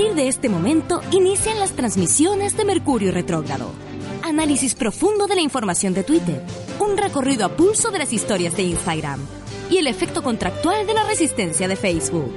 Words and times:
partir 0.00 0.16
de 0.16 0.28
este 0.28 0.48
momento 0.48 1.02
inician 1.10 1.60
las 1.60 1.72
transmisiones 1.72 2.56
de 2.56 2.64
Mercurio 2.64 3.12
Retrógrado. 3.12 3.70
Análisis 4.22 4.74
profundo 4.74 5.26
de 5.26 5.34
la 5.34 5.42
información 5.42 5.92
de 5.92 6.04
Twitter, 6.04 6.42
un 6.78 6.96
recorrido 6.96 7.44
a 7.44 7.50
pulso 7.50 7.90
de 7.90 7.98
las 7.98 8.10
historias 8.10 8.56
de 8.56 8.62
Instagram 8.62 9.20
y 9.68 9.76
el 9.76 9.86
efecto 9.86 10.22
contractual 10.22 10.86
de 10.86 10.94
la 10.94 11.04
resistencia 11.04 11.68
de 11.68 11.76
Facebook. 11.76 12.32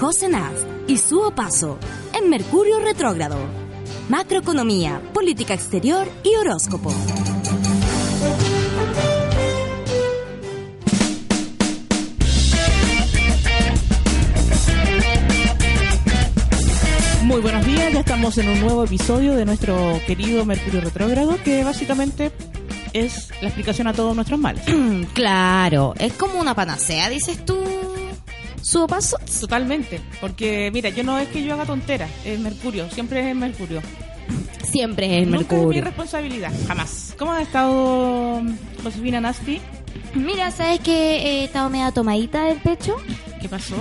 José 0.00 0.28
Nast 0.28 0.66
y 0.88 0.98
su 0.98 1.32
paso 1.32 1.78
en 2.12 2.28
Mercurio 2.28 2.80
Retrógrado. 2.80 3.38
Macroeconomía, 4.08 5.00
política 5.12 5.54
exterior 5.54 6.08
y 6.24 6.34
horóscopo. 6.34 6.92
Días, 17.80 17.92
ya 17.92 18.00
estamos 18.00 18.38
en 18.38 18.48
un 18.48 18.60
nuevo 18.60 18.84
episodio 18.84 19.34
de 19.34 19.44
nuestro 19.44 20.00
querido 20.06 20.44
Mercurio 20.44 20.80
Retrógrado, 20.80 21.36
que 21.42 21.64
básicamente 21.64 22.30
es 22.92 23.30
la 23.40 23.48
explicación 23.48 23.86
a 23.86 23.92
todos 23.92 24.14
nuestros 24.14 24.38
males. 24.38 24.62
Claro, 25.14 25.94
es 25.98 26.12
como 26.14 26.40
una 26.40 26.54
panacea, 26.54 27.08
dices 27.08 27.44
tú. 27.44 27.58
¿Su 28.62 28.86
paso? 28.86 29.16
Totalmente, 29.40 30.00
porque 30.20 30.70
mira, 30.72 30.90
yo 30.90 31.02
no 31.02 31.18
es 31.18 31.28
que 31.28 31.42
yo 31.42 31.54
haga 31.54 31.64
tonteras, 31.64 32.10
es 32.24 32.38
Mercurio, 32.38 32.88
siempre 32.90 33.28
es 33.30 33.36
Mercurio. 33.36 33.80
Siempre 34.62 35.06
es 35.06 35.22
el 35.24 35.30
Nunca 35.30 35.42
es 35.42 35.50
mi 35.50 35.56
Mercurio. 35.58 35.84
responsabilidad, 35.84 36.52
jamás. 36.68 37.14
¿Cómo 37.18 37.32
ha 37.32 37.42
estado 37.42 38.42
Josefina 38.84 39.20
Nasty? 39.20 39.60
Mira, 40.14 40.50
¿sabes 40.50 40.80
que 40.80 40.92
he 40.92 41.44
estado 41.44 41.70
media 41.70 41.90
tomadita 41.90 42.44
del 42.44 42.58
pecho? 42.58 42.96
¿Qué 43.40 43.48
pasó? 43.48 43.74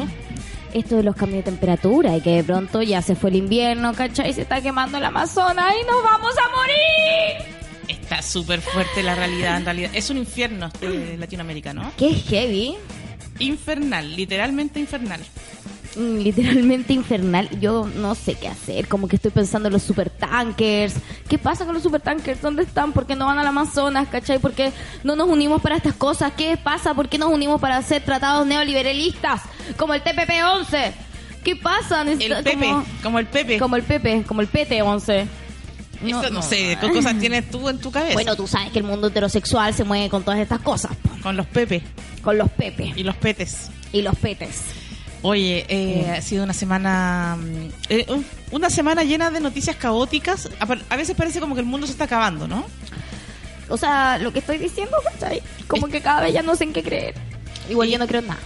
Esto 0.73 0.97
de 0.97 1.03
los 1.03 1.15
cambios 1.15 1.43
de 1.43 1.51
temperatura 1.51 2.15
y 2.15 2.21
que 2.21 2.37
de 2.37 2.43
pronto 2.43 2.81
ya 2.81 3.01
se 3.01 3.15
fue 3.15 3.31
el 3.31 3.37
invierno, 3.37 3.93
¿cachai? 3.93 4.33
Se 4.33 4.41
está 4.41 4.61
quemando 4.61 4.97
el 4.97 5.05
Amazonas 5.05 5.73
y 5.81 5.85
nos 5.85 6.03
vamos 6.03 6.33
a 6.37 6.55
morir. 6.55 7.55
Está 7.87 8.21
súper 8.21 8.61
fuerte 8.61 9.01
la 9.01 9.15
realidad, 9.15 9.57
en 9.57 9.65
realidad. 9.65 9.91
Es 9.93 10.09
un 10.09 10.17
infierno 10.17 10.67
este 10.67 11.17
Latinoamérica, 11.17 11.73
¿no? 11.73 11.91
Qué 11.97 12.13
heavy. 12.13 12.75
Infernal, 13.39 14.15
literalmente 14.15 14.79
infernal. 14.79 15.21
Mm, 15.95 16.17
Literalmente 16.19 16.93
infernal. 16.93 17.49
Yo 17.59 17.87
no 17.95 18.13
sé 18.15 18.35
qué 18.35 18.47
hacer. 18.47 18.87
Como 18.87 19.07
que 19.07 19.15
estoy 19.15 19.31
pensando 19.31 19.67
en 19.67 19.73
los 19.73 19.83
supertankers. 19.83 20.95
¿Qué 21.27 21.37
pasa 21.37 21.65
con 21.65 21.73
los 21.73 21.83
supertankers? 21.83 22.41
¿Dónde 22.41 22.63
están? 22.63 22.91
¿Por 22.93 23.05
qué 23.05 23.15
no 23.15 23.25
van 23.25 23.39
al 23.39 23.47
Amazonas? 23.47 24.07
¿Cachai? 24.09 24.39
¿Por 24.39 24.53
qué 24.53 24.71
no 25.03 25.15
nos 25.15 25.27
unimos 25.27 25.61
para 25.61 25.75
estas 25.77 25.95
cosas? 25.95 26.31
¿Qué 26.37 26.57
pasa? 26.57 26.93
¿Por 26.93 27.09
qué 27.09 27.17
nos 27.17 27.31
unimos 27.31 27.59
para 27.59 27.77
hacer 27.77 28.03
tratados 28.03 28.45
neoliberalistas? 28.45 29.41
Como 29.77 29.93
el 29.93 30.03
TPP-11. 30.03 30.91
¿Qué 31.43 31.55
pasa? 31.55 32.01
El 32.03 32.17
Pepe, 32.43 32.53
como- 32.57 32.85
como 33.01 33.19
el 33.19 33.25
Pepe. 33.27 33.57
Como 33.59 33.75
el 33.75 33.83
Pepe, 33.83 34.23
como 34.27 34.41
el 34.41 34.47
PT-11. 34.47 35.25
Eso 36.05 36.29
no, 36.29 36.41
sé, 36.41 36.77
¿qué 36.79 36.91
cosas 36.93 37.17
tienes 37.19 37.49
tú 37.51 37.67
en 37.67 37.77
tu 37.77 37.91
cabeza? 37.91 38.13
Bueno, 38.13 38.33
tú 38.37 38.47
sabes 38.47 38.71
que 38.71 38.79
el 38.79 38.85
mundo 38.85 39.07
heterosexual 39.07 39.73
se 39.73 39.83
mueve 39.83 40.09
con 40.09 40.23
todas 40.23 40.39
estas 40.39 40.61
cosas. 40.61 40.91
con 41.21 41.35
los 41.35 41.45
Pepe 41.47 41.81
Con 42.23 42.37
los 42.37 42.49
Pepe 42.51 42.93
y 42.95 43.03
los 43.03 43.15
Petes. 43.17 43.69
y 43.91 44.01
los 44.01 44.15
Petes. 44.17 44.61
Oye, 45.21 45.65
eh, 45.67 46.09
ha 46.17 46.21
sido 46.21 46.43
una 46.45 46.53
semana 46.53 47.37
mm, 47.37 47.67
eh, 47.89 48.05
un- 48.09 48.25
una 48.51 48.69
semana 48.69 49.03
llena 49.03 49.29
de 49.31 49.39
noticias 49.41 49.75
caóticas. 49.75 50.49
A, 50.59 50.67
a 50.93 50.95
veces 50.95 51.15
parece 51.15 51.39
como 51.41 51.55
que 51.55 51.61
el 51.61 51.67
mundo 51.67 51.85
se 51.87 51.91
está 51.93 52.05
acabando, 52.05 52.47
¿no? 52.47 52.65
O 53.67 53.77
sea, 53.77 54.17
lo 54.17 54.31
que 54.31 54.39
estoy 54.39 54.57
diciendo. 54.57 54.95
Como 55.67 55.87
que 55.89 56.01
cada 56.01 56.21
vez 56.21 56.33
ya 56.33 56.41
no 56.41 56.55
sé 56.55 56.63
en 56.63 56.73
qué 56.73 56.81
creer. 56.83 57.15
Igual 57.69 57.89
yo 57.89 57.99
no 57.99 58.07
creo 58.07 58.21
en 58.21 58.27
nada. 58.27 58.39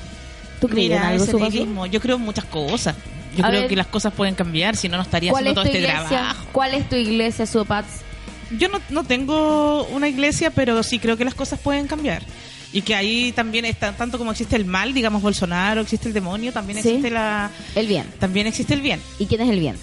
¿Tú 0.59 0.67
crees 0.67 0.87
en 0.91 0.93
Mira, 0.97 1.07
algo, 1.09 1.25
Subazu? 1.25 1.45
nihilismo. 1.51 1.85
Yo 1.85 2.01
creo 2.01 2.15
en 2.17 2.23
muchas 2.23 2.45
cosas. 2.45 2.95
Yo 3.37 3.45
A 3.45 3.49
creo 3.49 3.61
ver. 3.61 3.69
que 3.69 3.75
las 3.75 3.87
cosas 3.87 4.13
pueden 4.13 4.35
cambiar, 4.35 4.75
si 4.75 4.89
no, 4.89 4.97
no 4.97 5.03
estaría 5.03 5.31
¿Cuál 5.31 5.47
es 5.47 5.51
haciendo 5.57 5.61
todo 5.61 5.73
este 5.73 5.87
iglesia? 5.87 6.07
trabajo. 6.17 6.45
¿Cuál 6.51 6.73
es 6.73 6.89
tu 6.89 6.95
iglesia, 6.95 7.45
Supats? 7.45 8.01
Yo 8.57 8.67
no, 8.69 8.79
no 8.89 9.03
tengo 9.03 9.85
una 9.85 10.07
iglesia, 10.07 10.51
pero 10.51 10.83
sí 10.83 10.99
creo 10.99 11.17
que 11.17 11.25
las 11.25 11.33
cosas 11.33 11.59
pueden 11.59 11.87
cambiar. 11.87 12.21
Y 12.73 12.81
que 12.81 12.95
ahí 12.95 13.31
también 13.33 13.65
está, 13.65 13.91
tanto 13.95 14.17
como 14.17 14.31
existe 14.31 14.55
el 14.55 14.65
mal, 14.65 14.93
digamos 14.93 15.21
Bolsonaro, 15.21 15.81
existe 15.81 16.07
el 16.07 16.13
demonio, 16.13 16.51
también 16.51 16.81
Sí. 16.81 16.89
existe 16.89 17.11
la 17.11 17.51
El 17.75 17.87
bien. 17.87 18.11
también 18.19 18.47
existe 18.47 18.73
el 18.73 18.81
bien. 18.81 18.99
¿Y 19.19 19.27
quién 19.27 19.41
es 19.41 19.49
el 19.49 19.59
bien? 19.59 19.77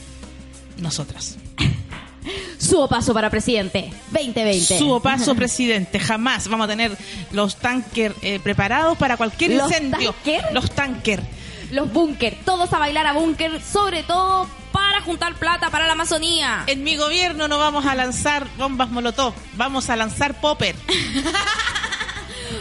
Nosotras. 0.79 1.37
Su 2.59 2.87
paso 2.89 3.15
para 3.15 3.31
presidente 3.31 3.91
2020. 4.11 4.79
Su 4.79 5.01
paso 5.01 5.35
presidente, 5.37 5.99
jamás 5.99 6.49
vamos 6.49 6.65
a 6.67 6.69
tener 6.69 6.97
los 7.33 7.57
tanker 7.57 8.15
eh, 8.23 8.39
preparados 8.43 8.99
para 8.99 9.17
cualquier 9.17 9.53
¿Los 9.53 9.71
incendio. 9.71 10.13
tanker? 10.13 10.45
Los 10.53 10.71
tanker. 10.73 11.23
Los 11.71 11.93
búnker. 11.93 12.37
Todos 12.45 12.73
a 12.73 12.79
bailar 12.79 13.07
a 13.07 13.13
búnker, 13.13 13.63
sobre 13.63 14.03
todo 14.03 14.49
para 14.73 15.01
juntar 15.03 15.35
plata 15.37 15.71
para 15.71 15.87
la 15.87 15.93
Amazonía. 15.93 16.65
En 16.67 16.83
mi 16.83 16.97
gobierno 16.97 17.47
no 17.49 17.59
vamos 17.59 17.87
a 17.87 17.95
lanzar 17.95 18.47
bombas 18.59 18.91
molotov, 18.91 19.33
vamos 19.57 19.89
a 19.91 19.97
lanzar 19.97 20.41
popper. 20.41 20.75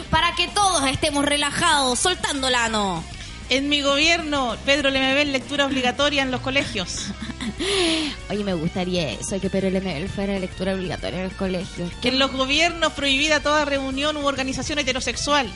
Para 0.10 0.34
que 0.36 0.48
todos 0.48 0.88
estemos 0.88 1.26
relajados, 1.26 2.00
soltando 2.00 2.48
el 2.48 2.56
ano. 2.56 3.04
En 3.50 3.68
mi 3.68 3.82
gobierno, 3.82 4.56
Pedro 4.66 4.92
Lemebel, 4.92 5.32
lectura 5.32 5.66
obligatoria 5.66 6.22
en 6.22 6.32
los 6.32 6.42
colegios. 6.42 7.08
Oye, 8.30 8.44
me 8.44 8.54
gustaría 8.54 9.10
eso, 9.10 9.40
que 9.42 9.50
Pedro 9.50 9.72
Lemebel 9.72 10.08
fuera 10.08 10.38
lectura 10.38 10.76
obligatoria 10.76 11.20
en 11.20 11.26
el 11.26 11.36
colegio. 11.36 11.90
Que 12.02 12.10
en 12.10 12.20
los 12.20 12.32
gobiernos 12.32 12.94
prohibida 12.94 13.40
toda 13.40 13.66
reunión 13.66 14.18
u 14.18 14.26
organización 14.26 14.80
heterosexual. 14.80 15.52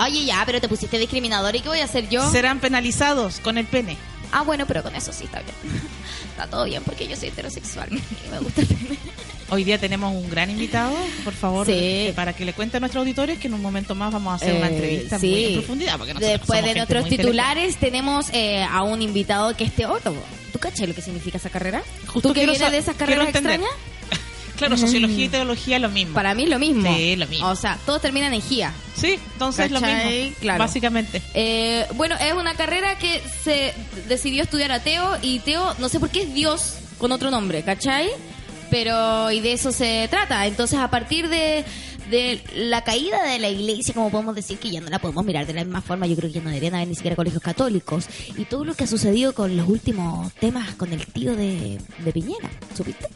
Oye, 0.00 0.24
ya, 0.24 0.42
pero 0.44 0.60
te 0.60 0.68
pusiste 0.68 0.98
discriminador. 0.98 1.54
¿Y 1.54 1.60
qué 1.60 1.68
voy 1.68 1.80
a 1.80 1.84
hacer 1.84 2.08
yo? 2.08 2.28
Serán 2.30 2.58
penalizados 2.58 3.38
con 3.40 3.58
el 3.58 3.66
pene. 3.66 3.96
Ah, 4.32 4.42
bueno, 4.42 4.66
pero 4.66 4.82
con 4.82 4.94
eso 4.94 5.12
sí 5.12 5.24
está 5.24 5.40
bien. 5.40 5.54
Está 6.30 6.48
todo 6.48 6.64
bien 6.64 6.82
porque 6.84 7.08
yo 7.08 7.16
soy 7.16 7.28
heterosexual 7.28 7.88
y 7.92 8.30
me 8.30 8.40
gusta 8.40 8.60
el 8.60 8.66
pene. 8.66 8.98
Hoy 9.48 9.62
día 9.62 9.78
tenemos 9.78 10.12
un 10.12 10.28
gran 10.28 10.50
invitado, 10.50 10.92
por 11.22 11.32
favor, 11.32 11.66
Sí. 11.66 11.72
eh, 11.74 12.12
para 12.16 12.32
que 12.32 12.44
le 12.44 12.52
cuente 12.52 12.78
a 12.78 12.80
nuestros 12.80 13.02
auditores 13.02 13.38
que 13.38 13.46
en 13.46 13.54
un 13.54 13.62
momento 13.62 13.94
más 13.94 14.12
vamos 14.12 14.32
a 14.32 14.36
hacer 14.36 14.56
una 14.56 14.68
Eh, 14.68 14.74
entrevista 14.74 15.18
sí. 15.20 15.28
muy 15.30 15.44
en 15.44 15.54
profundidad. 15.54 15.98
Porque 15.98 16.14
Después 16.14 16.64
de 16.64 16.74
nuestros 16.74 17.08
titulares 17.08 17.76
tenemos 17.76 18.26
eh, 18.32 18.64
a 18.68 18.82
un 18.82 19.02
invitado 19.02 19.56
que 19.56 19.62
es 19.64 19.72
teólogo. 19.72 20.20
¿Tú 20.52 20.58
cachai 20.58 20.88
lo 20.88 20.94
que 20.94 21.02
significa 21.02 21.36
esa 21.38 21.50
carrera? 21.50 21.82
Justo 22.08 22.28
¿Tú 22.28 22.34
que 22.34 22.40
vienes 22.46 22.70
de 22.70 22.78
esas 22.78 22.96
carreras 22.96 23.28
extrañas? 23.28 23.70
Claro, 24.56 24.78
sociología 24.78 25.26
y 25.26 25.28
teología 25.28 25.76
es 25.76 25.82
lo 25.82 25.90
mismo. 25.90 26.14
Para 26.14 26.34
mí 26.34 26.44
es 26.44 26.48
lo 26.48 26.58
mismo. 26.58 26.90
Sí, 26.96 27.14
lo 27.16 27.26
mismo. 27.26 27.46
O 27.50 27.54
sea, 27.56 27.78
todos 27.84 28.00
terminan 28.00 28.32
en 28.32 28.40
GIA. 28.40 28.72
Sí, 28.96 29.18
entonces 29.34 29.66
es 29.66 29.70
lo 29.70 29.82
mismo. 29.82 30.34
Claro. 30.40 30.58
Básicamente. 30.60 31.20
Eh, 31.34 31.84
bueno, 31.92 32.14
es 32.18 32.32
una 32.32 32.54
carrera 32.54 32.96
que 32.96 33.20
se 33.44 33.74
decidió 34.08 34.42
estudiar 34.42 34.72
a 34.72 34.80
Teo 34.80 35.18
y 35.20 35.40
Teo, 35.40 35.74
no 35.78 35.90
sé 35.90 36.00
por 36.00 36.08
qué 36.08 36.22
es 36.22 36.32
Dios 36.32 36.76
con 36.96 37.12
otro 37.12 37.30
nombre, 37.30 37.64
¿cachai? 37.64 38.08
Pero, 38.70 39.30
y 39.30 39.40
de 39.40 39.52
eso 39.52 39.72
se 39.72 40.08
trata. 40.10 40.46
Entonces, 40.46 40.78
a 40.78 40.88
partir 40.88 41.28
de, 41.28 41.64
de 42.10 42.40
la 42.54 42.82
caída 42.84 43.22
de 43.24 43.38
la 43.38 43.48
iglesia, 43.48 43.94
como 43.94 44.10
podemos 44.10 44.34
decir 44.34 44.58
que 44.58 44.70
ya 44.70 44.80
no 44.80 44.88
la 44.88 44.98
podemos 44.98 45.24
mirar 45.24 45.46
de 45.46 45.54
la 45.54 45.64
misma 45.64 45.82
forma, 45.82 46.06
yo 46.06 46.16
creo 46.16 46.30
que 46.30 46.34
ya 46.38 46.42
no 46.42 46.50
deberían 46.50 46.74
haber 46.74 46.88
ni 46.88 46.94
siquiera 46.94 47.16
colegios 47.16 47.42
católicos. 47.42 48.06
Y 48.36 48.44
todo 48.44 48.64
lo 48.64 48.74
que 48.74 48.84
ha 48.84 48.86
sucedido 48.86 49.34
con 49.34 49.56
los 49.56 49.68
últimos 49.68 50.32
temas 50.34 50.74
con 50.74 50.92
el 50.92 51.04
tío 51.06 51.34
de, 51.36 51.78
de 52.04 52.12
Piñera, 52.12 52.50
¿supiste? 52.76 53.08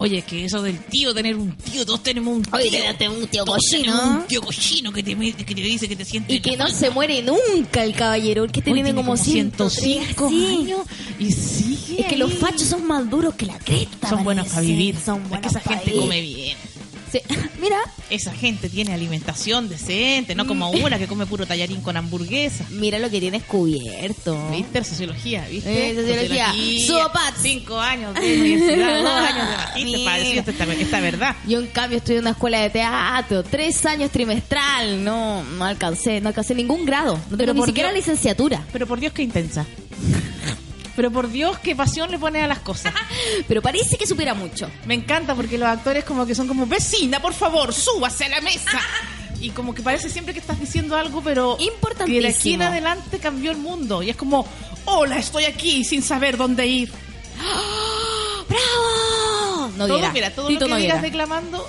Oye, 0.00 0.22
que 0.22 0.44
eso 0.44 0.62
del 0.62 0.78
tío, 0.78 1.12
tener 1.12 1.34
un 1.34 1.56
tío, 1.56 1.84
todos 1.84 2.04
tenemos 2.04 2.36
un 2.36 2.42
tío. 2.42 2.54
Oye, 2.54 3.08
un 3.08 3.26
tío 3.26 3.44
cochino. 3.44 4.10
Un 4.20 4.26
tío 4.28 4.40
cochino 4.40 4.92
que 4.92 5.02
te, 5.02 5.16
que 5.16 5.54
te 5.54 5.60
dice 5.60 5.88
que 5.88 5.96
te 5.96 6.04
siente. 6.04 6.34
Y 6.34 6.40
que 6.40 6.56
no 6.56 6.68
se 6.68 6.90
muere 6.90 7.20
nunca 7.22 7.82
el 7.82 7.94
caballero, 7.94 8.44
el 8.44 8.52
que 8.52 8.60
Hoy 8.60 8.74
tiene 8.74 8.94
como 8.94 9.16
105 9.16 9.68
105 9.70 10.28
años 10.28 10.80
y 11.18 11.32
sigue 11.32 12.02
Es 12.02 12.06
que 12.06 12.16
los 12.16 12.32
fachos 12.32 12.62
son 12.68 12.86
más 12.86 13.10
duros 13.10 13.34
que 13.34 13.46
la 13.46 13.58
cresta. 13.58 14.08
son 14.08 14.22
buenos 14.22 14.44
parece. 14.46 14.54
para 14.54 14.66
vivir. 14.68 14.96
Son 15.04 15.20
es 15.22 15.28
buenos 15.28 15.52
que 15.52 15.58
esa 15.58 15.68
gente 15.68 15.84
vivir. 15.86 16.00
come 16.00 16.20
bien. 16.20 16.56
Sí. 17.10 17.18
Mira, 17.60 17.78
Esa 18.10 18.32
gente 18.32 18.70
tiene 18.70 18.94
alimentación 18.94 19.68
decente, 19.68 20.34
no 20.34 20.46
como 20.46 20.70
una 20.70 20.98
que 20.98 21.06
come 21.06 21.26
puro 21.26 21.46
tallarín 21.46 21.82
con 21.82 21.96
hamburguesa. 21.96 22.64
mira 22.70 22.98
lo 22.98 23.10
que 23.10 23.20
tienes 23.20 23.42
cubierto. 23.42 24.48
¿Viste? 24.50 24.82
Sociología, 24.82 25.46
¿viste? 25.50 25.90
Eh, 25.90 25.94
sociología. 25.94 26.52
Soapats. 26.86 27.38
Cinco 27.42 27.78
años 27.78 28.14
de 28.14 28.20
universidad, 28.40 29.02
dos 29.02 29.12
años 29.12 29.48
de 29.74 29.84
Mira. 29.84 30.04
para 30.04 30.18
decirte 30.24 30.50
esta, 30.52 30.64
esta 30.72 31.00
verdad. 31.00 31.36
Yo 31.46 31.58
en 31.60 31.66
cambio 31.66 31.98
estudié 31.98 32.16
en 32.18 32.22
una 32.24 32.30
escuela 32.30 32.60
de 32.60 32.70
teatro, 32.70 33.42
tres 33.42 33.84
años 33.84 34.10
trimestral, 34.10 35.04
no, 35.04 35.44
no 35.44 35.64
alcancé, 35.66 36.20
no 36.22 36.28
alcancé 36.28 36.54
ningún 36.54 36.86
grado, 36.86 37.18
no 37.30 37.36
tengo 37.36 37.52
ni 37.52 37.62
siquiera 37.64 37.90
Dios- 37.92 38.06
licenciatura. 38.06 38.64
Pero 38.72 38.86
por 38.86 39.00
Dios, 39.00 39.12
qué 39.12 39.22
intensa. 39.22 39.66
Pero 40.98 41.12
por 41.12 41.30
Dios, 41.30 41.56
qué 41.60 41.76
pasión 41.76 42.10
le 42.10 42.18
pone 42.18 42.42
a 42.42 42.48
las 42.48 42.58
cosas. 42.58 42.92
Pero 43.46 43.62
parece 43.62 43.96
que 43.96 44.04
supiera 44.04 44.34
mucho. 44.34 44.68
Me 44.84 44.94
encanta 44.94 45.32
porque 45.36 45.56
los 45.56 45.68
actores 45.68 46.02
como 46.02 46.26
que 46.26 46.34
son 46.34 46.48
como, 46.48 46.66
vecina, 46.66 47.22
por 47.22 47.34
favor, 47.34 47.72
súbase 47.72 48.24
a 48.24 48.30
la 48.30 48.40
mesa. 48.40 48.80
Y 49.40 49.50
como 49.50 49.72
que 49.72 49.82
parece 49.82 50.10
siempre 50.10 50.34
que 50.34 50.40
estás 50.40 50.58
diciendo 50.58 50.96
algo, 50.96 51.22
pero 51.22 51.56
Importantísimo. 51.60 52.20
que 52.20 52.26
de 52.26 52.34
aquí 52.34 52.54
en 52.54 52.62
adelante 52.62 53.20
cambió 53.20 53.52
el 53.52 53.58
mundo. 53.58 54.02
Y 54.02 54.10
es 54.10 54.16
como, 54.16 54.44
hola, 54.86 55.16
estoy 55.16 55.44
aquí 55.44 55.84
sin 55.84 56.02
saber 56.02 56.36
dónde 56.36 56.66
ir. 56.66 56.90
¡Bravo! 58.48 59.70
No 59.76 59.86
todo, 59.86 60.12
mira, 60.12 60.30
todo 60.32 60.48
Tito 60.48 60.62
lo 60.62 60.66
que 60.66 60.70
no 60.70 60.76
digas 60.78 61.02
declamando 61.02 61.64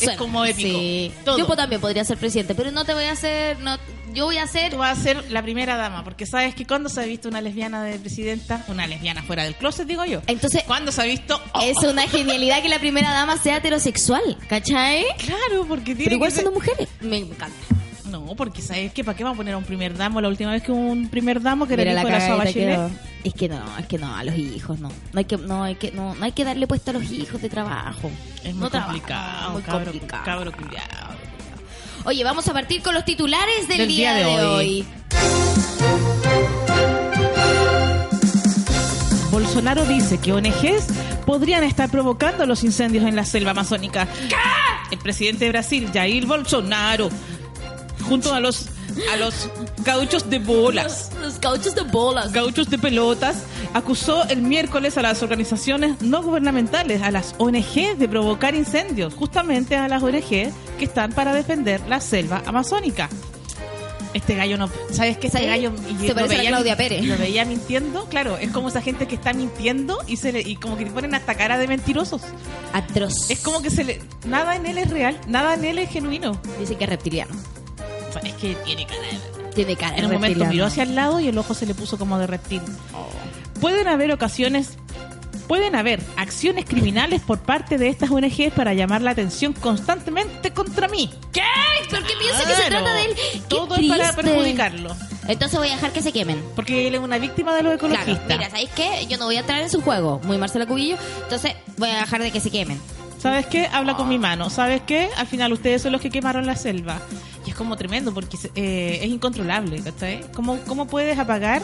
es 0.00 0.16
como 0.16 0.44
épico. 0.44 0.68
Sí. 0.68 1.12
Todo. 1.24 1.38
Yo 1.38 1.46
también 1.56 1.80
podría 1.80 2.04
ser 2.04 2.16
presidente, 2.16 2.54
pero 2.54 2.70
no 2.70 2.84
te 2.84 2.94
voy 2.94 3.04
a 3.04 3.12
hacer. 3.12 3.58
No, 3.58 3.76
Yo 4.14 4.24
voy 4.26 4.38
a 4.38 4.46
ser 4.46 4.70
Tú 4.72 4.78
vas 4.78 4.98
a 4.98 5.02
ser 5.02 5.30
la 5.30 5.42
primera 5.42 5.76
dama, 5.76 6.04
porque 6.04 6.26
sabes 6.26 6.54
que 6.54 6.66
cuando 6.66 6.88
se 6.88 7.00
ha 7.00 7.04
visto 7.04 7.28
una 7.28 7.40
lesbiana 7.40 7.82
de 7.82 7.98
presidenta, 7.98 8.64
una 8.68 8.86
lesbiana 8.86 9.22
fuera 9.22 9.44
del 9.44 9.54
closet, 9.54 9.86
digo 9.86 10.04
yo. 10.04 10.20
Entonces- 10.26 10.64
¿cuándo 10.66 10.92
se 10.92 11.00
ha 11.02 11.04
visto? 11.04 11.40
Oh, 11.54 11.60
Es 11.62 11.76
una 11.78 12.06
genialidad 12.08 12.62
que 12.62 12.68
la 12.68 12.78
primera 12.78 13.10
dama 13.12 13.36
sea 13.38 13.56
heterosexual, 13.58 14.36
¿cachai? 14.48 15.04
Claro, 15.18 15.64
porque 15.66 15.94
tiene 15.94 16.04
Pero 16.04 16.16
igual 16.16 16.30
que 16.30 16.34
ser- 16.34 16.42
siendo 16.44 16.58
mujeres. 16.60 16.88
Me 17.00 17.18
encanta. 17.18 17.56
No, 18.10 18.34
porque 18.34 18.60
sabes 18.60 18.92
que 18.92 19.04
para 19.04 19.16
qué 19.16 19.22
vamos 19.22 19.36
a 19.36 19.38
poner 19.38 19.54
a 19.54 19.58
un 19.58 19.64
primer 19.64 19.96
damo 19.96 20.20
la 20.20 20.28
última 20.28 20.50
vez 20.50 20.62
que 20.64 20.72
hubo 20.72 20.80
un 20.80 21.08
primer 21.08 21.40
damo 21.40 21.66
que 21.68 21.74
era 21.74 21.82
Mira 21.82 21.90
el 21.92 21.96
la 21.96 22.44
de 22.44 22.52
quedó. 22.52 22.90
Es 23.22 23.34
que 23.34 23.48
no, 23.48 23.78
es 23.78 23.86
que 23.86 23.98
no, 23.98 24.16
a 24.16 24.24
los 24.24 24.34
hijos 24.36 24.80
no. 24.80 24.88
No 24.88 25.18
hay 25.18 25.24
que, 25.26 25.36
no 25.36 25.62
hay 25.62 25.74
que, 25.76 25.92
no, 25.92 26.14
no 26.16 26.24
hay 26.24 26.32
que 26.32 26.44
darle 26.44 26.66
puesto 26.66 26.90
a 26.90 26.94
los 26.94 27.08
hijos 27.12 27.40
de 27.40 27.48
trabajo. 27.48 28.10
Es 28.42 28.54
muy 28.54 28.68
complicado, 28.68 29.50
muy 29.52 29.62
cabro, 29.62 29.84
complicado. 29.92 30.24
cabro. 30.24 30.52
Oye, 32.04 32.24
vamos 32.24 32.48
a 32.48 32.52
partir 32.52 32.82
con 32.82 32.94
los 32.94 33.04
titulares 33.04 33.68
del, 33.68 33.78
Del 33.78 33.88
día, 33.88 34.14
día 34.14 34.26
de 34.26 34.36
de 34.36 34.44
hoy. 34.46 34.66
hoy. 34.66 34.86
Bolsonaro 39.30 39.84
dice 39.84 40.18
que 40.18 40.32
ONGs 40.32 40.86
podrían 41.24 41.62
estar 41.64 41.88
provocando 41.90 42.46
los 42.46 42.64
incendios 42.64 43.04
en 43.04 43.16
la 43.16 43.24
selva 43.24 43.52
amazónica. 43.52 44.08
El 44.90 44.98
presidente 44.98 45.44
de 45.44 45.50
Brasil, 45.52 45.88
Jair 45.92 46.26
Bolsonaro, 46.26 47.08
junto 48.08 48.34
a 48.34 48.40
los 48.40 48.66
a 49.12 49.16
los 49.16 49.48
gauchos 49.84 50.28
de 50.28 50.40
bolas, 50.40 51.10
Cauchos 51.40 51.74
de 51.74 51.82
bolas. 51.82 52.32
gauchos 52.32 52.68
de 52.68 52.78
pelotas, 52.78 53.44
acusó 53.72 54.24
el 54.28 54.42
miércoles 54.42 54.98
a 54.98 55.02
las 55.02 55.22
organizaciones 55.22 56.00
no 56.02 56.22
gubernamentales, 56.22 57.00
a 57.02 57.10
las 57.10 57.34
ONG, 57.38 57.96
de 57.96 58.08
provocar 58.08 58.54
incendios, 58.54 59.14
justamente 59.14 59.76
a 59.76 59.88
las 59.88 60.02
ONG 60.02 60.28
que 60.28 60.52
están 60.80 61.12
para 61.12 61.32
defender 61.32 61.80
la 61.88 62.00
selva 62.00 62.42
amazónica. 62.46 63.08
Este 64.12 64.34
gallo 64.34 64.58
no, 64.58 64.68
¿sabes 64.90 65.18
qué? 65.18 65.28
Este 65.28 65.38
¿Sabes? 65.38 65.48
gallo 65.48 65.72
Se 66.00 66.08
lo 66.08 66.14
parece 66.16 66.34
a 66.34 66.38
veía- 66.38 66.50
Claudia 66.50 66.76
Pérez. 66.76 67.04
Lo 67.04 67.16
veía 67.16 67.44
mintiendo, 67.44 68.06
claro, 68.06 68.36
es 68.38 68.50
como 68.50 68.68
esa 68.68 68.82
gente 68.82 69.06
que 69.06 69.14
está 69.14 69.32
mintiendo 69.32 69.98
y 70.08 70.16
se 70.16 70.32
le, 70.32 70.40
y 70.40 70.56
como 70.56 70.76
que 70.76 70.84
te 70.84 70.90
ponen 70.90 71.14
hasta 71.14 71.36
cara 71.36 71.58
de 71.58 71.68
mentirosos. 71.68 72.20
Atroz. 72.72 73.30
Es 73.30 73.40
como 73.40 73.62
que 73.62 73.70
se 73.70 73.84
le 73.84 74.02
nada 74.26 74.56
en 74.56 74.66
él 74.66 74.78
es 74.78 74.90
real, 74.90 75.18
nada 75.28 75.54
en 75.54 75.64
él 75.64 75.78
es 75.78 75.90
genuino. 75.90 76.40
Dice 76.58 76.74
que 76.74 76.84
es 76.84 76.90
reptiliano. 76.90 77.32
Es 78.24 78.34
que 78.34 78.56
tiene 78.64 78.84
cara 78.84 79.00
de 79.02 79.39
Tiene 79.54 79.76
cara 79.76 79.92
de 79.92 79.98
En 80.00 80.06
un 80.06 80.12
momento 80.12 80.44
miró 80.46 80.66
hacia 80.66 80.82
el 80.84 80.94
lado 80.94 81.20
y 81.20 81.28
el 81.28 81.36
ojo 81.38 81.54
se 81.54 81.66
le 81.66 81.74
puso 81.74 81.98
como 81.98 82.18
de 82.18 82.26
reptil. 82.26 82.62
Pueden 83.60 83.88
haber 83.88 84.10
ocasiones, 84.12 84.70
pueden 85.48 85.74
haber 85.74 86.00
acciones 86.16 86.64
criminales 86.64 87.20
por 87.20 87.40
parte 87.40 87.76
de 87.78 87.88
estas 87.88 88.10
ONGs 88.10 88.52
para 88.54 88.72
llamar 88.74 89.02
la 89.02 89.10
atención 89.10 89.52
constantemente 89.52 90.52
contra 90.52 90.88
mí. 90.88 91.10
¿Qué? 91.32 91.42
¿Por 91.90 92.02
qué 92.04 92.12
piensa 92.18 92.44
que 92.44 92.54
se 92.54 92.68
trata 92.70 92.92
de 92.94 93.04
él? 93.06 93.10
¡Qué 93.14 93.40
Todo 93.48 93.76
es 93.76 93.86
para 93.86 94.12
perjudicarlo. 94.14 94.96
Entonces 95.28 95.58
voy 95.58 95.68
a 95.68 95.72
dejar 95.74 95.92
que 95.92 96.02
se 96.02 96.12
quemen. 96.12 96.42
Porque 96.56 96.88
él 96.88 96.94
es 96.94 97.00
una 97.00 97.18
víctima 97.18 97.54
de 97.54 97.62
los 97.62 97.78
Claro, 97.78 97.94
ecologistas. 97.94 98.38
mira, 98.38 98.50
¿sabéis 98.50 98.70
qué? 98.74 99.06
Yo 99.08 99.18
no 99.18 99.26
voy 99.26 99.36
a 99.36 99.40
entrar 99.40 99.60
en 99.60 99.70
su 99.70 99.82
juego. 99.82 100.20
Muy 100.24 100.38
Marcela 100.38 100.66
Cubillo. 100.66 100.96
Entonces 101.24 101.52
voy 101.76 101.90
a 101.90 101.98
dejar 102.00 102.22
de 102.22 102.30
que 102.30 102.40
se 102.40 102.50
quemen. 102.50 102.80
¿Sabes 103.20 103.46
qué? 103.46 103.68
Habla 103.70 103.94
con 103.96 104.08
mi 104.08 104.18
mano. 104.18 104.48
¿Sabes 104.48 104.80
qué? 104.86 105.10
Al 105.18 105.26
final 105.26 105.52
ustedes 105.52 105.82
son 105.82 105.92
los 105.92 106.00
que 106.00 106.08
quemaron 106.10 106.46
la 106.46 106.56
selva. 106.56 107.00
Como 107.60 107.76
tremendo 107.76 108.14
porque 108.14 108.38
eh, 108.54 109.00
es 109.02 109.10
incontrolable, 109.10 109.82
¿cachai? 109.82 110.24
¿Cómo, 110.32 110.56
¿Cómo 110.66 110.86
puedes 110.86 111.18
apagar 111.18 111.60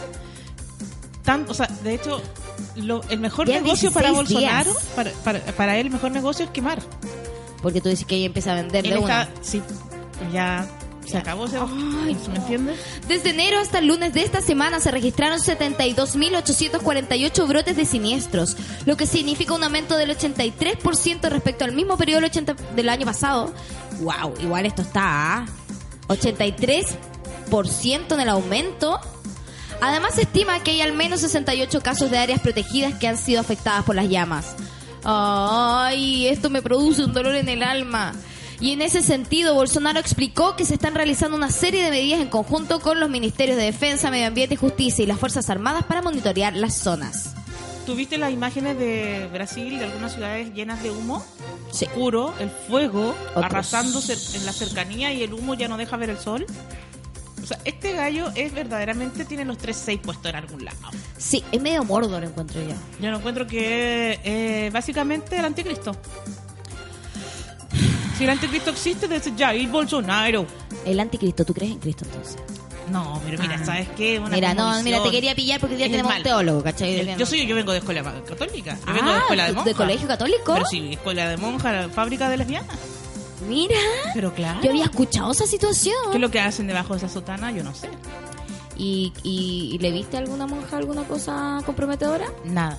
tanto? 1.25 1.52
O 1.52 1.54
sea, 1.54 1.69
de 1.82 1.94
hecho, 1.94 2.20
lo- 2.76 3.02
el 3.08 3.19
mejor 3.19 3.48
Ya 3.48 3.62
negocio 3.62 3.90
para 3.90 4.10
16 4.10 4.34
Bolsonaro, 4.34 4.75
para, 4.94 5.10
para, 5.25 5.40
para 5.56 5.78
él, 5.78 5.87
el 5.87 5.93
mejor 5.94 6.10
negocio 6.10 6.44
es 6.44 6.50
quemar. 6.50 6.81
Porque 7.62 7.81
tú 7.81 7.88
dices 7.88 8.04
que 8.04 8.16
ella 8.16 8.26
empieza 8.26 8.52
a 8.52 8.56
vender 8.56 8.84
Él 8.87 8.93
de 8.93 8.98
está, 9.00 9.26
una. 9.32 9.43
sí, 9.43 9.62
ya 10.34 10.69
se 11.06 11.16
acabó 11.16 11.46
ese 11.46 11.56
Ay, 11.56 12.14
¿me 12.31 12.37
entiendes? 12.37 12.78
Desde 13.08 13.31
enero 13.31 13.58
hasta 13.58 13.78
el 13.78 13.87
lunes 13.87 14.12
de 14.12 14.20
esta 14.22 14.42
semana 14.42 14.81
se 14.81 14.90
registraron 14.90 15.38
72.848 15.40 17.49
brotes 17.49 17.75
de 17.76 17.87
siniestros, 17.87 18.54
lo 18.84 18.99
que 18.99 19.06
significa 19.06 19.54
un 19.54 19.64
aumento 19.64 19.96
del 19.96 20.10
83% 20.16 21.31
respecto 21.31 21.64
al 21.64 21.72
mismo 21.72 21.96
periodo 21.96 22.20
del, 22.20 22.31
80 22.31 22.54
del 22.75 22.88
año 22.90 23.06
pasado. 23.06 23.54
¡Wow! 24.00 24.34
Igual 24.42 24.66
esto 24.66 24.82
está 24.82 25.38
a 25.38 25.46
83% 26.08 28.14
en 28.14 28.20
el 28.20 28.28
aumento. 28.28 29.00
Además, 29.80 30.14
se 30.14 30.22
estima 30.22 30.62
que 30.62 30.72
hay 30.72 30.80
al 30.80 30.92
menos 30.92 31.20
68 31.20 31.80
casos 31.82 32.10
de 32.10 32.18
áreas 32.18 32.40
protegidas 32.40 32.94
que 32.94 33.08
han 33.08 33.18
sido 33.18 33.40
afectadas 33.40 33.84
por 33.84 33.94
las 33.94 34.08
llamas. 34.08 34.56
Ay, 35.04 36.26
esto 36.26 36.50
me 36.50 36.62
produce 36.62 37.04
un 37.04 37.12
dolor 37.12 37.36
en 37.36 37.48
el 37.48 37.62
alma. 37.62 38.14
Y 38.58 38.72
en 38.72 38.80
ese 38.80 39.02
sentido, 39.02 39.54
Bolsonaro 39.54 40.00
explicó 40.00 40.56
que 40.56 40.64
se 40.64 40.74
están 40.74 40.94
realizando 40.94 41.36
una 41.36 41.50
serie 41.50 41.84
de 41.84 41.90
medidas 41.90 42.20
en 42.20 42.28
conjunto 42.28 42.80
con 42.80 43.00
los 43.00 43.10
ministerios 43.10 43.58
de 43.58 43.64
Defensa, 43.64 44.10
Medio 44.10 44.28
Ambiente 44.28 44.54
y 44.54 44.56
Justicia 44.56 45.02
y 45.02 45.06
las 45.06 45.20
Fuerzas 45.20 45.50
Armadas 45.50 45.84
para 45.84 46.00
monitorear 46.00 46.56
las 46.56 46.74
zonas. 46.74 47.34
¿Tuviste 47.86 48.18
las 48.18 48.32
imágenes 48.32 48.76
de 48.78 49.28
Brasil, 49.32 49.78
de 49.78 49.84
algunas 49.84 50.12
ciudades 50.12 50.52
llenas 50.52 50.82
de 50.82 50.90
humo? 50.90 51.24
Sí. 51.70 51.86
Oscuro, 51.86 52.34
el 52.40 52.50
fuego 52.50 53.14
Otros. 53.30 53.44
arrasando 53.44 54.00
en 54.34 54.44
la 54.44 54.52
cercanía 54.52 55.12
y 55.12 55.22
el 55.22 55.32
humo 55.32 55.54
ya 55.54 55.68
no 55.68 55.76
deja 55.76 55.96
ver 55.96 56.10
el 56.10 56.18
sol. 56.18 56.44
O 57.40 57.46
sea, 57.46 57.60
este 57.64 57.92
gallo 57.92 58.32
es 58.34 58.52
verdaderamente 58.52 59.24
tiene 59.24 59.44
los 59.44 59.56
3-6 59.58 60.00
puestos 60.00 60.26
en 60.26 60.34
algún 60.34 60.64
lado. 60.64 60.78
Sí, 61.16 61.44
es 61.52 61.62
medio 61.62 61.84
mordo, 61.84 62.18
lo 62.20 62.26
encuentro 62.26 62.60
yo. 62.60 62.74
Yo 63.00 63.10
no 63.12 63.18
encuentro 63.18 63.46
que 63.46 64.14
es 64.14 64.18
eh, 64.24 64.70
básicamente 64.72 65.38
el 65.38 65.44
anticristo. 65.44 65.92
Si 68.18 68.24
el 68.24 68.30
anticristo 68.30 68.70
existe, 68.70 69.06
debe 69.06 69.22
ser 69.22 69.36
Jair 69.36 69.68
Bolsonaro. 69.68 70.44
El 70.84 70.98
anticristo, 70.98 71.44
¿tú 71.44 71.54
crees 71.54 71.70
en 71.72 71.78
Cristo 71.78 72.04
entonces? 72.04 72.36
No, 72.90 73.20
pero 73.24 73.38
mira, 73.42 73.58
Ah. 73.60 73.64
¿sabes 73.64 73.88
qué? 73.96 74.18
Una 74.20 74.28
mira, 74.30 74.54
no, 74.54 74.82
mira, 74.82 75.02
te 75.02 75.10
quería 75.10 75.34
pillar 75.34 75.58
porque 75.60 75.74
hoy 75.74 75.78
día 75.78 75.88
tenemos 75.90 76.10
mal. 76.10 76.18
un 76.18 76.24
teólogo, 76.24 76.62
¿cachai? 76.62 77.00
El- 77.00 77.16
yo 77.16 77.26
soy, 77.26 77.46
yo 77.46 77.56
vengo 77.56 77.72
de 77.72 77.78
escuela 77.78 78.02
católica. 78.26 78.78
Yo 78.86 78.92
vengo 78.92 79.08
de 79.10 79.16
Ah, 79.16 79.18
escuela 79.18 79.42
de 79.44 79.48
¿de 79.50 79.54
monja. 79.56 79.74
colegio 79.74 80.06
católico? 80.08 80.54
Pero 80.54 80.66
sí, 80.66 80.92
escuela 80.92 81.28
de 81.28 81.36
monja, 81.36 81.88
fábrica 81.92 82.28
de 82.28 82.36
lesbianas. 82.36 82.76
Mira, 83.48 83.76
Pero 84.14 84.32
claro. 84.32 84.60
yo 84.62 84.70
había 84.70 84.84
escuchado 84.84 85.30
esa 85.32 85.46
situación. 85.46 85.94
¿Qué 86.10 86.16
es 86.16 86.20
lo 86.20 86.30
que 86.30 86.40
hacen 86.40 86.66
debajo 86.66 86.94
de 86.94 86.98
esa 86.98 87.08
sotana? 87.08 87.50
Yo 87.52 87.62
no 87.64 87.74
sé. 87.74 87.88
¿Y, 88.76 89.12
y, 89.22 89.70
y 89.74 89.78
le 89.78 89.90
viste 89.90 90.16
a 90.16 90.20
alguna 90.20 90.46
monja 90.46 90.76
alguna 90.76 91.04
cosa 91.04 91.60
comprometedora? 91.66 92.26
Nada. 92.44 92.78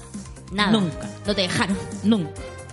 Nada. 0.52 0.72
Nunca. 0.72 1.10
No 1.26 1.36
te 1.36 1.42
dejaron. 1.42 1.78
Nunca. 2.04 2.32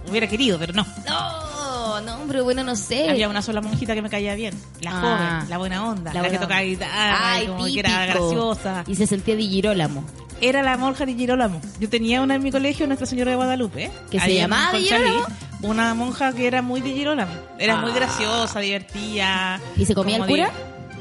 Hubiera 0.08 0.26
querido, 0.28 0.58
pero 0.58 0.72
no. 0.72 0.84
No, 1.08 1.53
no, 2.00 2.18
pero 2.28 2.44
bueno, 2.44 2.62
no 2.64 2.76
sé. 2.76 3.08
Había 3.10 3.28
una 3.28 3.42
sola 3.42 3.60
monjita 3.60 3.94
que 3.94 4.02
me 4.02 4.10
caía 4.10 4.34
bien. 4.34 4.54
La 4.80 4.90
Ah. 4.90 5.00
joven, 5.00 5.50
la 5.50 5.58
buena 5.58 5.88
onda. 5.88 6.12
La, 6.12 6.20
buena 6.20 6.34
que 6.34 6.38
tocaba 6.42 6.60
guitarra, 6.62 7.32
Ay, 7.34 7.46
como 7.46 7.64
que 7.64 7.78
era 7.80 8.06
graciosa. 8.06 8.84
Y 8.86 8.94
se 8.94 9.06
sentía 9.06 9.36
de 9.36 9.42
Girolamo. 9.42 10.04
Era 10.40 10.62
la 10.62 10.76
monja 10.76 11.06
de 11.06 11.14
Girolamo. 11.14 11.60
Yo 11.80 11.88
tenía 11.88 12.20
una 12.20 12.34
en 12.34 12.42
mi 12.42 12.50
colegio, 12.50 12.86
Nuestra 12.86 13.06
Señora 13.06 13.30
de 13.30 13.36
Guadalupe. 13.36 13.90
¿Que 14.10 14.20
se 14.20 14.34
llamaba 14.34 14.72
de 14.72 14.78
Conchalí, 14.80 15.04
Girolamo? 15.10 15.26
Una 15.62 15.94
monja 15.94 16.32
que 16.32 16.46
era 16.46 16.60
muy 16.60 16.80
de 16.82 16.90
Girolamo. 16.92 17.32
Era 17.58 17.76
muy 17.76 17.90
Ah. 17.92 17.94
graciosa, 17.94 18.60
divertida. 18.60 19.60
¿Y 19.76 19.86
se 19.86 19.94
comía 19.94 20.16
el 20.18 20.26
cura? 20.26 20.50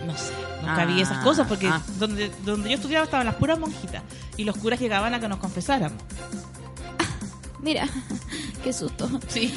No 0.06 0.16
sé. 0.16 0.32
Nunca 0.62 0.84
Ah, 0.84 0.86
vi 0.86 1.02
esas 1.02 1.18
cosas 1.26 1.46
porque 1.48 1.68
ah. 1.68 1.82
donde, 2.00 2.32
donde 2.46 2.70
yo 2.70 2.76
estudiaba 2.76 3.04
estaban 3.04 3.26
las 3.26 3.36
puras 3.36 3.60
monjitas. 3.60 4.02
Y 4.38 4.46
los 4.46 4.56
curas 4.56 4.80
llegaban 4.80 5.14
a 5.14 5.20
que 5.20 5.28
nos 5.28 5.40
confesáramos. 5.40 6.02
Mira, 7.60 7.88
qué 8.64 8.74
susto. 8.74 9.10
Sí. 9.28 9.54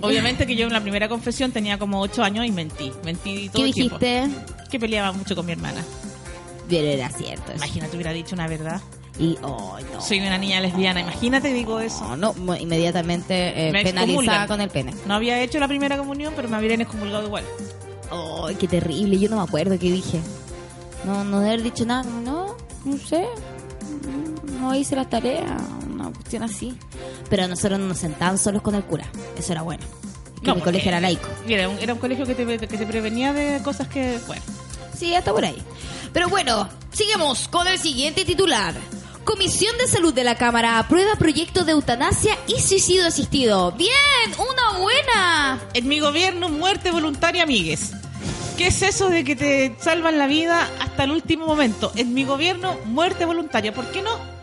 Obviamente 0.00 0.46
que 0.46 0.56
yo 0.56 0.66
en 0.66 0.72
la 0.72 0.80
primera 0.80 1.08
confesión 1.08 1.52
tenía 1.52 1.78
como 1.78 2.00
8 2.00 2.22
años 2.22 2.46
y 2.46 2.52
mentí. 2.52 2.92
Mentí 3.04 3.48
todo 3.48 3.62
¿Qué 3.62 3.68
el 3.68 3.74
tiempo. 3.74 3.98
dijiste? 3.98 4.30
Que 4.70 4.80
peleaba 4.80 5.12
mucho 5.12 5.36
con 5.36 5.46
mi 5.46 5.52
hermana. 5.52 5.84
Bien, 6.68 6.84
era 6.84 7.08
cierto. 7.10 7.52
eso. 7.52 7.56
Imagínate, 7.56 7.96
hubiera 7.96 8.12
dicho 8.12 8.34
una 8.34 8.48
verdad. 8.48 8.80
Y, 9.18 9.38
oh, 9.42 9.78
no. 9.92 10.00
Soy 10.00 10.20
una 10.20 10.36
niña 10.38 10.60
lesbiana. 10.60 11.00
Imagínate, 11.00 11.52
digo 11.52 11.80
eso. 11.80 12.16
No, 12.16 12.34
no, 12.34 12.56
inmediatamente 12.56 13.68
eh, 13.68 13.72
Me 13.72 13.82
penalizada 13.82 14.46
con 14.46 14.60
el 14.60 14.68
pene. 14.68 14.92
No 15.06 15.14
había 15.14 15.40
hecho 15.40 15.58
la 15.58 15.68
primera 15.68 15.96
comunión, 15.96 16.32
pero 16.36 16.48
me 16.48 16.56
habrían 16.56 16.80
excomulgado 16.80 17.24
igual. 17.26 17.44
Oh, 18.10 18.48
qué 18.58 18.68
terrible. 18.68 19.18
Yo 19.18 19.28
no 19.30 19.36
me 19.36 19.42
acuerdo 19.42 19.78
qué 19.78 19.90
dije. 19.90 20.20
No, 21.04 21.24
no 21.24 21.40
de 21.40 21.48
haber 21.48 21.62
dicho 21.62 21.86
nada. 21.86 22.02
No, 22.20 22.56
no 22.84 22.98
sé. 22.98 23.26
No 24.60 24.74
hice 24.74 24.96
las 24.96 25.08
tareas. 25.08 25.62
Una 26.06 26.16
cuestión 26.16 26.42
así. 26.42 26.76
Pero 27.28 27.48
nosotros 27.48 27.78
no 27.78 27.86
nos 27.86 27.98
sentábamos 27.98 28.40
solos 28.40 28.62
con 28.62 28.74
el 28.74 28.84
cura. 28.84 29.06
Eso 29.36 29.52
era 29.52 29.62
bueno. 29.62 29.84
Que 30.36 30.48
mi 30.48 30.52
porque 30.52 30.64
colegio 30.64 30.88
era 30.88 31.00
laico. 31.00 31.28
Era 31.48 31.68
un, 31.68 31.78
era 31.78 31.94
un 31.94 31.98
colegio 31.98 32.26
que 32.26 32.34
te, 32.34 32.58
que 32.58 32.78
te 32.78 32.86
prevenía 32.86 33.32
de 33.32 33.62
cosas 33.62 33.88
que, 33.88 34.18
bueno. 34.26 34.42
Sí, 34.96 35.14
hasta 35.14 35.32
por 35.32 35.44
ahí. 35.44 35.62
Pero 36.12 36.28
bueno, 36.28 36.68
sigamos 36.92 37.48
con 37.48 37.66
el 37.66 37.78
siguiente 37.78 38.24
titular. 38.24 38.74
Comisión 39.24 39.76
de 39.76 39.88
Salud 39.88 40.14
de 40.14 40.22
la 40.22 40.36
Cámara 40.36 40.78
aprueba 40.78 41.16
proyecto 41.16 41.64
de 41.64 41.72
eutanasia 41.72 42.38
y 42.46 42.60
suicidio 42.60 43.06
asistido. 43.06 43.72
¡Bien! 43.72 43.90
¡Una 44.38 44.78
buena! 44.78 45.60
En 45.74 45.88
mi 45.88 45.98
gobierno, 45.98 46.48
muerte 46.48 46.92
voluntaria, 46.92 47.42
amigues. 47.42 47.90
¿Qué 48.56 48.68
es 48.68 48.82
eso 48.82 49.10
de 49.10 49.24
que 49.24 49.34
te 49.36 49.76
salvan 49.80 50.16
la 50.16 50.28
vida 50.28 50.70
hasta 50.80 51.04
el 51.04 51.10
último 51.10 51.44
momento? 51.44 51.92
En 51.96 52.14
mi 52.14 52.24
gobierno, 52.24 52.78
muerte 52.84 53.24
voluntaria. 53.24 53.74
¿Por 53.74 53.90
qué 53.90 54.00
no? 54.00 54.35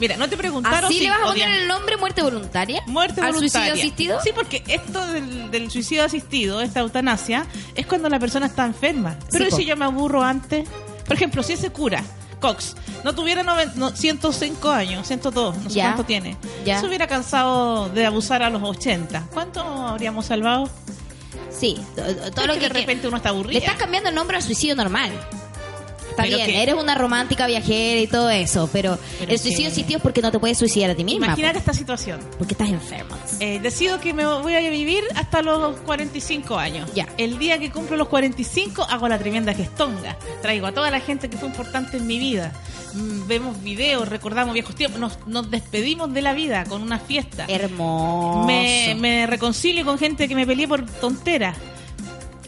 Mira, 0.00 0.16
no 0.16 0.28
te 0.28 0.36
preguntaron 0.36 0.86
¿Así 0.86 0.94
si 0.98 1.04
le 1.04 1.10
vas 1.10 1.20
a 1.20 1.24
poner 1.26 1.48
odian- 1.48 1.56
el 1.60 1.68
nombre 1.68 1.96
muerte 1.98 2.22
voluntaria? 2.22 2.82
Muerte 2.86 3.20
¿Al 3.20 3.32
voluntaria. 3.34 3.72
suicidio 3.74 3.86
asistido? 3.88 4.20
Sí, 4.24 4.30
porque 4.34 4.62
esto 4.66 5.06
del, 5.08 5.50
del 5.50 5.70
suicidio 5.70 6.04
asistido, 6.04 6.60
esta 6.62 6.80
eutanasia, 6.80 7.46
es 7.74 7.86
cuando 7.86 8.08
la 8.08 8.18
persona 8.18 8.46
está 8.46 8.64
enferma. 8.64 9.16
Pero 9.30 9.44
Sí, 9.44 9.48
¿y 9.48 9.50
po. 9.50 9.56
si 9.58 9.64
yo 9.66 9.76
me 9.76 9.84
aburro 9.84 10.22
antes? 10.22 10.66
Por 11.06 11.14
ejemplo, 11.16 11.42
si 11.42 11.52
ese 11.52 11.70
cura, 11.70 12.02
Cox, 12.40 12.74
no 13.04 13.14
tuviera 13.14 13.42
noven- 13.42 13.72
no, 13.74 13.90
105 13.94 14.70
años, 14.70 15.06
102, 15.06 15.58
no 15.58 15.68
sé 15.68 15.76
Ya. 15.76 15.84
cuánto 15.88 16.04
tiene, 16.04 16.38
Ya. 16.64 16.80
se 16.80 16.86
hubiera 16.86 17.06
cansado 17.06 17.90
de 17.90 18.06
abusar 18.06 18.42
a 18.42 18.48
los 18.48 18.62
80, 18.62 19.26
¿cuánto 19.34 19.60
habríamos 19.60 20.24
salvado? 20.26 20.70
Sí, 21.50 21.78
to- 21.96 22.02
to- 22.02 22.30
todo 22.30 22.46
lo 22.46 22.54
que 22.54 22.60
que, 22.60 22.68
de 22.68 22.74
repente 22.80 23.08
uno 23.08 23.18
está 23.18 23.28
aburrido. 23.30 23.52
Le 23.52 23.58
estás 23.66 23.76
cambiando 23.76 24.08
el 24.08 24.14
nombre 24.14 24.36
al 24.38 24.42
suicidio 24.42 24.74
normal. 24.76 25.12
Está 26.10 26.24
bien, 26.24 26.46
que- 26.46 26.62
eres 26.62 26.74
una 26.74 26.94
romántica 26.94 27.46
viajera 27.46 28.00
y 28.00 28.06
todo 28.06 28.28
eso, 28.30 28.68
pero, 28.72 28.98
Pero 29.18 29.32
el 29.32 29.38
suicidio 29.38 29.64
que- 29.64 29.68
existido 29.68 29.96
es 29.98 30.02
porque 30.02 30.20
no 30.22 30.30
te 30.30 30.38
puedes 30.38 30.58
suicidar 30.58 30.90
a 30.90 30.94
ti 30.94 31.04
misma. 31.04 31.26
Imaginar 31.26 31.52
po, 31.54 31.58
esta 31.58 31.72
situación. 31.74 32.20
porque 32.38 32.54
estás 32.54 32.68
enferma. 32.68 33.16
Eh, 33.40 33.58
decido 33.62 34.00
que 34.00 34.12
me 34.12 34.26
voy 34.26 34.54
a 34.54 34.60
vivir 34.70 35.02
hasta 35.14 35.42
los 35.42 35.76
45 35.80 36.58
años. 36.58 36.90
Ya. 36.94 37.06
El 37.16 37.38
día 37.38 37.58
que 37.58 37.70
cumplo 37.70 37.96
los 37.96 38.08
45 38.08 38.82
hago 38.82 39.08
la 39.08 39.18
tremenda 39.18 39.54
gestonga. 39.54 40.16
Traigo 40.42 40.66
a 40.66 40.72
toda 40.72 40.90
la 40.90 41.00
gente 41.00 41.30
que 41.30 41.36
fue 41.38 41.48
importante 41.48 41.96
en 41.96 42.06
mi 42.06 42.18
vida. 42.18 42.52
Mm, 42.94 43.26
Vemos 43.28 43.62
videos, 43.62 44.08
recordamos 44.08 44.52
viejos 44.54 44.74
tiempos, 44.74 44.98
nos, 45.00 45.18
nos 45.28 45.48
despedimos 45.50 46.12
de 46.12 46.22
la 46.22 46.32
vida 46.32 46.64
con 46.64 46.82
una 46.82 46.98
fiesta. 46.98 47.44
Hermoso. 47.48 48.44
Me, 48.46 48.96
me 48.98 49.26
reconcilio 49.28 49.84
con 49.84 49.98
gente 49.98 50.26
que 50.28 50.34
me 50.34 50.44
peleé 50.46 50.66
por 50.66 50.84
tonteras. 50.84 51.56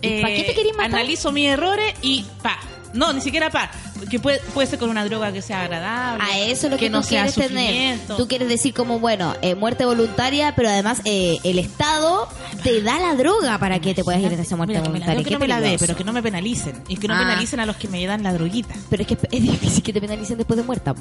¿Y 0.01 0.21
pa' 0.21 0.29
qué 0.29 0.53
te 0.57 0.73
matar? 0.73 0.87
Analizo 0.87 1.31
mis 1.31 1.47
errores 1.49 1.95
y 2.03 2.25
pa. 2.43 2.59
No, 2.95 3.13
ni 3.13 3.21
siquiera 3.21 3.51
pa. 3.51 3.71
Que 4.11 4.19
puede, 4.21 4.41
puede 4.53 4.67
ser 4.67 4.79
con 4.79 4.91
una 4.91 5.05
droga 5.05 5.33
que 5.33 5.41
sea 5.43 5.63
agradable. 5.63 6.23
A 6.25 6.39
eso 6.41 6.67
es 6.67 6.73
lo 6.73 6.77
que, 6.79 6.91
no 6.91 7.01
tú 7.01 7.09
sea 7.09 7.25
quieres 7.27 7.49
tener. 7.49 7.99
Tú 8.17 8.29
quieres 8.29 8.49
decir 8.49 8.75
como, 8.75 8.99
bueno, 8.99 9.35
eh, 9.43 9.55
muerte 9.55 9.85
voluntaria, 9.85 10.55
pero 10.55 10.69
además 10.69 11.01
eh, 11.05 11.39
el 11.45 11.59
Estado 11.59 12.29
te 12.63 12.83
da 12.83 12.99
la 13.01 13.15
droga 13.15 13.59
para 13.59 13.79
que 13.81 13.95
te 13.95 14.05
puedas 14.05 14.21
ir 14.21 14.33
en 14.33 14.41
esa 14.41 14.57
muerte 14.57 14.73
Mira, 14.75 14.83
que 14.85 14.89
me 14.91 14.99
la 14.99 15.07
voluntaria. 15.07 15.25
que 15.25 15.31
no 15.35 15.39
me 15.39 15.49
la 15.49 15.61
dé, 15.61 15.77
pero 15.79 15.97
que 15.97 16.05
no 16.05 16.13
me 16.13 16.23
penalicen. 16.23 16.83
Y 16.89 16.97
que 16.97 17.09
no 17.09 17.15
Ah. 17.15 17.19
penalicen 17.21 17.61
a 17.61 17.67
los 17.67 17.77
que 17.77 17.89
me 17.89 18.05
dan 18.07 18.23
la 18.23 18.33
droguita. 18.35 18.75
Pero 18.91 19.03
es 19.03 19.09
que 19.09 19.15
es 19.31 19.43
difícil 19.43 19.83
que 19.83 19.93
te 19.93 20.01
penalicen 20.01 20.37
después 20.37 20.57
de 20.59 20.65
muerta. 20.65 20.93
po. 20.95 21.01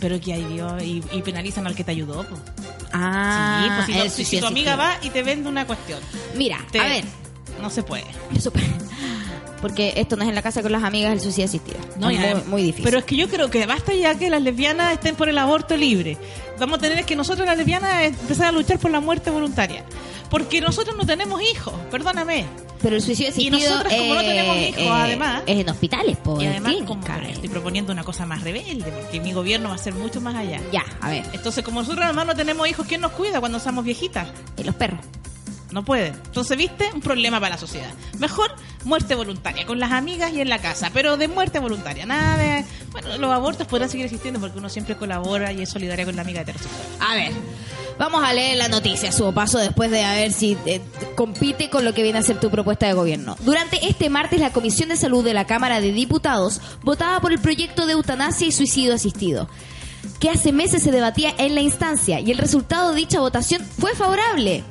Pero 0.00 0.20
que 0.20 0.34
hay 0.34 0.44
Dios, 0.44 0.82
y, 0.82 1.02
y 1.12 1.22
penalizan 1.22 1.66
al 1.66 1.74
que 1.74 1.82
te 1.84 1.90
ayudó. 1.92 2.24
Ah, 2.92 3.62
sí, 3.86 3.94
pues 3.94 4.12
si, 4.12 4.22
no- 4.22 4.26
si- 4.26 4.40
tu 4.40 4.46
amiga 4.46 4.76
va 4.76 4.98
y 5.02 5.10
te 5.10 5.22
vende 5.22 5.48
una 5.48 5.66
cuestión. 5.66 5.98
Mira, 6.36 6.58
te- 6.70 6.78
a 6.80 6.84
ver, 6.84 7.04
No 7.60 7.70
se 7.70 7.82
puede. 7.82 8.04
eso- 8.36 8.52
porque 9.62 9.94
esto 9.96 10.16
no 10.16 10.24
es 10.24 10.28
en 10.28 10.34
la 10.34 10.42
casa 10.42 10.60
con 10.60 10.72
las 10.72 10.82
amigas, 10.84 11.12
el 11.12 11.20
suicidio 11.20 11.46
asistido. 11.46 11.78
No, 11.98 12.10
es 12.10 12.18
y 12.18 12.48
muy, 12.48 12.62
difícil. 12.62 12.84
Pero 12.84 12.98
es 12.98 13.04
que 13.04 13.16
yo 13.16 13.28
creo 13.28 13.48
que 13.48 13.64
basta 13.64 13.94
ya 13.94 14.14
que 14.16 14.28
las 14.28 14.42
lesbianas 14.42 14.92
estén 14.92 15.14
por 15.16 15.30
el 15.30 15.38
aborto 15.38 15.76
libre. 15.76 16.18
Vamos 16.58 16.78
a 16.78 16.82
tener 16.82 17.04
que 17.06 17.16
nosotros 17.16 17.46
las 17.46 17.56
lesbianas 17.56 18.02
empezar 18.04 18.48
a 18.48 18.52
luchar 18.52 18.78
por 18.78 18.90
la 18.90 19.00
muerte 19.00 19.30
voluntaria. 19.30 19.84
Porque 20.28 20.60
nosotros 20.62 20.96
no 20.96 21.04
tenemos 21.06 21.40
hijos, 21.42 21.74
perdóname. 21.90 22.46
Pero 22.80 22.96
el 22.96 23.02
suicidio 23.02 23.28
Y 23.28 23.32
asistido. 23.32 23.70
nosotras, 23.70 23.94
como 23.94 24.14
no 24.14 24.20
eh, 24.22 24.24
tenemos 24.26 24.56
hijos, 24.56 24.78
eh, 24.82 24.88
además- 24.90 25.42
Es 25.46 25.58
en 25.60 25.68
hospitales, 25.68 26.16
po, 26.16 26.40
Y 26.40 26.46
además, 26.46 26.72
clínica, 26.72 26.86
como 26.88 27.06
eh. 27.06 27.30
estoy 27.32 27.48
proponiendo 27.48 27.92
una 27.92 28.02
cosa 28.02 28.26
más 28.26 28.42
rebelde, 28.42 28.90
porque 28.90 29.20
mi 29.20 29.32
gobierno 29.32 29.68
va 29.68 29.74
a 29.76 29.78
ser 29.78 29.94
mucho 29.94 30.20
más 30.20 30.34
allá. 30.34 30.60
Ya, 30.72 30.84
a 31.00 31.10
ver, 31.10 31.24
Entonces, 31.32 31.62
como 31.62 31.80
nosotros 31.80 32.04
además 32.04 32.26
no 32.26 32.34
tenemos 32.34 32.66
hijos, 32.66 32.86
¿quién 32.88 33.02
nos 33.02 33.12
cuida 33.12 33.38
cuando 33.40 33.60
somos 33.60 33.84
viejitas? 33.84 34.28
eh, 34.56 34.64
los 34.64 34.74
perros. 34.74 35.00
No 35.72 35.84
pueden. 35.84 36.14
Entonces, 36.14 36.56
¿viste? 36.56 36.90
Un 36.94 37.00
problema 37.00 37.40
para 37.40 37.54
la 37.54 37.58
sociedad. 37.58 37.90
Mejor 38.18 38.54
muerte 38.84 39.14
voluntaria, 39.14 39.64
con 39.64 39.80
las 39.80 39.92
amigas 39.92 40.32
y 40.32 40.40
en 40.40 40.48
la 40.48 40.58
casa, 40.58 40.90
pero 40.92 41.16
de 41.16 41.28
muerte 41.28 41.58
voluntaria. 41.58 42.04
Nada 42.04 42.36
de... 42.36 42.64
Bueno, 42.90 43.16
los 43.16 43.32
abortos 43.32 43.66
podrán 43.66 43.88
seguir 43.88 44.04
existiendo 44.04 44.38
porque 44.38 44.58
uno 44.58 44.68
siempre 44.68 44.96
colabora 44.96 45.52
y 45.52 45.62
es 45.62 45.70
solidaria 45.70 46.04
con 46.04 46.14
la 46.14 46.22
amiga 46.22 46.42
heterosexual. 46.42 46.82
A 47.00 47.14
ver, 47.14 47.32
vamos 47.98 48.22
a 48.22 48.34
leer 48.34 48.58
la 48.58 48.68
noticia 48.68 49.12
su 49.12 49.32
paso 49.32 49.58
después 49.58 49.90
de 49.90 50.04
a 50.04 50.14
ver 50.14 50.32
si 50.32 50.58
eh, 50.66 50.82
compite 51.14 51.70
con 51.70 51.84
lo 51.84 51.94
que 51.94 52.02
viene 52.02 52.18
a 52.18 52.22
ser 52.22 52.38
tu 52.38 52.50
propuesta 52.50 52.86
de 52.86 52.92
gobierno. 52.92 53.36
Durante 53.40 53.86
este 53.86 54.10
martes, 54.10 54.40
la 54.40 54.52
Comisión 54.52 54.90
de 54.90 54.96
Salud 54.96 55.24
de 55.24 55.32
la 55.32 55.46
Cámara 55.46 55.80
de 55.80 55.92
Diputados 55.92 56.60
votaba 56.82 57.20
por 57.20 57.32
el 57.32 57.38
proyecto 57.38 57.86
de 57.86 57.92
eutanasia 57.92 58.46
y 58.46 58.52
suicidio 58.52 58.94
asistido, 58.94 59.48
que 60.20 60.28
hace 60.28 60.52
meses 60.52 60.82
se 60.82 60.92
debatía 60.92 61.34
en 61.38 61.54
la 61.54 61.62
instancia 61.62 62.20
y 62.20 62.30
el 62.30 62.38
resultado 62.38 62.90
de 62.90 62.96
dicha 62.96 63.20
votación 63.20 63.64
fue 63.78 63.94
favorable. 63.94 64.64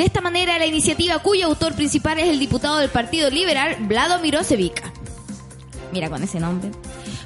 De 0.00 0.06
esta 0.06 0.22
manera, 0.22 0.58
la 0.58 0.64
iniciativa 0.64 1.18
cuyo 1.18 1.44
autor 1.44 1.74
principal 1.74 2.18
es 2.18 2.30
el 2.30 2.38
diputado 2.38 2.78
del 2.78 2.88
Partido 2.88 3.28
Liberal, 3.28 3.76
Vlado 3.80 4.18
Mirosevic, 4.20 4.82
mira 5.92 6.08
con 6.08 6.22
ese 6.22 6.40
nombre, 6.40 6.70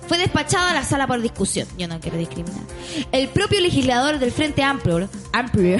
fue 0.09 0.19
despachado 0.19 0.71
a 0.71 0.75
la 0.75 0.83
sala 0.83 1.07
por 1.07 1.23
discusión. 1.23 1.69
Yo 1.79 1.87
no 1.87 2.01
quiero 2.01 2.19
discriminar. 2.19 2.65
El 3.13 3.29
propio 3.29 3.61
legislador 3.61 4.19
del 4.19 4.33
Frente 4.33 4.65
Amplio, 4.65 5.09
Amplio 5.33 5.79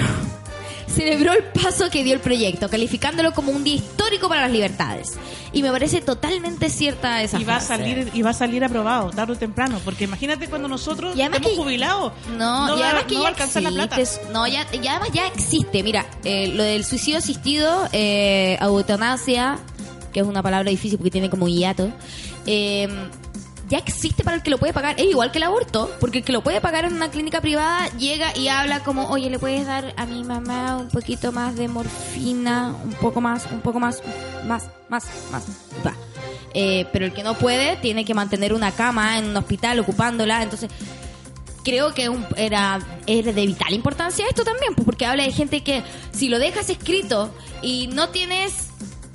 celebró 0.87 1.33
el 1.33 1.43
paso 1.43 1.89
que 1.89 2.03
dio 2.03 2.13
el 2.13 2.19
proyecto, 2.19 2.69
calificándolo 2.69 3.33
como 3.33 3.51
un 3.51 3.63
día 3.63 3.75
histórico 3.75 4.27
para 4.29 4.41
las 4.41 4.51
libertades. 4.51 5.13
Y 5.51 5.61
me 5.63 5.71
parece 5.71 6.01
totalmente 6.01 6.69
cierta 6.69 7.21
esa 7.23 7.39
Y 7.39 7.43
va, 7.45 7.57
a 7.57 7.61
salir, 7.61 8.09
y 8.13 8.21
va 8.21 8.31
a 8.31 8.33
salir 8.33 8.63
aprobado 8.63 9.09
tarde 9.11 9.33
o 9.33 9.35
temprano. 9.37 9.79
Porque 9.85 10.03
imagínate 10.03 10.47
cuando 10.47 10.67
nosotros 10.67 11.15
Y 11.15 11.21
estemos 11.21 11.49
que- 11.51 11.55
jubilados. 11.57 12.11
No, 12.37 12.75
y 12.75 12.79
va, 12.81 12.87
además 12.87 13.03
que 13.05 13.15
no 13.15 13.23
ya 13.23 13.61
la 13.61 13.69
plata. 13.71 13.97
No, 14.33 14.47
ya, 14.47 14.65
y 14.73 14.87
además 14.87 15.09
ya 15.13 15.27
existe. 15.27 15.81
Mira, 15.83 16.05
eh, 16.23 16.47
lo 16.47 16.63
del 16.63 16.83
suicidio 16.83 17.19
asistido, 17.19 17.87
eh, 17.93 18.57
eutanasia, 18.61 19.59
que 20.11 20.19
es 20.21 20.25
una 20.25 20.43
palabra 20.43 20.69
difícil 20.69 20.97
porque 20.97 21.11
tiene 21.11 21.29
como 21.29 21.47
hiato, 21.47 21.89
eh, 22.45 22.87
ya 23.67 23.77
existe 23.79 24.23
para 24.23 24.37
el 24.37 24.43
que 24.43 24.49
lo 24.51 24.57
puede 24.57 24.73
pagar. 24.73 24.95
Es 24.99 25.05
igual 25.05 25.31
que 25.31 25.37
el 25.39 25.43
aborto, 25.43 25.89
porque 25.99 26.19
el 26.19 26.23
que 26.23 26.31
lo 26.33 26.41
puede 26.41 26.61
pagar 26.61 26.85
en 26.85 26.93
una 26.93 27.09
clínica 27.09 27.41
privada 27.41 27.87
llega 27.97 28.35
y 28.37 28.47
habla 28.47 28.81
como, 28.83 29.07
oye, 29.09 29.29
le 29.29 29.39
puedes 29.39 29.65
dar 29.65 29.93
a 29.97 30.05
mi 30.05 30.23
mamá 30.23 30.77
un 30.77 30.89
poquito 30.89 31.31
más 31.31 31.55
de 31.55 31.67
morfina, 31.67 32.75
un 32.83 32.93
poco 32.93 33.21
más, 33.21 33.47
un 33.51 33.61
poco 33.61 33.79
más, 33.79 34.01
más, 34.47 34.63
más, 34.89 35.05
más. 35.31 35.43
Va. 35.85 35.93
Eh, 36.53 36.85
pero 36.93 37.05
el 37.05 37.13
que 37.13 37.23
no 37.23 37.33
puede 37.33 37.75
tiene 37.77 38.05
que 38.05 38.13
mantener 38.13 38.53
una 38.53 38.71
cama 38.71 39.17
en 39.17 39.25
un 39.25 39.37
hospital 39.37 39.79
ocupándola, 39.79 40.41
entonces 40.41 40.69
creo 41.63 41.93
que 41.93 42.07
un- 42.09 42.25
era, 42.37 42.79
es 43.07 43.25
de 43.25 43.45
vital 43.45 43.73
importancia 43.73 44.25
esto 44.29 44.43
también, 44.43 44.75
pues, 44.75 44.85
porque 44.85 45.05
habla 45.05 45.23
de 45.23 45.31
gente 45.31 45.63
que 45.63 45.83
si 46.11 46.29
lo 46.29 46.37
dejas 46.39 46.69
escrito 46.69 47.33
y 47.61 47.87
no 47.87 48.09
tienes 48.09 48.64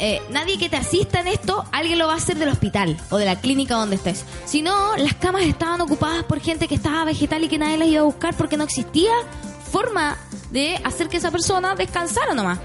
eh, 0.00 0.22
nadie 0.30 0.56
que 0.56 0.70
te 0.70 0.76
asista 0.76 1.20
en 1.20 1.28
esto, 1.28 1.64
alguien 1.72 1.98
lo 1.98 2.06
va 2.06 2.14
a 2.14 2.16
hacer 2.16 2.38
del 2.38 2.48
hospital 2.48 2.96
o 3.10 3.18
de 3.18 3.26
la 3.26 3.36
clínica 3.36 3.74
donde 3.74 3.96
estés. 3.96 4.24
Si 4.46 4.62
no, 4.62 4.96
las 4.96 5.14
camas 5.14 5.42
estaban 5.42 5.80
ocupadas 5.82 6.24
por 6.24 6.40
gente 6.40 6.68
que 6.68 6.74
estaba 6.74 7.04
vegetal 7.04 7.44
y 7.44 7.48
que 7.48 7.58
nadie 7.58 7.76
las 7.76 7.88
iba 7.88 8.00
a 8.00 8.04
buscar 8.04 8.34
porque 8.34 8.56
no 8.56 8.64
existía 8.64 9.12
forma 9.70 10.16
de 10.50 10.80
hacer 10.84 11.08
que 11.08 11.18
esa 11.18 11.30
persona 11.30 11.74
descansara 11.74 12.32
nomás. 12.32 12.58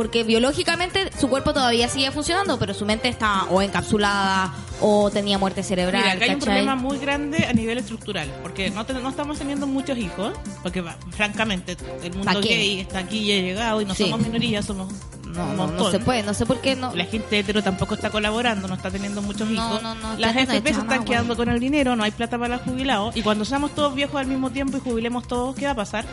Porque 0.00 0.24
biológicamente 0.24 1.10
su 1.20 1.28
cuerpo 1.28 1.52
todavía 1.52 1.86
sigue 1.86 2.10
funcionando, 2.10 2.58
pero 2.58 2.72
su 2.72 2.86
mente 2.86 3.08
estaba 3.08 3.44
o 3.50 3.60
encapsulada 3.60 4.50
o 4.80 5.10
tenía 5.10 5.36
muerte 5.36 5.62
cerebral. 5.62 6.00
Mira, 6.02 6.14
acá 6.14 6.24
hay 6.24 6.30
un 6.36 6.40
problema 6.40 6.74
muy 6.74 6.96
grande 6.96 7.44
a 7.44 7.52
nivel 7.52 7.76
estructural, 7.76 8.26
porque 8.42 8.70
no, 8.70 8.86
te- 8.86 8.94
no 8.94 9.10
estamos 9.10 9.38
teniendo 9.38 9.66
muchos 9.66 9.98
hijos, 9.98 10.32
porque 10.62 10.82
francamente 11.10 11.76
el 12.02 12.14
mundo 12.14 12.40
gay 12.40 12.80
está 12.80 13.00
aquí 13.00 13.18
y 13.18 13.32
ha 13.38 13.42
llegado 13.42 13.82
y 13.82 13.84
no 13.84 13.94
Sí. 13.94 14.04
somos 14.04 14.20
minoría, 14.20 14.62
somos 14.62 14.90
No, 15.26 15.52
no, 15.52 15.66
no 15.66 15.90
se 15.90 15.98
puede, 15.98 16.22
no 16.22 16.32
sé 16.32 16.46
por 16.46 16.62
qué 16.62 16.76
no. 16.76 16.94
La 16.94 17.04
gente 17.04 17.38
hetero 17.40 17.62
tampoco 17.62 17.94
está 17.94 18.08
colaborando, 18.08 18.68
no 18.68 18.74
está 18.76 18.90
teniendo 18.90 19.20
muchos 19.20 19.50
No, 19.50 19.66
hijos. 19.68 19.82
no, 19.82 19.94
no, 19.96 20.16
Las 20.16 20.34
ya 20.34 20.40
están 20.40 20.56
FP 20.56 20.72
se 20.74 20.80
están 20.80 21.04
quedando 21.04 21.36
con 21.36 21.50
el 21.50 21.60
dinero, 21.60 21.94
no 21.94 22.04
hay 22.04 22.10
plata 22.10 22.38
para 22.38 22.56
los 22.56 22.64
jubilados. 22.66 23.14
Y 23.18 23.20
cuando 23.22 23.44
seamos 23.44 23.74
todos 23.74 23.94
viejos 23.94 24.18
al 24.18 24.28
mismo 24.28 24.48
tiempo 24.50 24.78
y 24.78 24.80
jubilemos 24.80 25.28
todos, 25.28 25.54
¿qué 25.56 25.66
va 25.66 25.72
a 25.72 25.76
pasar? 25.76 26.06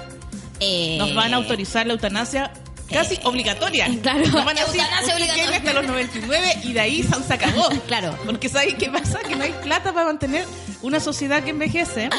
Eh, 0.60 0.98
Nos 1.00 1.16
van 1.16 1.34
a 1.34 1.38
autorizar 1.38 1.88
la 1.88 1.94
eutanasia 1.94 2.52
casi 2.92 3.16
eh, 3.16 3.22
obligatoria. 3.24 3.88
claro, 4.02 4.26
Nos 4.28 4.46
van 4.46 4.58
hasta 4.58 5.74
los 5.74 5.86
99 5.86 6.60
y 6.64 6.74
de 6.74 6.80
ahí 6.80 7.04
se 7.04 7.34
acabó. 7.34 7.70
Claro. 7.88 8.16
Porque 8.26 8.50
¿sabes 8.50 8.76
qué 8.76 8.90
pasa? 8.90 9.20
Que 9.20 9.36
no 9.36 9.44
hay 9.44 9.54
plata 9.64 9.94
para 9.94 10.06
mantener 10.08 10.46
una 10.82 11.00
sociedad 11.00 11.44
que 11.44 11.52
envejece. 11.52 12.10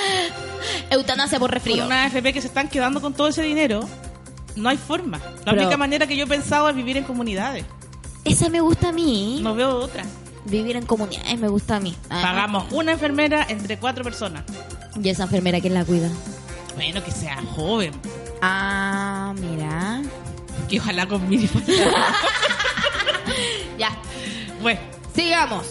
Eutanasia 0.90 1.38
por 1.38 1.50
Con 1.50 1.54
resfrío. 1.54 1.84
una 1.86 2.04
AFP 2.04 2.32
que 2.32 2.40
se 2.40 2.46
están 2.48 2.68
quedando 2.68 3.00
con 3.00 3.14
todo 3.14 3.28
ese 3.28 3.42
dinero. 3.42 3.88
No 4.56 4.68
hay 4.68 4.76
forma. 4.76 5.18
La 5.44 5.52
Pero- 5.52 5.62
única 5.62 5.76
manera 5.76 6.06
que 6.06 6.16
yo 6.16 6.24
he 6.24 6.26
pensado 6.28 6.68
es 6.68 6.74
vivir 6.76 6.96
en 6.96 7.04
comunidades. 7.04 7.64
Esa 8.24 8.48
me 8.48 8.60
gusta 8.60 8.88
a 8.88 8.92
mí. 8.92 9.40
No 9.42 9.54
veo 9.54 9.76
otra. 9.76 10.04
Vivir 10.44 10.76
en 10.76 10.86
comunidades 10.86 11.38
me 11.38 11.48
gusta 11.48 11.76
a 11.76 11.80
mí. 11.80 11.94
Ah, 12.10 12.20
Pagamos 12.22 12.64
una 12.72 12.92
enfermera 12.92 13.46
entre 13.48 13.78
cuatro 13.78 14.02
personas. 14.02 14.44
Y 15.00 15.08
esa 15.08 15.24
enfermera, 15.24 15.60
¿quién 15.60 15.74
la 15.74 15.84
cuida? 15.84 16.08
Bueno, 16.74 17.02
que 17.04 17.10
sea 17.10 17.36
joven. 17.54 17.92
Ah, 18.42 19.34
mira. 19.38 20.02
Que 20.68 20.78
ojalá 20.80 21.06
con 21.06 21.28
mi 21.28 21.38
Ya, 23.78 23.90
Bueno, 24.60 24.80
sigamos. 25.14 25.66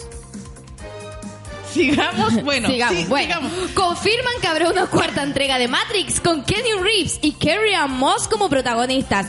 sigamos. 1.72 2.32
Bueno, 2.44 2.68
sigamos. 2.68 2.96
sí, 2.96 3.04
bueno, 3.08 3.34
sigamos. 3.36 3.52
confirman 3.74 4.32
que 4.40 4.46
habrá 4.48 4.70
una 4.70 4.86
cuarta 4.86 5.22
entrega 5.22 5.58
de 5.58 5.68
Matrix 5.68 6.20
con 6.20 6.42
Kenny 6.44 6.72
Reeves 6.80 7.18
y 7.22 7.32
Carrie 7.32 7.74
Ann 7.74 7.92
Moss 7.92 8.26
como 8.28 8.48
protagonistas. 8.48 9.26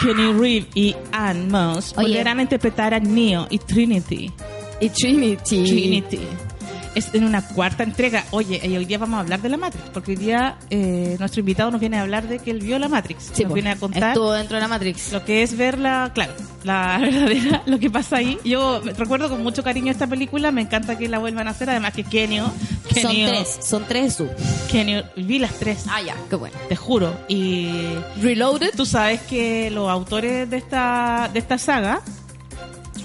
Kenny 0.00 0.32
Reeve 0.32 0.68
y 0.74 0.94
Anne 1.12 1.46
Moss 1.46 1.94
volverán 1.94 2.38
a 2.38 2.42
interpretar 2.42 2.92
a 2.92 3.00
Neo 3.00 3.46
y 3.48 3.58
Trinity. 3.58 4.30
Y 4.80 4.90
Trinity. 4.90 5.64
Trinity. 5.64 6.20
Es 6.96 7.12
en 7.14 7.24
una 7.24 7.46
cuarta 7.46 7.82
entrega. 7.82 8.24
Oye, 8.30 8.58
y 8.66 8.74
hoy 8.74 8.86
día 8.86 8.96
vamos 8.96 9.18
a 9.18 9.20
hablar 9.20 9.42
de 9.42 9.50
la 9.50 9.58
Matrix, 9.58 9.84
porque 9.92 10.12
hoy 10.12 10.16
día 10.16 10.56
eh, 10.70 11.16
nuestro 11.18 11.40
invitado 11.40 11.70
nos 11.70 11.78
viene 11.78 11.98
a 11.98 12.02
hablar 12.02 12.26
de 12.26 12.38
que 12.38 12.50
él 12.50 12.60
vio 12.60 12.78
la 12.78 12.88
Matrix. 12.88 13.24
Sí, 13.34 13.42
nos 13.42 13.50
pues, 13.52 13.54
viene 13.54 13.70
a 13.70 13.76
contar 13.76 14.08
Estuvo 14.08 14.32
dentro 14.32 14.56
de 14.56 14.62
la 14.62 14.68
Matrix. 14.68 15.12
lo 15.12 15.22
que 15.22 15.42
es 15.42 15.58
verla, 15.58 16.10
claro, 16.14 16.32
la 16.64 16.96
verdadera, 17.02 17.62
lo 17.66 17.78
que 17.78 17.90
pasa 17.90 18.16
ahí. 18.16 18.38
Yo 18.46 18.80
recuerdo 18.96 19.28
con 19.28 19.42
mucho 19.42 19.62
cariño 19.62 19.92
esta 19.92 20.06
película, 20.06 20.50
me 20.52 20.62
encanta 20.62 20.96
que 20.96 21.06
la 21.06 21.18
vuelvan 21.18 21.48
a 21.48 21.50
hacer, 21.50 21.68
además 21.68 21.92
que 21.92 22.02
Kenio, 22.02 22.46
Son 22.46 23.12
Kenio- 23.12 23.28
tres, 23.28 23.58
son 23.60 23.84
tres 23.86 24.14
su. 24.14 24.28
Kenio, 24.72 25.04
vi 25.16 25.38
las 25.38 25.52
tres, 25.58 25.84
Ah, 25.90 26.00
ya, 26.00 26.16
qué 26.30 26.36
bueno. 26.36 26.56
te 26.70 26.76
juro, 26.76 27.12
y 27.28 27.68
Reloaded. 28.22 28.70
tú 28.74 28.86
sabes 28.86 29.20
que 29.20 29.70
los 29.70 29.90
autores 29.90 30.48
de 30.48 30.56
esta, 30.56 31.28
de 31.30 31.38
esta 31.40 31.58
saga, 31.58 32.00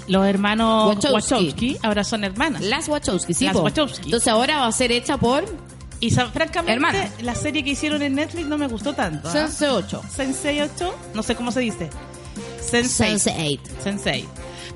los 0.08 0.26
hermanos 0.26 0.94
Wachowski. 0.96 1.14
Wachowski, 1.14 1.76
ahora 1.82 2.04
son 2.04 2.24
hermanas. 2.24 2.62
Las 2.62 2.88
Wachowski, 2.88 3.34
sí. 3.34 3.44
Las 3.44 3.54
po. 3.54 3.62
Wachowski. 3.62 4.04
Entonces 4.06 4.28
ahora 4.28 4.58
va 4.58 4.66
a 4.66 4.72
ser 4.72 4.92
hecha 4.92 5.16
por 5.16 5.44
Y 6.00 6.10
francamente, 6.10 6.72
Hermanas. 6.72 7.10
la 7.22 7.34
serie 7.34 7.62
que 7.62 7.70
hicieron 7.70 8.02
en 8.02 8.14
Netflix 8.16 8.46
no 8.46 8.58
me 8.58 8.66
gustó 8.66 8.92
tanto. 8.94 9.28
¿ah? 9.28 9.32
Sense 9.32 9.68
8. 9.68 10.02
Sensei 10.14 10.60
8, 10.60 10.94
no 11.14 11.22
sé 11.22 11.36
cómo 11.36 11.52
se 11.52 11.60
dice. 11.60 11.90
Sensei. 12.60 13.18
Sense 13.18 13.58
8. 13.64 13.82
Sensei. 13.82 14.28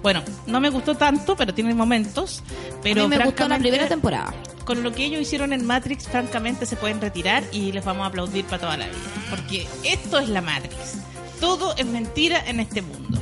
Bueno, 0.02 0.22
no 0.46 0.60
me 0.60 0.70
gustó 0.70 0.94
tanto, 0.94 1.34
pero 1.36 1.52
tiene 1.52 1.74
momentos. 1.74 2.42
Pero 2.82 3.04
a 3.04 3.08
mí 3.08 3.16
me 3.16 3.24
gustó 3.24 3.48
la 3.48 3.58
primera 3.58 3.88
temporada. 3.88 4.32
Con 4.64 4.82
lo 4.82 4.92
que 4.92 5.04
ellos 5.04 5.20
hicieron 5.20 5.52
en 5.52 5.66
Matrix, 5.66 6.06
francamente 6.08 6.66
se 6.66 6.76
pueden 6.76 7.00
retirar 7.00 7.42
y 7.52 7.72
les 7.72 7.84
vamos 7.84 8.04
a 8.04 8.06
aplaudir 8.06 8.44
para 8.44 8.60
toda 8.60 8.76
la 8.76 8.86
vida. 8.86 8.96
Porque 9.30 9.66
esto 9.84 10.18
es 10.18 10.28
la 10.28 10.42
Matrix. 10.42 10.98
Todo 11.40 11.74
es 11.76 11.86
mentira 11.86 12.42
en 12.46 12.60
este 12.60 12.82
mundo. 12.82 13.18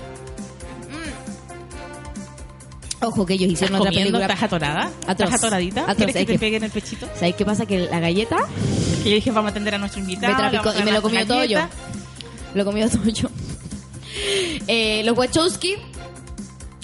Ojo 3.09 3.27
que 3.27 3.35
ellos 3.35 3.47
¿Estás 3.49 3.63
hicieron 3.63 3.81
otra 3.81 3.93
película. 3.93 4.25
¿Estás 4.27 4.43
atorada? 4.43 4.91
Atroz. 5.07 5.29
¿Estás 5.31 5.35
atoradita? 5.35 5.81
Atroz, 5.83 5.97
¿Quieres 5.97 6.15
que 6.15 6.25
te 6.27 6.33
que- 6.33 6.39
pegue 6.39 6.57
en 6.57 6.65
el 6.65 6.71
pechito? 6.71 7.09
¿Sabes 7.15 7.35
qué 7.35 7.45
pasa? 7.45 7.67
Que 7.67 7.79
la 7.81 8.01
galleta 8.01 8.37
Y 9.05 9.09
yo 9.11 9.15
dije, 9.17 9.31
vamos 9.31 9.49
a 9.49 9.51
atender 9.51 9.75
a 9.75 9.79
nuestro 9.79 10.01
invitado. 10.01 10.33
me 10.51 10.81
y 10.81 10.83
me 10.85 10.93
lo 10.93 11.03
comió 11.03 11.27
todo 11.27 11.45
yo. 11.45 11.59
Lo 12.55 12.65
comió 12.65 12.89
todo 12.91 13.09
yo. 13.09 13.29
Eh, 14.69 15.03
los 15.05 15.17
Wachowski. 15.19 15.75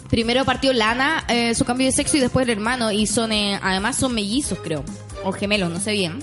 Primero 0.08 0.44
partió 0.44 0.72
Lana 0.72 1.24
eh, 1.28 1.54
su 1.54 1.64
cambio 1.64 1.86
de 1.86 1.92
sexo 1.92 2.16
y 2.16 2.20
después 2.20 2.44
el 2.44 2.50
hermano. 2.50 2.90
Y 2.90 3.06
son, 3.06 3.30
eh, 3.32 3.58
además 3.62 3.96
son 3.96 4.12
mellizos, 4.14 4.58
creo. 4.58 4.84
O 5.24 5.30
gemelos, 5.32 5.70
no 5.70 5.78
sé 5.78 5.92
bien. 5.92 6.18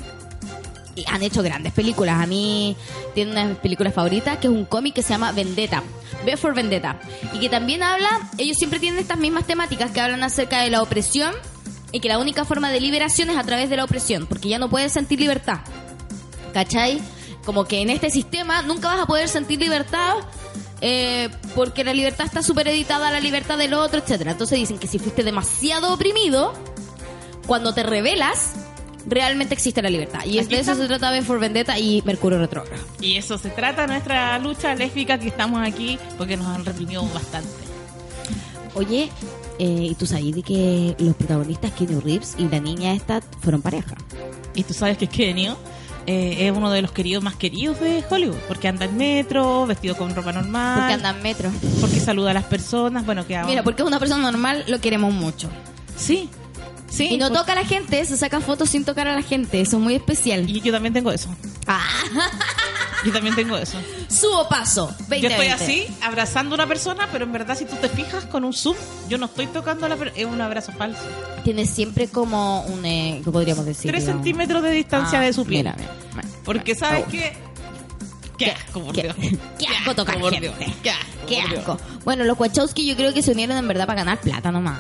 Han 1.06 1.24
hecho 1.24 1.44
grandes 1.44 1.74
películas. 1.74 2.22
A 2.22 2.26
mí 2.26 2.76
tiene 3.14 3.32
una 3.32 3.44
de 3.44 3.50
mis 3.50 3.58
películas 3.58 3.94
favoritas 3.94 4.38
que 4.38 4.48
es 4.48 4.54
un 4.54 4.66
cómic 4.66 4.96
que 4.96 5.04
se 5.04 5.10
llama 5.10 5.32
Vendetta. 5.32 5.84
V 6.24 6.38
for 6.38 6.56
Vendetta. 6.56 7.00
Y 7.34 7.40
que 7.40 7.50
también 7.50 7.84
habla, 7.84 8.30
ellos 8.38 8.58
siempre 8.58 8.80
tienen 8.80 9.00
estas 9.00 9.18
mismas 9.18 9.46
temáticas 9.46 9.92
que 9.92 10.02
hablan 10.02 10.24
acerca 10.24 10.62
de 10.62 10.70
la 10.70 10.82
opresión 10.82 11.34
y 11.92 12.00
que 12.00 12.10
la 12.10 12.20
única 12.20 12.46
forma 12.46 12.72
de 12.72 12.80
liberación 12.82 13.30
es 13.30 13.38
a 13.38 13.44
través 13.44 13.70
de 13.70 13.78
la 13.78 13.84
opresión, 13.84 14.26
porque 14.28 14.50
ya 14.50 14.60
no 14.60 14.70
puedes 14.70 14.92
sentir 14.92 15.20
libertad. 15.20 15.60
¿Cachai? 16.54 17.02
Como 17.46 17.66
que 17.66 17.82
en 17.82 17.90
este 17.90 18.10
sistema 18.10 18.62
nunca 18.62 18.90
vas 18.90 19.02
a 19.02 19.06
poder 19.06 19.30
sentir 19.30 19.60
libertad 19.60 20.16
eh, 20.82 21.30
porque 21.56 21.84
la 21.84 21.94
libertad 21.94 22.26
está 22.26 22.44
supeditada 22.44 23.08
a 23.08 23.12
la 23.12 23.20
libertad 23.20 23.58
del 23.58 23.74
otro, 23.74 24.00
etcétera. 24.00 24.32
Entonces 24.32 24.60
dicen 24.60 24.78
que 24.78 24.88
si 24.88 25.00
fuiste 25.00 25.24
demasiado 25.24 25.94
oprimido, 25.94 26.54
cuando 27.48 27.74
te 27.74 27.84
rebelas, 27.84 28.54
realmente 29.08 29.54
existe 29.54 29.82
la 29.82 29.90
libertad. 29.90 30.20
Y 30.26 30.38
es 30.38 30.50
de 30.50 30.60
eso 30.60 30.76
se 30.76 30.86
trata 30.88 31.12
de 31.12 31.22
For 31.22 31.40
Vendetta 31.40 31.80
y 31.80 32.02
Mercurio 32.06 32.38
Retrógrado. 32.40 32.84
Y 33.02 33.16
eso 33.16 33.38
se 33.38 33.50
trata 33.50 33.88
nuestra 33.88 34.38
lucha 34.40 34.76
lésbica 34.76 35.18
que 35.18 35.28
estamos 35.30 35.66
aquí 35.66 35.98
porque 36.18 36.38
nos 36.38 36.48
han 36.48 36.66
reprimido 36.66 37.04
bastante. 37.14 37.50
Oye, 38.76 39.10
eh, 39.60 39.88
¿y 39.92 39.96
tú 39.96 40.06
sabes 40.06 40.36
de 40.36 40.44
que 40.44 40.96
los 41.00 41.16
protagonistas 41.16 41.72
Keanu 41.72 42.00
Reeves 42.02 42.36
y 42.38 42.48
la 42.48 42.60
niña 42.60 42.94
esta 42.94 43.22
fueron 43.42 43.62
pareja? 43.62 43.96
Y 44.54 44.64
tú 44.64 44.74
sabes 44.74 44.98
que 44.98 45.08
Kenio 45.08 45.58
eh, 46.06 46.48
es 46.48 46.52
uno 46.56 46.70
de 46.70 46.82
los 46.84 46.92
queridos 46.92 47.24
más 47.24 47.36
queridos 47.36 47.80
de 47.80 48.04
Hollywood 48.10 48.38
porque 48.48 48.68
anda 48.68 48.86
en 48.86 48.96
metro, 48.98 49.66
vestido 49.66 49.96
con 49.98 50.14
ropa 50.16 50.32
normal, 50.32 50.80
Porque 50.80 50.94
andan 50.94 51.22
metro. 51.24 51.50
porque 51.82 52.00
saluda 52.00 52.32
a 52.32 52.34
las 52.36 52.44
personas, 52.46 53.06
bueno, 53.06 53.26
que 53.26 53.38
Mira, 53.46 53.64
porque 53.64 53.82
es 53.82 53.88
una 53.88 54.00
persona 54.00 54.32
normal, 54.32 54.64
lo 54.68 54.80
queremos 54.80 55.12
mucho. 55.14 55.50
sí, 55.96 56.30
sí. 56.90 57.08
Y 57.12 57.18
no 57.18 57.30
por- 57.30 57.38
toca 57.40 57.52
a 57.54 57.56
la 57.56 57.66
gente, 57.66 58.04
se 58.06 58.18
saca 58.18 58.40
fotos 58.42 58.70
sin 58.70 58.84
tocar 58.86 59.08
a 59.08 59.16
la 59.16 59.22
gente. 59.22 59.62
Eso 59.62 59.78
es 59.78 59.84
muy 59.84 59.96
especial. 59.96 60.50
Y 60.50 60.62
yo 60.62 60.72
también 60.72 60.94
tengo 60.94 61.12
eso. 61.12 61.30
Ah, 61.68 61.82
Yo 63.06 63.12
también 63.14 63.36
tengo 63.36 63.56
eso. 63.58 63.78
subo 64.10 64.50
paso. 64.50 64.94
20, 65.08 65.22
Yo 65.22 65.30
estoy 65.30 65.48
así, 65.48 65.86
abrazando 66.02 66.56
a 66.56 66.56
una 66.56 66.68
persona, 66.68 67.08
pero 67.12 67.26
en 67.26 67.32
verdad 67.32 67.56
si 67.58 67.66
tú 67.66 67.76
te 67.76 67.90
fijas 67.90 68.26
con 68.26 68.44
un 68.44 68.54
zoom, 68.54 68.76
yo 69.08 69.18
no 69.20 69.28
estoy 69.28 69.46
tocando 69.48 69.86
a 69.86 69.90
la 69.90 69.96
persona, 69.98 70.20
es 70.20 70.26
un 70.26 70.42
abrazo 70.42 70.72
falso. 70.72 71.02
Tiene 71.44 71.66
siempre 71.68 72.08
como 72.08 72.62
un, 72.64 72.84
eh, 72.86 73.22
¿qué 73.24 73.32
podríamos 73.32 73.66
decir? 73.66 73.92
Tres 73.92 74.04
Digamos. 74.04 74.24
centímetros 74.24 74.64
de 74.64 74.72
distancia 74.72 75.20
Ah, 75.20 75.24
de 75.24 75.32
su 75.34 75.46
piel. 75.46 75.64
mira, 75.66 75.76
mira, 75.78 75.92
mira. 76.16 76.28
Porque 76.44 76.74
sabes 76.76 77.04
Oh. 77.08 77.12
que... 77.12 77.38
Qué 78.38 78.52
asco, 78.52 78.82
por 78.84 78.94
Qué- 78.96 79.02
Dios. 79.04 79.16
qué 79.60 79.68
asco 79.68 79.96
tocar 79.96 80.20
gente. 80.32 80.52
Qué 81.28 81.40
asco. 81.42 81.78
Bueno, 82.04 82.24
los 82.24 82.40
Wachowski 82.40 82.86
yo 82.88 82.96
creo 82.96 83.14
que 83.14 83.22
se 83.22 83.32
unieron 83.32 83.58
en 83.58 83.68
verdad 83.68 83.86
para 83.88 84.04
ganar 84.04 84.20
plata 84.22 84.52
nomás. 84.52 84.80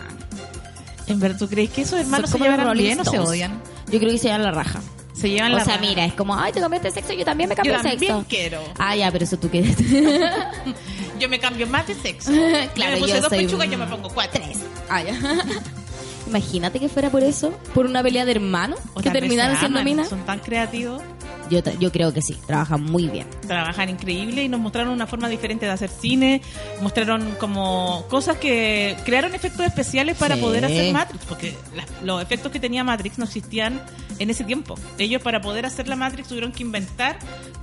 En 1.08 1.20
verdad, 1.20 1.38
¿tú 1.40 1.48
crees 1.48 1.70
que 1.70 1.82
esos 1.82 2.00
hermanos 2.00 2.30
se 2.30 2.38
llevan 2.38 2.78
bien 2.78 3.00
o 3.00 3.06
se 3.06 3.20
odian? 3.20 3.62
Yo 3.92 4.00
creo 4.00 4.12
que 4.12 4.18
se 4.18 4.26
llevan 4.28 4.44
la 4.44 4.52
raja. 4.52 4.82
Se 5.14 5.30
llevan 5.30 5.54
o 5.54 5.58
la 5.58 5.64
sea, 5.66 5.78
raja. 5.78 5.88
mira, 5.88 6.06
es 6.06 6.14
como, 6.14 6.38
ay, 6.38 6.52
te 6.52 6.60
cambiaste 6.60 6.90
de 6.90 6.94
sexo, 6.94 7.14
yo 7.14 7.26
también 7.26 7.50
me 7.50 7.56
Yo 7.56 7.64
cambié 7.64 7.74
de 7.74 7.78
también 7.90 8.00
sexo. 8.14 8.26
quiero. 8.30 8.62
Ah, 8.78 8.96
ya, 8.96 9.12
pero 9.12 9.24
eso 9.24 9.38
tú 9.38 9.50
quieres. 9.50 9.76
Yo 11.20 11.28
me 11.30 11.40
cambio 11.40 11.66
más 11.66 11.88
de 11.88 11.96
sexo. 11.96 12.32
Claro, 12.76 12.76
yo 12.76 12.92
me 12.92 12.98
puse 13.00 13.14
yo 13.16 13.22
dos 13.22 13.30
soy 13.30 13.46
pechugas, 13.46 13.72
yo 13.72 13.78
me 13.80 13.88
pongo 13.88 14.08
cuatro. 14.10 14.40
Tres. 14.40 14.60
Ah, 14.88 15.02
ya. 15.02 15.16
Imagínate 16.28 16.80
que 16.80 16.90
fuera 16.90 17.10
por 17.10 17.24
eso, 17.24 17.52
por 17.74 17.86
una 17.86 18.04
pelea 18.04 18.26
de 18.26 18.32
hermanos 18.34 18.80
O 18.94 19.00
que 19.02 19.10
terminaron 19.10 19.58
siendo 19.58 19.82
minas. 19.84 20.10
Son 20.10 20.24
tan 20.26 20.40
creativos, 20.40 21.02
Yo, 21.50 21.62
yo 21.80 21.92
creo 21.92 22.14
que 22.14 22.22
sí, 22.22 22.38
trabajan 22.46 22.84
muy 22.84 23.08
bien. 23.08 23.28
trabajan 23.48 23.90
increíble 23.90 24.44
y 24.44 24.50
nos 24.50 24.60
mostraron 24.60 24.92
una 24.94 25.08
forma 25.08 25.30
diferente 25.30 25.66
de 25.66 25.72
hacer 25.72 25.90
cine. 25.90 26.42
Mostraron 26.82 27.36
como 27.40 28.06
cosas 28.10 28.38
que 28.38 28.96
crearon 29.06 29.34
efectos 29.36 29.66
especiales 29.66 30.18
para 30.18 30.36
Sí. 30.36 30.42
poder 30.42 30.66
hacer 30.66 30.94
Matrix, 30.94 31.26
porque 31.26 31.56
los 32.04 32.22
efectos 32.22 32.52
que 32.52 32.60
tenía 32.60 32.84
Matrix 32.84 33.18
no 33.18 33.26
existían 33.26 33.82
en 34.20 34.30
ese 34.30 34.44
tiempo. 34.44 34.76
Ellos 34.98 35.22
para 35.22 35.42
poder 35.42 35.66
hacer 35.66 35.88
la 35.88 35.96
Matrix 35.96 36.28
tuvieron 36.28 36.52
que 36.52 36.64
inventar 36.64 37.18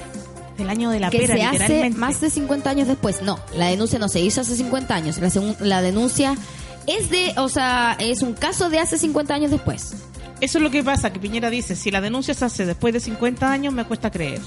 Del 0.59 0.69
año 0.69 0.91
de 0.91 1.01
la 1.01 1.09
que 1.09 1.19
pera, 1.19 1.35
se 1.35 1.43
hace 1.45 1.91
más 1.91 2.21
de 2.21 2.29
50 2.29 2.69
años 2.69 2.87
después. 2.87 3.23
No, 3.23 3.39
la 3.55 3.69
denuncia 3.69 3.99
no 3.99 4.09
se 4.09 4.21
hizo 4.21 4.43
hace 4.43 4.55
50 4.55 4.95
años. 4.95 5.19
La 5.61 5.81
denuncia 5.81 6.37
es 6.87 7.11
de, 7.11 7.33
o 7.37 7.49
sea, 7.49 7.97
es 7.99 8.23
un 8.23 8.35
caso 8.35 8.69
de 8.71 8.79
hace 8.79 8.99
50 8.99 9.35
años 9.35 9.51
después. 9.51 9.95
Eso 10.41 10.59
es 10.59 10.65
lo 10.65 10.71
que 10.71 10.83
pasa, 10.83 11.13
que 11.13 11.21
Piñera 11.21 11.51
dice, 11.51 11.77
si 11.77 11.91
la 11.91 12.01
denuncia 12.01 12.35
se 12.35 12.45
hace 12.45 12.67
después 12.67 12.93
de 12.93 13.01
50 13.01 13.51
años, 13.51 13.73
me 13.73 13.85
cuesta 13.85 14.11
creer. 14.11 14.41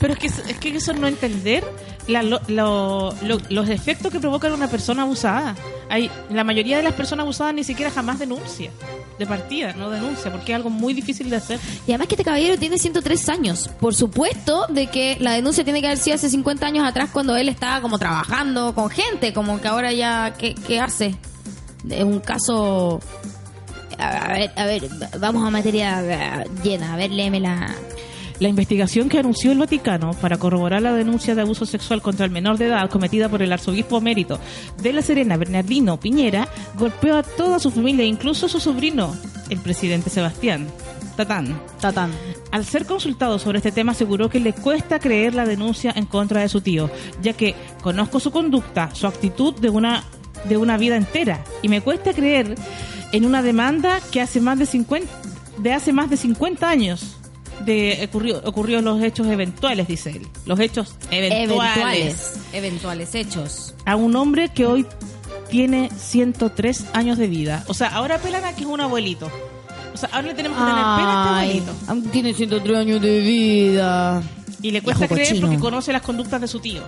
Pero 0.00 0.14
es 0.14 0.18
que, 0.18 0.26
es 0.26 0.58
que 0.58 0.74
eso 0.74 0.92
es 0.92 0.98
no 0.98 1.06
entender 1.06 1.64
la- 2.08 2.22
lo- 2.22 2.40
lo- 2.48 3.14
lo- 3.22 3.40
los 3.50 3.68
efectos 3.68 4.10
que 4.10 4.18
provoca 4.18 4.52
una 4.52 4.68
persona 4.68 5.02
abusada. 5.02 5.54
Hay, 5.92 6.10
la 6.30 6.42
mayoría 6.42 6.78
de 6.78 6.82
las 6.82 6.94
personas 6.94 7.24
abusadas 7.24 7.52
ni 7.52 7.64
siquiera 7.64 7.90
jamás 7.90 8.18
denuncia. 8.18 8.70
De 9.18 9.26
partida, 9.26 9.74
no 9.74 9.90
denuncia, 9.90 10.32
porque 10.32 10.52
es 10.52 10.56
algo 10.56 10.70
muy 10.70 10.94
difícil 10.94 11.28
de 11.28 11.36
hacer. 11.36 11.60
Y 11.86 11.90
además 11.90 12.06
que 12.06 12.14
este 12.14 12.24
caballero 12.24 12.56
tiene 12.56 12.78
103 12.78 13.28
años. 13.28 13.68
Por 13.78 13.94
supuesto 13.94 14.64
de 14.70 14.86
que 14.86 15.18
la 15.20 15.32
denuncia 15.32 15.64
tiene 15.64 15.82
que 15.82 15.88
haber 15.88 15.98
sido 15.98 16.14
hace 16.14 16.30
50 16.30 16.66
años 16.66 16.88
atrás 16.88 17.10
cuando 17.12 17.36
él 17.36 17.50
estaba 17.50 17.82
como 17.82 17.98
trabajando 17.98 18.74
con 18.74 18.88
gente, 18.88 19.34
como 19.34 19.60
que 19.60 19.68
ahora 19.68 19.92
ya, 19.92 20.32
¿qué, 20.32 20.54
qué 20.54 20.80
hace? 20.80 21.14
Es 21.90 22.04
un 22.04 22.20
caso... 22.20 22.98
A 23.98 24.32
ver, 24.32 24.50
a 24.56 24.64
ver, 24.64 24.88
vamos 25.20 25.46
a 25.46 25.50
materia 25.50 26.00
eh, 26.40 26.44
llena. 26.64 26.94
A 26.94 26.96
ver, 26.96 27.10
léemela. 27.10 27.54
La 27.56 27.91
investigación 28.48 29.08
que 29.08 29.18
anunció 29.18 29.52
el 29.52 29.58
Vaticano 29.58 30.12
para 30.14 30.38
corroborar 30.38 30.82
la 30.82 30.92
denuncia 30.92 31.34
de 31.34 31.42
abuso 31.42 31.66
sexual 31.66 32.02
contra 32.02 32.24
el 32.24 32.32
menor 32.32 32.58
de 32.58 32.66
edad 32.66 32.90
cometida 32.90 33.28
por 33.28 33.42
el 33.42 33.52
arzobispo 33.52 33.98
emérito 33.98 34.38
de 34.82 34.92
La 34.92 35.02
Serena, 35.02 35.36
Bernardino 35.36 36.00
Piñera, 36.00 36.48
golpeó 36.76 37.16
a 37.16 37.22
toda 37.22 37.58
su 37.58 37.70
familia, 37.70 38.04
incluso 38.04 38.46
a 38.46 38.48
su 38.48 38.60
sobrino, 38.60 39.14
el 39.50 39.58
presidente 39.58 40.10
Sebastián 40.10 40.66
Tatán. 41.16 41.60
Tatán. 41.80 42.10
Al 42.50 42.64
ser 42.64 42.86
consultado 42.86 43.38
sobre 43.38 43.58
este 43.58 43.72
tema, 43.72 43.92
aseguró 43.92 44.28
que 44.28 44.40
le 44.40 44.52
cuesta 44.52 44.98
creer 44.98 45.34
la 45.34 45.44
denuncia 45.44 45.92
en 45.94 46.06
contra 46.06 46.40
de 46.40 46.48
su 46.48 46.60
tío, 46.60 46.90
ya 47.20 47.34
que 47.34 47.54
conozco 47.82 48.20
su 48.20 48.30
conducta, 48.30 48.94
su 48.94 49.06
actitud 49.06 49.54
de 49.54 49.70
una, 49.70 50.04
de 50.48 50.56
una 50.56 50.76
vida 50.76 50.96
entera, 50.96 51.44
y 51.62 51.68
me 51.68 51.80
cuesta 51.80 52.12
creer 52.12 52.54
en 53.12 53.24
una 53.24 53.42
demanda 53.42 54.00
que 54.10 54.20
hace 54.20 54.40
más 54.40 54.58
de 54.58 54.66
50, 54.66 55.06
de 55.58 55.72
hace 55.72 55.92
más 55.92 56.08
de 56.08 56.16
50 56.16 56.68
años 56.68 57.21
de 57.64 58.00
ocurrió, 58.04 58.40
ocurrió 58.44 58.80
los 58.82 59.02
hechos 59.02 59.26
eventuales, 59.26 59.88
dice 59.88 60.10
él. 60.10 60.26
Los 60.46 60.58
hechos 60.60 60.96
eventuales. 61.10 61.50
Eventuales. 61.50 62.40
Eventuales 62.52 63.14
hechos. 63.14 63.74
A 63.84 63.96
un 63.96 64.16
hombre 64.16 64.48
que 64.50 64.66
hoy 64.66 64.86
tiene 65.50 65.90
103 65.94 66.86
años 66.94 67.18
de 67.18 67.28
vida. 67.28 67.64
O 67.68 67.74
sea, 67.74 67.88
ahora 67.88 68.16
apelan 68.16 68.44
a 68.44 68.54
que 68.54 68.62
es 68.62 68.66
un 68.66 68.80
abuelito. 68.80 69.30
O 69.92 69.96
sea, 69.96 70.08
ahora 70.12 70.28
le 70.28 70.34
tenemos 70.34 70.58
que 70.58 70.64
tener 70.64 70.82
pena 70.82 71.38
a 71.38 71.44
este 71.44 71.60
abuelito. 71.60 72.10
tiene 72.10 72.34
103 72.34 72.78
años 72.78 73.02
de 73.02 73.20
vida. 73.20 74.22
Y 74.62 74.70
le 74.70 74.80
cuesta 74.80 75.08
creer 75.08 75.28
cochino. 75.28 75.48
porque 75.48 75.60
conoce 75.60 75.92
las 75.92 76.02
conductas 76.02 76.40
de 76.40 76.48
su 76.48 76.60
tío. 76.60 76.82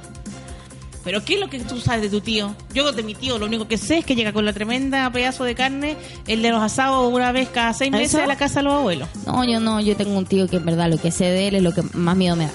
Pero 1.05 1.23
¿qué 1.25 1.35
es 1.35 1.40
lo 1.40 1.49
que 1.49 1.59
tú 1.61 1.81
sabes 1.81 2.03
de 2.03 2.09
tu 2.09 2.21
tío? 2.23 2.55
Yo 2.73 2.90
de 2.93 3.03
mi 3.03 3.14
tío 3.14 3.38
lo 3.38 3.47
único 3.47 3.69
que 3.69 3.77
sé 3.77 3.99
es 3.99 4.05
que 4.07 4.14
llega 4.14 4.33
con 4.33 4.45
la 4.45 4.53
tremenda 4.55 5.11
pedazo 5.11 5.45
de 5.45 5.55
carne, 5.55 5.97
el 6.27 6.40
de 6.43 6.51
los 6.51 6.62
asados 6.62 7.12
una 7.12 7.31
vez 7.31 7.49
cada 7.51 7.75
seis 7.75 7.90
meses 7.93 8.14
¿Eso? 8.14 8.23
a 8.23 8.27
la 8.27 8.37
casa 8.37 8.61
de 8.61 8.64
los 8.64 8.73
abuelos. 8.75 9.09
No, 9.27 9.45
yo 9.45 9.61
no, 9.61 9.81
yo 9.81 9.97
tengo 9.97 10.17
un 10.17 10.25
tío 10.27 10.49
que 10.49 10.57
en 10.57 10.64
verdad 10.64 10.88
lo 10.88 10.97
que 10.99 11.11
sé 11.11 11.25
de 11.27 11.49
él 11.49 11.57
es 11.57 11.62
lo 11.62 11.73
que 11.73 11.83
más 11.93 12.17
miedo 12.17 12.37
me 12.37 12.47
da. 12.47 12.53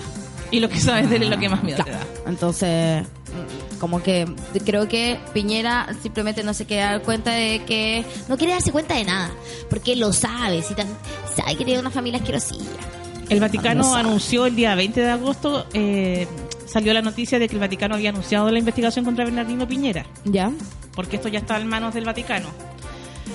Y 0.51 0.59
lo 0.61 0.67
que 0.69 0.79
sabes 0.79 1.09
de 1.11 1.17
él 1.17 1.23
es 1.23 1.29
lo 1.29 1.37
que 1.37 1.47
más 1.47 1.63
miedo 1.63 1.77
te 1.77 1.83
Claro. 1.91 1.99
da. 2.25 2.29
Entonces, 2.29 3.05
como 3.79 4.01
que 4.01 4.27
creo 4.65 4.87
que 4.87 5.19
Piñera 5.31 5.87
simplemente 6.01 6.43
no 6.43 6.55
se 6.55 6.65
quiere 6.65 6.81
dar 6.83 7.01
cuenta 7.03 7.31
de 7.31 7.61
que 7.67 8.03
no 8.27 8.35
quiere 8.35 8.53
darse 8.53 8.71
cuenta 8.71 8.95
de 8.95 9.03
nada, 9.05 9.29
porque 9.69 9.95
lo 9.95 10.11
sabe, 10.11 10.63
si 10.63 10.73
tan, 10.73 10.87
sabe 11.35 11.55
que 11.55 11.65
tiene 11.65 11.79
una 11.79 11.91
familia 11.91 12.19
asquerosilla. 12.19 12.65
El 13.29 13.39
Vaticano 13.39 13.83
No 13.83 13.95
anunció 13.95 14.47
el 14.47 14.55
día 14.55 14.73
20 14.73 15.01
de 15.01 15.09
agosto, 15.11 15.67
eh, 15.75 16.27
salió 16.69 16.93
la 16.93 17.01
noticia 17.01 17.39
de 17.39 17.47
que 17.47 17.55
el 17.55 17.59
Vaticano 17.59 17.95
había 17.95 18.09
anunciado 18.09 18.49
la 18.51 18.59
investigación 18.59 19.03
contra 19.03 19.25
Bernardino 19.25 19.67
Piñera, 19.67 20.05
¿Ya? 20.23 20.51
porque 20.95 21.15
esto 21.15 21.27
ya 21.27 21.39
está 21.39 21.57
en 21.57 21.67
manos 21.67 21.93
del 21.93 22.05
Vaticano. 22.05 22.47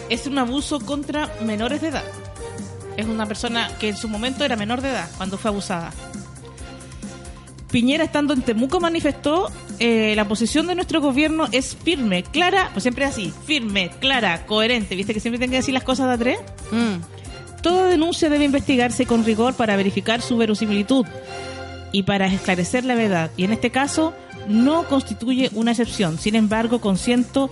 Es 0.08 0.26
un 0.26 0.38
abuso 0.38 0.80
contra 0.80 1.30
menores 1.44 1.80
de 1.80 1.88
edad. 1.88 2.04
Es 2.96 3.06
una 3.06 3.26
persona 3.26 3.70
que 3.80 3.88
en 3.88 3.96
su 3.96 4.08
momento 4.08 4.44
era 4.44 4.56
menor 4.56 4.80
de 4.80 4.90
edad 4.90 5.08
cuando 5.16 5.36
fue 5.36 5.50
abusada. 5.50 5.92
Piñera, 7.70 8.04
estando 8.04 8.34
en 8.34 8.42
Temuco, 8.42 8.78
manifestó 8.78 9.50
eh, 9.80 10.14
la 10.14 10.28
posición 10.28 10.68
de 10.68 10.76
nuestro 10.76 11.00
gobierno 11.00 11.48
es 11.50 11.74
firme, 11.74 12.22
clara, 12.22 12.70
pues 12.72 12.84
siempre 12.84 13.04
así, 13.04 13.32
firme, 13.46 13.90
clara, 13.98 14.46
coherente. 14.46 14.94
¿Viste 14.94 15.12
que 15.12 15.18
siempre 15.18 15.38
tienen 15.38 15.50
que 15.50 15.56
decir 15.56 15.74
las 15.74 15.82
cosas 15.82 16.06
de 16.06 16.12
a 16.12 16.18
tres? 16.18 16.38
Mm. 16.70 17.62
Toda 17.62 17.88
denuncia 17.88 18.28
debe 18.28 18.44
investigarse 18.44 19.06
con 19.06 19.24
rigor 19.24 19.54
para 19.54 19.74
verificar 19.74 20.22
su 20.22 20.36
verosimilitud 20.36 21.04
y 21.94 22.02
para 22.02 22.26
esclarecer 22.26 22.84
la 22.84 22.94
verdad. 22.96 23.30
Y 23.36 23.44
en 23.44 23.52
este 23.52 23.70
caso 23.70 24.12
no 24.48 24.84
constituye 24.88 25.48
una 25.54 25.70
excepción. 25.70 26.18
Sin 26.18 26.34
embargo, 26.34 26.80
consiento... 26.80 27.50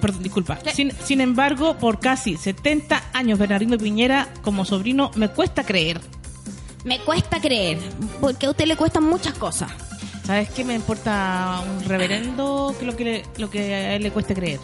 Perdón, 0.00 0.22
disculpa. 0.22 0.58
Sin, 0.74 0.92
sin 1.04 1.20
embargo, 1.20 1.76
por 1.78 2.00
casi 2.00 2.36
70 2.36 3.02
años, 3.12 3.38
Bernardino 3.38 3.78
Piñera, 3.78 4.28
como 4.42 4.64
sobrino, 4.64 5.10
me 5.14 5.28
cuesta 5.28 5.62
creer. 5.64 6.00
Me 6.84 6.98
cuesta 7.00 7.40
creer, 7.40 7.78
porque 8.20 8.46
a 8.46 8.50
usted 8.50 8.66
le 8.66 8.76
cuestan 8.76 9.04
muchas 9.04 9.34
cosas. 9.34 9.70
¿Sabes 10.26 10.50
qué? 10.50 10.64
Me 10.64 10.74
importa 10.74 11.62
un 11.66 11.84
reverendo 11.88 12.74
que 12.78 12.84
lo 12.86 12.96
que, 12.96 13.04
le- 13.04 13.22
lo 13.38 13.48
que 13.48 13.74
a 13.74 13.94
él 13.96 14.02
le 14.02 14.10
cueste 14.10 14.34
creer. 14.34 14.58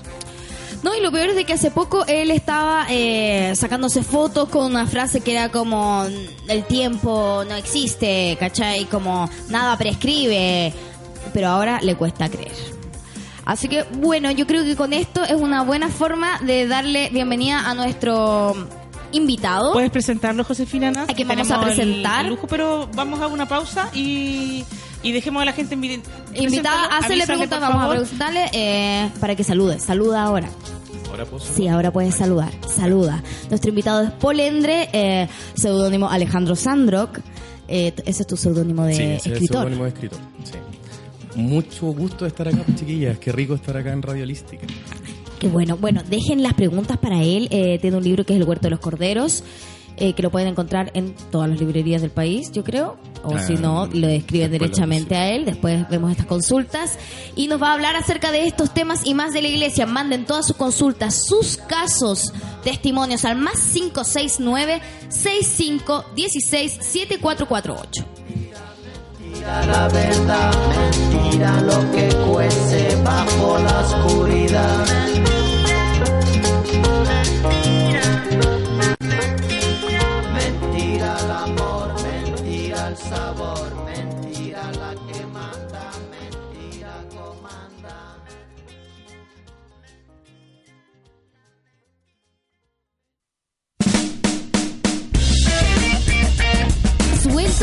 No, 0.82 0.94
y 0.96 1.00
lo 1.00 1.12
peor 1.12 1.30
es 1.30 1.36
de 1.36 1.44
que 1.44 1.52
hace 1.52 1.70
poco 1.70 2.06
él 2.06 2.30
estaba 2.30 2.86
eh, 2.88 3.52
sacándose 3.54 4.02
fotos 4.02 4.48
con 4.48 4.64
una 4.64 4.86
frase 4.86 5.20
que 5.20 5.32
era 5.32 5.50
como 5.50 6.06
el 6.48 6.64
tiempo 6.64 7.44
no 7.46 7.54
existe, 7.54 8.36
¿cachai? 8.40 8.86
Como 8.86 9.28
nada 9.48 9.76
prescribe, 9.76 10.72
pero 11.34 11.48
ahora 11.48 11.80
le 11.82 11.96
cuesta 11.96 12.28
creer. 12.30 12.56
Así 13.44 13.68
que 13.68 13.82
bueno, 13.82 14.30
yo 14.30 14.46
creo 14.46 14.64
que 14.64 14.76
con 14.76 14.92
esto 14.92 15.22
es 15.24 15.34
una 15.34 15.62
buena 15.62 15.88
forma 15.88 16.38
de 16.40 16.66
darle 16.66 17.10
bienvenida 17.10 17.68
a 17.68 17.74
nuestro 17.74 18.54
invitado. 19.12 19.72
¿Puedes 19.72 19.90
presentarlo, 19.90 20.44
Josefina? 20.44 20.90
Naz? 20.90 21.10
¿A 21.10 21.14
quién 21.14 21.28
vamos 21.28 21.50
a 21.50 21.60
presentar? 21.60 22.24
el 22.24 22.30
lujo, 22.30 22.46
pero 22.46 22.88
vamos 22.94 23.20
a 23.20 23.26
una 23.26 23.46
pausa 23.46 23.90
y, 23.92 24.64
y 25.02 25.12
dejemos 25.12 25.42
a 25.42 25.44
la 25.46 25.52
gente 25.52 25.76
invi- 25.76 26.00
Invitada, 26.34 26.86
avísale, 26.98 27.26
preguntas, 27.26 27.58
por 27.58 27.68
vamos 27.68 27.84
a 27.84 27.90
preguntarle 27.90 28.50
eh, 28.52 29.10
para 29.20 29.34
que 29.36 29.44
salude. 29.44 29.78
Saluda 29.78 30.22
ahora. 30.24 30.48
Ahora 31.10 31.24
puedo 31.24 31.44
Sí, 31.44 31.66
ahora 31.68 31.90
puedes 31.92 32.14
saludar. 32.14 32.50
Saluda. 32.68 33.22
Nuestro 33.48 33.70
invitado 33.70 34.02
es 34.04 34.10
Polendre, 34.12 34.88
eh, 34.92 35.28
seudónimo 35.54 36.08
Alejandro 36.08 36.54
Sandrock. 36.54 37.18
Eh, 37.66 37.92
ese 38.04 38.22
es 38.22 38.26
tu 38.26 38.36
seudónimo 38.36 38.84
de 38.84 38.94
Sí, 38.94 39.02
ese 39.02 39.16
es 39.16 39.26
el 39.26 39.32
escritor. 39.34 39.56
seudónimo 39.58 39.84
de 39.84 39.88
escritor. 39.90 40.18
Sí. 40.44 40.58
Mucho 41.40 41.86
gusto 41.86 42.24
de 42.24 42.28
estar 42.28 42.48
acá, 42.48 42.58
chiquillas. 42.76 43.18
Qué 43.18 43.32
rico 43.32 43.54
estar 43.54 43.76
acá 43.76 43.92
en 43.92 44.02
Radiolística. 44.02 44.66
Qué 45.38 45.48
bueno. 45.48 45.76
Bueno, 45.76 46.02
dejen 46.08 46.42
las 46.42 46.54
preguntas 46.54 46.98
para 46.98 47.22
él. 47.22 47.48
Eh, 47.50 47.78
tiene 47.80 47.96
un 47.96 48.04
libro 48.04 48.24
que 48.26 48.34
es 48.34 48.40
El 48.40 48.46
Huerto 48.46 48.64
de 48.64 48.70
los 48.70 48.80
Corderos, 48.80 49.42
eh, 50.00 50.14
que 50.14 50.22
lo 50.22 50.30
pueden 50.30 50.48
encontrar 50.48 50.90
en 50.94 51.14
todas 51.30 51.48
las 51.48 51.60
librerías 51.60 52.02
del 52.02 52.10
país, 52.10 52.50
yo 52.52 52.64
creo. 52.64 52.96
O 53.22 53.34
Ah, 53.34 53.42
si 53.46 53.54
no, 53.54 53.86
lo 53.86 54.08
escriben 54.08 54.50
lo 54.50 54.58
recibo. 54.58 55.14
a 55.14 55.28
él. 55.28 55.44
Después 55.44 55.88
vemos 55.90 56.10
estas 56.10 56.26
consultas. 56.26 56.98
Y 57.36 57.48
nos 57.48 57.62
va 57.62 57.68
a 57.70 57.74
hablar 57.74 57.94
acerca 57.96 58.32
de 58.32 58.46
estos 58.46 58.72
temas 58.72 59.02
y 59.04 59.14
más 59.14 59.32
de 59.34 59.42
la 59.42 59.48
iglesia. 59.48 59.84
Manden 59.86 60.24
todas 60.24 60.46
sus 60.46 60.56
consultas, 60.56 61.26
sus 61.26 61.58
casos, 61.58 62.32
testimonios 62.64 63.24
al 63.24 63.36
más 63.36 63.60
569 63.72 64.80
65 65.10 66.04
16 66.16 66.72
7448. 66.80 68.04
Mentira 69.20 69.66
la 69.66 69.88
verdad, 69.88 70.52
mentira 71.10 71.60
lo 71.62 71.92
que 71.92 72.08
cuece 72.30 72.96
bajo 73.04 73.58
la 73.58 73.80
oscuridad. 73.80 74.86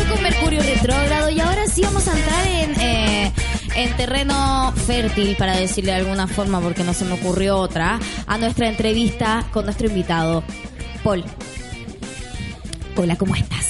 Con 0.05 0.21
Mercurio 0.21 0.61
retrógrado 0.61 1.29
y 1.31 1.39
ahora 1.39 1.65
sí 1.65 1.81
vamos 1.81 2.07
a 2.07 2.17
entrar 2.17 2.47
en, 2.47 2.79
eh, 2.79 3.31
en 3.75 3.97
terreno 3.97 4.71
fértil, 4.85 5.35
para 5.35 5.57
decirle 5.57 5.91
de 5.91 5.97
alguna 5.97 6.27
forma, 6.27 6.61
porque 6.61 6.83
no 6.83 6.93
se 6.93 7.03
me 7.03 7.13
ocurrió 7.13 7.57
otra, 7.57 7.99
a 8.25 8.37
nuestra 8.37 8.69
entrevista 8.69 9.45
con 9.51 9.65
nuestro 9.65 9.87
invitado, 9.87 10.43
Paul. 11.03 11.25
Hola, 12.95 13.17
¿cómo 13.17 13.35
estás? 13.35 13.67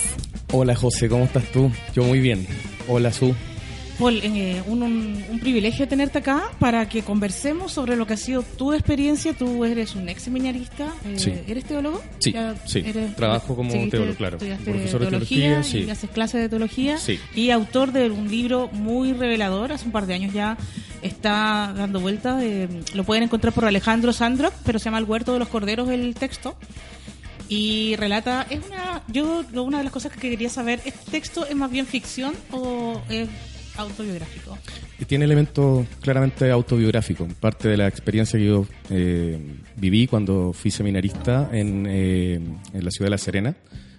Hola, 0.51 0.75
José, 0.75 1.09
¿cómo 1.09 1.23
estás 1.23 1.45
tú? 1.51 1.71
Yo 1.95 2.03
muy 2.03 2.19
bien. 2.19 2.45
Hola, 2.87 3.11
Su. 3.11 3.33
Paul, 3.99 4.19
eh, 4.23 4.62
un, 4.67 4.83
un- 4.83 5.25
un 5.29 5.39
privilegio 5.39 5.88
tenerte 5.88 6.19
acá 6.19 6.51
para 6.60 6.88
que 6.88 7.01
conversemos 7.01 7.71
sobre 7.71 7.95
lo 7.95 8.05
que 8.05 8.13
ha 8.13 8.17
sido 8.17 8.43
tu 8.43 8.71
experiencia. 8.73 9.33
Tú 9.33 9.65
eres 9.65 9.95
un 9.95 10.07
ex 10.10 10.23
seminarista. 10.23 10.93
eh, 11.05 11.17
Sí. 11.17 11.33
¿Eres 11.47 11.65
teólogo? 11.65 12.01
Sí, 12.19 12.33
sí. 12.65 12.79
eres- 12.86 13.15
Trabajo 13.15 13.55
como 13.55 13.71
teólogo, 13.89 14.13
claro. 14.15 14.38
Profesor 14.38 15.01
de 15.01 15.07
teología, 15.07 15.47
teología, 15.49 15.60
y 15.79 15.83
sí. 15.86 15.89
haces 15.89 16.10
clases 16.12 16.41
de 16.41 16.49
teología. 16.49 16.97
Sí. 16.97 17.19
Y 17.36 17.49
autor 17.49 17.91
de 17.91 18.10
un 18.12 18.29
libro 18.29 18.69
muy 18.71 19.13
revelador. 19.13 19.71
Hace 19.71 19.86
un 19.86 19.91
par 19.91 20.05
de 20.05 20.13
años 20.13 20.33
ya 20.33 20.57
está 21.01 21.73
dando 21.75 21.99
vueltas. 21.99 22.41
eh, 22.43 22.67
lo 22.93 23.03
pueden 23.03 23.23
encontrar 23.23 23.53
por 23.53 23.65
Alejandro 23.65 24.13
Sandrock, 24.13 24.53
pero 24.63 24.77
se 24.79 24.86
llama 24.86 24.99
El 24.99 25.05
Huerto 25.05 25.33
de 25.33 25.39
los 25.39 25.47
Corderos 25.47 25.89
el 25.89 26.13
texto. 26.15 26.55
Y 27.49 27.95
relata, 27.95 28.45
es 28.49 28.60
una, 28.67 29.03
yo 29.07 29.43
una 29.53 29.77
de 29.77 29.86
las 29.86 29.93
cosas 29.93 30.12
que 30.12 30.29
quería 30.29 30.49
saber, 30.49 30.81
¿este 30.83 31.12
texto 31.12 31.45
es 31.45 31.55
más 31.55 31.71
bien 31.71 31.86
ficción 31.86 32.33
o 32.51 33.01
es 33.10 33.29
autobiográfico? 33.77 34.57
Y 34.99 35.05
Tiene 35.05 35.25
elementos 35.25 35.85
claramente 36.01 36.49
autobiográficos, 36.51 37.33
parte 37.35 37.69
de 37.69 37.77
la 37.77 37.87
experiencia 37.87 38.39
que 38.39 38.45
yo 38.45 38.65
eh, 38.89 39.39
viví 39.75 40.07
cuando 40.07 40.53
fui 40.53 40.71
seminarista 40.71 41.49
en, 41.51 41.85
eh, 41.87 42.35
en 42.73 42.85
la 42.85 42.91
ciudad 42.91 43.07
de 43.07 43.11
La 43.11 43.17
Serena, 43.17 43.55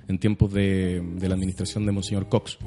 en 0.09 0.19
tiempos 0.19 0.53
de, 0.53 1.03
de 1.17 1.29
la 1.29 1.35
administración 1.35 1.87
de 1.87 1.93
Monseñor 1.93 2.29
Cox. 2.29 2.59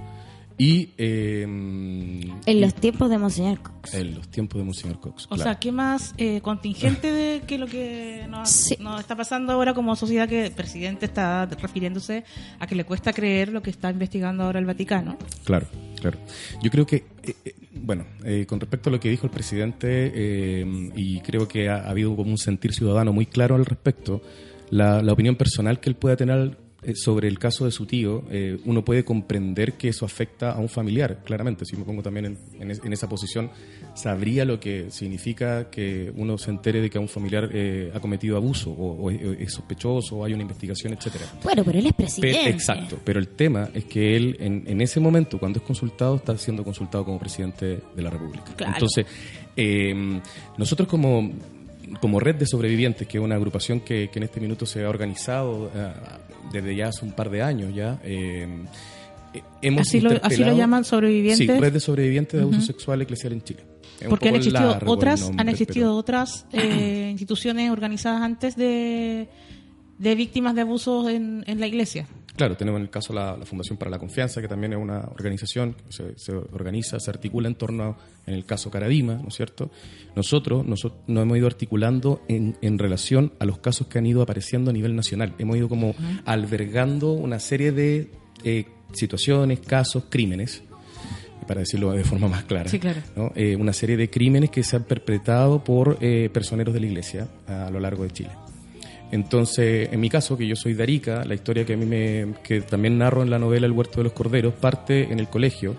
Y 0.64 0.90
eh, 1.00 1.42
En 1.42 2.62
los 2.62 2.76
tiempos 2.76 3.10
de 3.10 3.18
Monseñor 3.18 3.62
Cox. 3.64 3.96
en 3.96 4.14
los 4.14 4.28
tiempos 4.30 4.60
de 4.60 4.64
Monseñor 4.64 5.00
Cox. 5.00 5.26
O 5.26 5.30
claro. 5.30 5.44
sea, 5.44 5.56
¿qué 5.60 5.72
más 5.72 6.14
eh, 6.20 6.40
contingente 6.42 7.12
de 7.12 7.42
que 7.48 7.58
lo 7.58 7.66
que 7.66 8.28
nos, 8.30 8.48
Sí. 8.52 8.78
nos 8.80 9.00
está 9.00 9.16
pasando 9.16 9.54
ahora 9.54 9.74
como 9.74 9.96
sociedad 9.96 10.30
que 10.30 10.46
el 10.46 10.52
presidente 10.52 11.08
está 11.08 11.48
refiriéndose 11.48 12.26
a 12.60 12.68
que 12.68 12.76
le 12.76 12.84
cuesta 12.84 13.12
creer 13.12 13.50
lo 13.50 13.64
que 13.64 13.72
está 13.72 13.90
investigando 13.90 14.44
ahora 14.44 14.60
el 14.60 14.66
Vaticano? 14.66 15.18
Claro, 15.46 15.66
claro. 16.00 16.20
Yo 16.62 16.70
creo 16.70 16.86
que, 16.86 16.98
eh, 17.24 17.34
eh, 17.44 17.56
bueno, 17.74 18.06
eh, 18.24 18.46
con 18.48 18.60
respecto 18.60 18.90
a 18.90 18.92
lo 18.92 19.00
que 19.00 19.10
dijo 19.10 19.26
el 19.26 19.32
presidente, 19.32 20.12
eh, 20.14 20.92
y 20.96 21.22
creo 21.22 21.48
que 21.48 21.70
ha, 21.70 21.78
ha 21.78 21.90
habido 21.90 22.16
como 22.16 22.30
un 22.30 22.38
sentir 22.38 22.72
ciudadano 22.74 23.12
muy 23.14 23.26
claro 23.26 23.56
al 23.56 23.66
respecto, 23.66 24.22
la, 24.70 25.02
la 25.02 25.12
opinión 25.12 25.36
personal 25.38 25.80
que 25.80 25.90
él 25.90 25.96
pueda 25.96 26.16
tener 26.16 26.58
sobre 26.96 27.28
el 27.28 27.38
caso 27.38 27.66
de 27.66 27.72
su 27.72 27.86
tío, 27.86 28.24
eh, 28.32 28.58
uno 28.66 28.84
puede 28.84 29.06
comprender 29.06 29.74
que 29.74 29.90
eso 29.90 30.04
afecta 30.04 30.52
a 30.54 30.58
un 30.60 30.68
familiar, 30.68 31.20
claramente. 31.24 31.64
Si 31.64 31.76
me 31.78 31.84
pongo 31.84 32.02
también 32.02 32.26
en, 32.26 32.38
en 32.60 32.72
es- 32.72 32.82
en 32.84 32.92
esa 32.92 33.08
posición, 33.08 33.52
sabría 33.94 34.46
lo 34.46 34.60
que 34.60 34.90
significa 34.90 35.70
que 35.70 36.12
uno 36.16 36.40
se 36.40 36.50
entere 36.50 36.82
de 36.82 36.90
que 36.90 36.98
a 36.98 37.02
un 37.02 37.08
familiar 37.08 37.50
eh, 37.54 37.92
ha 37.94 38.00
cometido 38.00 38.36
abuso 38.36 38.72
o, 38.72 38.94
o 39.06 39.12
es- 39.12 39.54
sospechoso 39.54 40.16
o 40.18 40.26
hay 40.26 40.34
una 40.34 40.42
investigación, 40.42 40.94
etcétera. 40.94 41.26
Bueno, 41.44 41.64
pero 41.64 41.78
él 41.78 41.86
es 41.86 41.94
Pe- 41.94 42.04
presidente. 42.04 42.50
exacto, 42.50 42.98
pero 43.06 43.20
el 43.20 43.28
tema 43.28 43.70
es 43.76 43.86
que 43.86 44.16
él 44.16 44.38
en, 44.40 44.64
en 44.66 44.82
ese 44.82 45.00
momento, 45.00 45.38
cuando 45.40 45.60
es 45.60 45.66
consultado, 45.66 46.16
está 46.16 46.36
siendo 46.38 46.64
consultado 46.64 47.06
como 47.06 47.20
presidente 47.20 47.80
de 47.96 48.02
la 48.02 48.10
República. 48.10 48.56
Claro. 48.56 48.74
Entonces, 48.74 49.06
eh, 49.56 50.20
nosotros 50.58 50.88
como, 50.88 51.32
como 52.00 52.20
Red 52.20 52.38
de 52.38 52.48
Sobrevivientes, 52.48 53.08
que 53.08 53.20
es 53.20 53.24
una 53.24 53.36
agrupación 53.36 53.82
que, 53.82 54.10
que 54.12 54.18
en 54.20 54.24
este 54.24 54.40
minuto 54.40 54.66
se 54.66 54.84
ha 54.84 54.90
organizado 54.90 55.70
eh, 55.76 55.92
desde 56.52 56.76
ya 56.76 56.88
hace 56.90 57.06
un 57.06 57.12
par 57.12 57.30
de 57.30 57.42
años 57.42 57.74
ya, 57.74 58.00
eh, 58.04 58.48
eh, 59.34 59.42
hemos 59.62 59.88
Así 59.88 60.02
lo, 60.02 60.12
así 60.22 60.44
lo 60.44 60.56
llaman 60.56 60.84
sobrevivientes. 60.84 61.48
Sí, 61.48 61.60
Red 61.62 61.74
de 61.74 61.80
Sobrevivientes 61.80 62.34
de 62.40 62.44
Abuso 62.44 62.62
Sexual 62.62 63.02
Eclesial 63.02 63.34
en 63.34 63.42
Chile. 63.44 63.64
Es 64.00 64.08
porque 64.08 64.30
han 64.30 64.36
existido 64.36 64.72
largo 64.72 64.92
otras, 64.92 65.22
nombre, 65.22 65.42
han 65.42 65.50
existido 65.50 65.86
pero- 65.90 65.96
otras 65.96 66.46
eh, 66.54 67.10
instituciones 67.12 67.70
organizadas 67.72 68.22
antes 68.22 68.56
de, 68.56 69.30
de 70.00 70.16
víctimas 70.16 70.56
de 70.56 70.62
abusos 70.62 71.10
en, 71.10 71.44
en 71.48 71.60
la 71.60 71.68
iglesia. 71.68 72.08
Claro, 72.36 72.56
tenemos 72.56 72.80
en 72.80 72.84
el 72.84 72.90
caso 72.90 73.14
la, 73.14 73.36
la 73.38 73.46
Fundación 73.46 73.78
para 73.78 73.92
la 73.92 74.00
Confianza, 74.00 74.42
que 74.42 74.48
también 74.48 74.74
es 74.74 74.80
una 74.80 75.00
organización 75.00 75.74
que 75.74 75.92
se, 75.92 76.18
se 76.18 76.32
organiza, 76.32 77.00
se 77.00 77.10
articula 77.10 77.48
en 77.48 77.56
torno, 77.56 77.84
a, 77.84 77.98
en 78.26 78.34
el 78.34 78.46
caso 78.46 78.72
Caradima, 78.72 79.16
¿no 79.16 79.28
es 79.28 79.36
cierto? 79.36 79.70
Nosotros, 80.16 80.66
nosotros 80.66 81.02
nos 81.08 81.24
hemos 81.24 81.38
ido 81.38 81.48
articulando 81.48 82.22
en, 82.28 82.58
en 82.62 82.80
relación 82.80 83.34
a 83.40 83.46
los 83.46 83.60
casos 83.60 83.88
que 83.88 83.98
han 83.98 84.06
ido 84.06 84.22
apareciendo 84.22 84.72
a 84.72 84.74
nivel 84.74 84.96
nacional. 84.96 85.34
Hemos 85.40 85.58
ido 85.58 85.68
como 85.68 85.94
albergando 86.26 87.12
una 87.12 87.40
serie 87.40 87.72
de 87.72 88.12
eh, 88.44 88.66
situaciones, 88.94 89.60
casos, 89.60 90.06
crímenes, 90.10 90.64
para 91.48 91.62
decirlo 91.62 91.92
de 91.92 92.04
forma 92.04 92.28
más 92.28 92.44
clara. 92.44 92.70
Sí, 92.70 92.80
claro. 92.80 93.02
¿no? 93.16 93.32
Eh, 93.36 93.56
una 93.56 93.74
serie 93.74 93.98
de 93.98 94.10
crímenes 94.10 94.50
que 94.50 94.64
se 94.64 94.76
han 94.76 94.84
perpetrado 94.84 95.64
por 95.64 95.98
eh, 96.02 96.30
personeros 96.32 96.74
de 96.74 96.80
la 96.80 96.86
Iglesia 96.88 97.28
a, 97.48 97.70
lo 97.70 97.80
largo 97.80 98.04
de 98.04 98.12
Chile. 98.12 98.32
Entonces, 99.12 99.90
en 99.92 100.00
mi 100.00 100.10
caso, 100.10 100.38
que 100.38 100.48
yo 100.48 100.56
soy 100.56 100.74
de 100.74 100.84
Arica, 100.84 101.26
la 101.26 101.36
historia 101.36 101.66
que 101.66 101.74
a 101.74 101.78
mí 101.78 101.86
me, 101.86 102.34
que 102.44 102.62
también 102.62 102.98
narro 102.98 103.22
en 103.22 103.30
la 103.30 103.40
novela 103.40 103.66
El 103.66 103.74
huerto 103.74 103.98
de 103.98 104.06
los 104.06 104.14
corderos, 104.14 104.54
parte 104.54 105.12
en 105.12 105.20
el 105.20 105.28
colegio, 105.28 105.76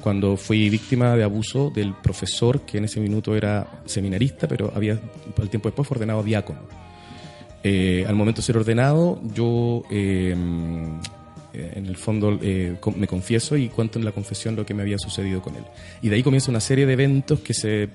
cuando 0.00 0.36
fui 0.36 0.70
víctima 0.70 1.16
de 1.16 1.24
abuso 1.24 1.70
del 1.74 1.94
profesor, 1.94 2.60
que 2.60 2.78
en 2.78 2.84
ese 2.84 3.00
minuto 3.00 3.34
era 3.34 3.82
seminarista, 3.86 4.46
pero 4.46 4.72
había, 4.74 4.92
al 5.36 5.50
tiempo 5.50 5.68
después 5.68 5.88
fue 5.88 5.96
ordenado 5.96 6.22
diácono. 6.22 6.60
Eh, 7.64 8.04
al 8.06 8.14
momento 8.14 8.40
de 8.40 8.46
ser 8.46 8.56
ordenado, 8.56 9.20
yo 9.34 9.82
eh, 9.90 10.36
en 11.74 11.86
el 11.86 11.96
fondo 11.96 12.38
eh, 12.42 12.76
me 12.96 13.06
confieso 13.06 13.56
y 13.56 13.68
cuento 13.68 13.98
en 13.98 14.04
la 14.04 14.12
confesión 14.12 14.56
lo 14.56 14.66
que 14.66 14.74
me 14.74 14.82
había 14.82 14.98
sucedido 14.98 15.42
con 15.42 15.56
él. 15.56 15.64
Y 16.02 16.08
de 16.08 16.16
ahí 16.16 16.22
comienza 16.22 16.50
una 16.50 16.60
serie 16.60 16.86
de 16.86 16.92
eventos 16.92 17.40
que 17.40 17.54
se 17.54 17.84
eh, 17.84 17.88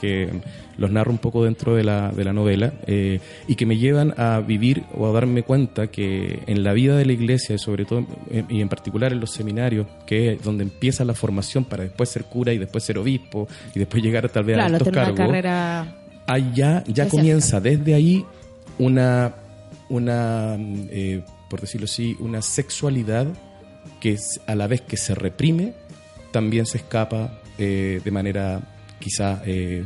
que 0.00 0.30
los 0.78 0.90
narro 0.90 1.10
un 1.10 1.18
poco 1.18 1.44
dentro 1.44 1.74
de 1.74 1.84
la, 1.84 2.10
de 2.10 2.24
la 2.24 2.32
novela 2.32 2.72
eh, 2.86 3.20
y 3.46 3.54
que 3.54 3.66
me 3.66 3.76
llevan 3.76 4.14
a 4.16 4.40
vivir 4.40 4.84
o 4.94 5.06
a 5.06 5.12
darme 5.12 5.42
cuenta 5.42 5.88
que 5.88 6.42
en 6.46 6.64
la 6.64 6.72
vida 6.72 6.96
de 6.96 7.04
la 7.04 7.12
iglesia 7.12 7.54
y 7.54 7.58
sobre 7.58 7.84
todo 7.84 8.06
eh, 8.30 8.44
y 8.48 8.60
en 8.60 8.68
particular 8.68 9.12
en 9.12 9.20
los 9.20 9.30
seminarios 9.30 9.86
que 10.06 10.32
es 10.32 10.42
donde 10.42 10.64
empieza 10.64 11.04
la 11.04 11.14
formación 11.14 11.64
para 11.64 11.84
después 11.84 12.08
ser 12.08 12.24
cura 12.24 12.52
y 12.52 12.58
después 12.58 12.84
ser 12.84 12.98
obispo 12.98 13.48
y 13.74 13.78
después 13.78 14.02
llegar 14.02 14.28
tal 14.28 14.44
vez 14.44 14.56
a 14.56 14.60
Claro, 14.60 14.76
estos 14.76 14.92
tener 14.92 14.98
una 14.98 15.14
cargos 15.14 15.26
carrera 15.26 15.96
ahí 16.26 16.52
ya, 16.54 17.08
comienza 17.08 17.60
desde 17.60 17.94
ahí 17.94 18.24
una, 18.78 19.34
una 19.88 20.56
eh, 20.58 21.22
por 21.52 21.60
decirlo 21.60 21.84
así, 21.84 22.16
una 22.18 22.40
sexualidad 22.40 23.26
que 24.00 24.16
a 24.46 24.54
la 24.54 24.66
vez 24.66 24.80
que 24.80 24.96
se 24.96 25.14
reprime, 25.14 25.74
también 26.30 26.64
se 26.64 26.78
escapa 26.78 27.42
eh, 27.58 28.00
de 28.02 28.10
manera 28.10 28.62
quizá 28.98 29.42
eh, 29.44 29.84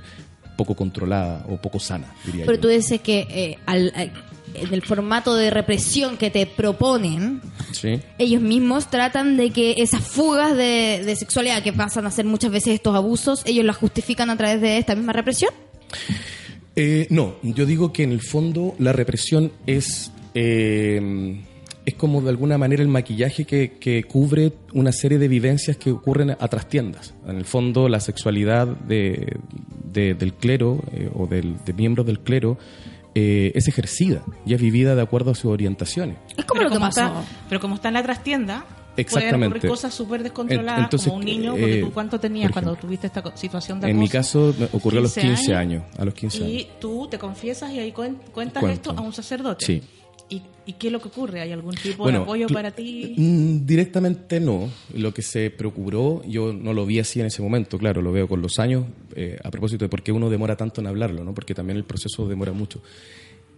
poco 0.57 0.76
controlada 0.76 1.44
o 1.48 1.57
poco 1.61 1.81
sana, 1.81 2.14
diría 2.24 2.44
Pero 2.46 2.55
yo. 2.55 2.61
tú 2.61 2.68
dices 2.68 3.00
que 3.00 3.26
eh, 3.29 3.59
al- 3.66 3.92
en 4.55 4.72
el 4.72 4.83
formato 4.83 5.35
de 5.35 5.50
represión 5.50 6.16
que 6.16 6.31
te 6.31 6.46
proponen, 6.46 7.40
Sí. 7.72 8.00
ellos 8.16 8.40
mismos 8.40 8.88
tratan 8.90 9.37
de 9.37 9.50
que 9.50 9.74
esas 9.79 10.02
fugas 10.02 10.57
de, 10.57 11.02
de 11.05 11.16
sexualidad 11.16 11.64
que 11.64 11.72
pasan 11.72 12.07
a 12.07 12.12
ser 12.12 12.26
muchas 12.26 12.52
veces 12.52 12.74
estos 12.74 12.94
abusos, 12.94 13.42
ellos 13.44 13.64
las 13.64 13.76
justifican 13.76 14.31
a 14.31 14.37
través 14.37 14.61
de 14.61 14.79
esta 14.79 14.94
misma 14.94 15.12
represión. 15.12 15.50
Eh, 16.76 17.07
no, 17.11 17.35
yo 17.42 17.66
digo 17.66 17.92
que 17.92 18.05
en 18.05 18.12
el 18.12 18.20
fondo 18.22 18.74
la 18.79 18.92
represión 18.92 19.50
es, 19.66 20.12
eh, 20.35 21.40
es 21.87 21.94
como 21.94 22.20
de 22.20 22.29
alguna 22.31 22.59
manera 22.59 22.83
el 22.83 22.88
maquillaje 22.88 23.44
que, 23.44 23.79
que 23.79 24.05
cubre 24.05 24.53
una 24.75 24.92
serie 24.92 25.18
de 25.18 25.29
vivencias 25.29 25.77
que 25.79 25.90
ocurren 25.92 26.31
a 26.33 26.49
trastiendas. 26.49 27.14
En 27.27 27.37
el 27.37 27.44
fondo 27.46 27.88
la 27.88 28.01
sexualidad 28.01 28.66
de, 28.66 29.37
de- 29.92 30.14
del 30.14 30.35
clero 30.35 30.83
eh, 30.92 31.09
o 31.14 31.27
del- 31.27 31.57
de 31.64 31.72
miembros 31.72 32.05
del 32.07 32.20
clero 32.20 32.59
eh, 33.14 33.53
es 33.55 33.66
ejercida 33.68 34.22
y 34.44 34.53
es 34.55 34.61
vivida 34.61 34.94
de 34.94 35.01
acuerdo 35.03 35.31
a 35.31 35.35
sus 35.35 35.46
orientaciones. 35.53 36.16
Es 36.37 36.44
como 36.44 36.59
pero 36.59 36.64
lo 36.64 36.68
que 36.70 36.75
como 36.81 36.87
pasó. 36.90 37.01
está, 37.07 37.25
pero 37.49 37.61
como 37.61 37.75
está 37.77 37.88
en 37.88 37.94
la 37.94 38.03
trastienda, 38.03 38.64
pueden 38.66 38.85
Exactamente. 38.96 39.46
ocurrir 39.46 39.70
cosas 39.70 39.94
súper 39.94 40.22
descontroladas, 40.22 40.79
En- 40.79 40.85
entonces, 40.85 41.07
como 41.09 41.18
un 41.20 41.25
niño, 41.25 41.53
porque 41.53 41.79
eh, 41.79 41.83
tú 41.83 41.92
cuánto 41.92 42.18
tenías 42.20 42.51
cuando 42.51 42.75
tuviste 42.77 43.07
esta 43.07 43.22
situación 43.37 43.81
de 43.81 43.90
En 43.90 43.96
mi 43.99 44.07
acoso? 44.07 44.53
caso 44.53 44.68
ocurrió 44.72 44.99
a 44.99 45.03
los 45.05 45.14
15 45.14 45.29
15 45.37 45.55
años. 45.55 45.83
A 45.96 46.05
los 46.05 46.14
15 46.14 46.38
Y 46.38 46.42
años. 46.62 46.66
tú 46.81 47.07
te 47.09 47.16
confiesas 47.18 47.70
y 47.72 47.79
ahí 47.79 47.92
cuen- 47.92 48.16
cuentas 48.35 48.61
Cuento. 48.62 48.90
esto 48.90 49.01
a 49.03 49.05
un 49.07 49.12
sacerdote. 49.12 49.64
Sí. 49.64 49.83
¿Y, 50.29 50.43
y 50.67 50.73
qué 50.73 50.89
es 50.89 50.93
lo 50.93 51.01
que 51.01 51.09
ocurre? 51.09 51.41
¿Hay 51.41 51.53
algún 51.53 51.75
tipo 51.75 52.03
Bueno, 52.03 52.19
de 52.19 52.25
apoyo 52.25 52.49
para 52.49 52.73
ti? 52.73 53.15
Mm, 53.17 53.65
Directamente 53.65 54.41
no. 54.41 54.69
Lo 54.95 55.15
que 55.15 55.23
se 55.23 55.51
procuró, 55.51 56.23
yo 56.27 56.53
no 56.53 56.73
lo 56.73 56.85
vi 56.85 56.99
así 56.99 57.21
en 57.21 57.27
ese 57.27 57.43
momento, 57.43 57.79
claro, 57.79 58.03
lo 58.03 58.11
veo 58.11 58.27
con 58.27 58.43
los 58.43 58.59
años, 58.59 58.87
eh, 59.15 59.39
a 59.43 59.51
propósito 59.51 59.85
de 59.85 59.89
por 59.89 60.03
qué 60.03 60.11
uno 60.12 60.29
demora 60.29 60.57
tanto 60.57 60.81
en 60.81 60.89
hablarlo, 60.89 61.23
¿no? 61.25 61.33
porque 61.33 61.55
también 61.55 61.77
el 61.77 61.85
proceso 61.85 62.27
demora 62.27 62.53
mucho. 62.53 62.83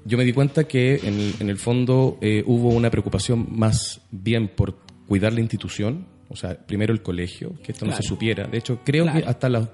Yo 0.05 0.17
me 0.19 0.25
di 0.25 0.33
cuenta 0.33 0.65
que 0.65 0.97
en 1.03 1.15
el, 1.19 1.35
en 1.41 1.51
el 1.51 1.57
fondo 1.59 2.19
eh, 2.21 2.43
hubo 2.47 2.69
una 2.69 2.91
preocupación 2.91 3.47
más 3.51 4.01
bien 4.11 4.49
por 4.49 4.77
cuidar 5.07 5.33
la 5.33 5.41
institución, 5.41 6.07
o 6.29 6.37
sea, 6.37 6.55
primero 6.59 6.93
el 6.93 7.03
colegio, 7.03 7.55
que 7.63 7.73
esto 7.73 7.87
no 7.87 7.97
se 7.97 8.03
supiera. 8.03 8.47
De 8.47 8.59
hecho, 8.59 8.81
creo 8.85 9.11
que 9.11 9.25
hasta 9.27 9.49
los, 9.49 9.69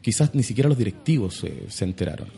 quizás 0.00 0.34
ni 0.34 0.42
siquiera 0.42 0.68
los 0.68 0.78
directivos 0.78 1.44
eh, 1.44 1.66
se 1.68 1.84
enteraron. 1.84 2.28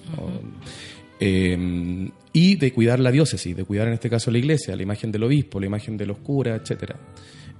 Eh, 1.22 2.08
y 2.32 2.56
de 2.56 2.72
cuidar 2.72 2.98
la 2.98 3.10
diócesis, 3.12 3.54
de 3.54 3.64
cuidar 3.64 3.88
en 3.88 3.94
este 3.94 4.08
caso 4.08 4.30
la 4.30 4.38
iglesia, 4.38 4.74
la 4.74 4.82
imagen 4.82 5.12
del 5.12 5.22
obispo, 5.24 5.60
la 5.60 5.66
imagen 5.66 5.96
de 5.96 6.06
los 6.06 6.18
curas. 6.18 6.62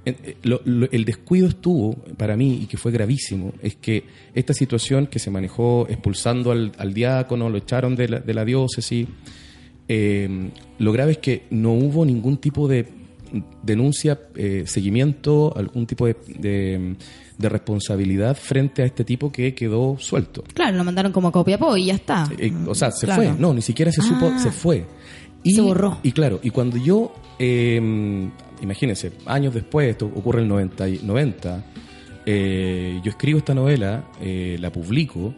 En- 0.07 0.17
eh, 0.23 0.37
el 0.93 1.05
descuido 1.05 1.47
estuvo, 1.49 1.95
para 2.17 2.37
mí, 2.37 2.61
y 2.63 2.67
que 2.67 2.79
fue 2.79 2.91
gravísimo, 2.91 3.53
es 3.63 3.77
que 3.77 4.05
esta 4.35 4.55
situación 4.55 5.09
que 5.09 5.19
se 5.19 5.31
manejó 5.31 5.87
expulsando 5.91 6.53
al, 6.53 6.73
al 6.79 6.95
diácono, 6.95 7.51
lo 7.51 7.59
echaron 7.59 7.97
de 7.97 8.09
la, 8.09 8.21
de 8.21 8.33
la 8.33 8.45
diócesis, 8.47 9.07
eh, 9.89 10.51
lo 10.79 10.93
grave 10.93 11.13
es 11.13 11.19
que 11.19 11.43
no 11.51 11.73
hubo 11.75 12.07
ningún 12.07 12.39
tipo 12.39 12.67
de 12.69 12.87
denuncia, 13.63 14.19
eh, 14.37 14.63
seguimiento, 14.67 15.53
algún 15.57 15.87
tipo 15.87 16.07
de, 16.07 16.17
de- 16.39 16.95
de 17.41 17.49
responsabilidad 17.49 18.37
frente 18.37 18.83
a 18.83 18.87
este 18.87 19.05
tipo 19.05 19.33
que 19.33 19.55
quedó 19.55 19.97
suelto. 19.99 20.45
Claro, 20.55 20.77
lo 20.77 20.85
mandaron 20.85 21.11
como 21.13 21.33
copia 21.33 21.59
y 21.77 21.87
ya 21.87 21.95
está. 21.95 22.29
Eh, 22.39 22.53
o 22.67 22.75
sea, 22.75 22.91
se 22.91 23.07
Claro. 23.07 23.23
fue. 23.23 23.33
No, 23.39 23.53
ni 23.55 23.63
siquiera 23.63 23.91
se 23.91 24.03
supo, 24.03 24.31
Ah. 24.33 24.39
se 24.39 24.51
fue. 24.51 24.87
Y, 25.43 25.55
Se 25.55 25.61
borró. 25.63 25.99
Y 26.03 26.13
claro, 26.13 26.39
y 26.43 26.51
cuando 26.51 26.77
yo, 26.77 27.15
eh, 27.39 27.81
imagínense, 28.61 29.13
años 29.27 29.55
después, 29.55 29.89
esto 29.89 30.07
ocurre 30.07 30.39
en 30.41 30.45
el 30.45 30.49
90, 30.51 30.89
y- 30.89 31.01
90 31.03 31.65
eh, 32.27 33.01
yo 33.03 33.11
escribo 33.11 33.39
esta 33.39 33.55
novela, 33.55 34.05
eh, 34.21 34.57
la 34.61 34.71
publico 34.71 35.35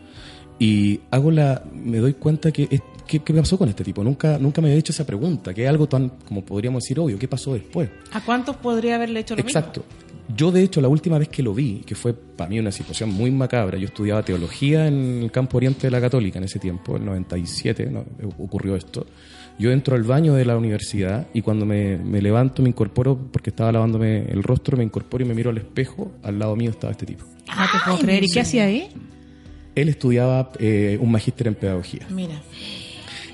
y 0.58 1.00
hago 1.10 1.30
la, 1.30 1.62
me 1.72 1.98
doy 1.98 2.14
cuenta 2.14 2.50
que, 2.50 2.66
es- 2.70 2.82
¿qué, 3.06 3.20
qué 3.20 3.32
pasó 3.34 3.56
con 3.56 3.68
este 3.68 3.84
tipo? 3.84 4.02
Nunca, 4.02 4.38
nunca 4.38 4.60
me 4.60 4.68
había 4.68 4.80
hecho 4.80 4.92
esa 4.92 5.06
pregunta, 5.06 5.54
que 5.54 5.62
es 5.62 5.68
algo 5.68 5.86
tan, 5.88 6.08
como 6.26 6.44
podríamos 6.44 6.82
decir, 6.82 6.98
obvio, 6.98 7.18
¿qué 7.18 7.28
pasó 7.28 7.54
después? 7.54 7.88
¿A 8.12 8.20
cuántos 8.24 8.56
podría 8.56 8.96
haberle 8.96 9.20
hecho 9.20 9.36
lo 9.36 9.40
Exacto. 9.42 9.84
Yo, 10.36 10.52
de 10.52 10.62
hecho, 10.62 10.80
la 10.80 10.88
última 10.88 11.18
vez 11.18 11.28
que 11.28 11.42
lo 11.42 11.54
vi, 11.54 11.82
que 11.86 11.94
fue 11.94 12.14
para 12.14 12.48
mí 12.48 12.58
una 12.58 12.72
situación 12.72 13.10
muy 13.10 13.30
macabra, 13.30 13.78
yo 13.78 13.86
estudiaba 13.86 14.22
teología 14.22 14.86
en 14.86 15.22
el 15.22 15.30
campo 15.30 15.56
oriente 15.56 15.86
de 15.86 15.90
la 15.90 16.00
Católica 16.00 16.38
en 16.38 16.44
ese 16.44 16.58
tiempo, 16.58 16.96
el 16.96 17.04
97, 17.04 17.86
no, 17.90 18.04
ocurrió 18.38 18.76
esto. 18.76 19.06
Yo 19.58 19.70
entro 19.70 19.96
al 19.96 20.02
baño 20.02 20.34
de 20.34 20.44
la 20.44 20.56
universidad 20.56 21.26
y 21.34 21.42
cuando 21.42 21.66
me, 21.66 21.98
me 21.98 22.22
levanto, 22.22 22.62
me 22.62 22.68
incorporo, 22.68 23.18
porque 23.30 23.50
estaba 23.50 23.70
lavándome 23.72 24.24
el 24.30 24.42
rostro, 24.42 24.76
me 24.76 24.84
incorporo 24.84 25.24
y 25.24 25.28
me 25.28 25.34
miro 25.34 25.50
al 25.50 25.58
espejo, 25.58 26.12
al 26.22 26.38
lado 26.38 26.56
mío 26.56 26.70
estaba 26.70 26.92
este 26.92 27.06
tipo. 27.06 27.24
No 27.46 27.64
te 27.64 27.78
puedo 27.84 27.98
creer. 27.98 28.24
¿Y 28.24 28.28
qué 28.28 28.40
hacía 28.40 28.64
ahí? 28.64 28.88
Él 29.74 29.88
estudiaba 29.88 30.50
eh, 30.58 30.98
un 31.00 31.10
magíster 31.10 31.48
en 31.48 31.54
pedagogía. 31.54 32.06
Mira. 32.10 32.40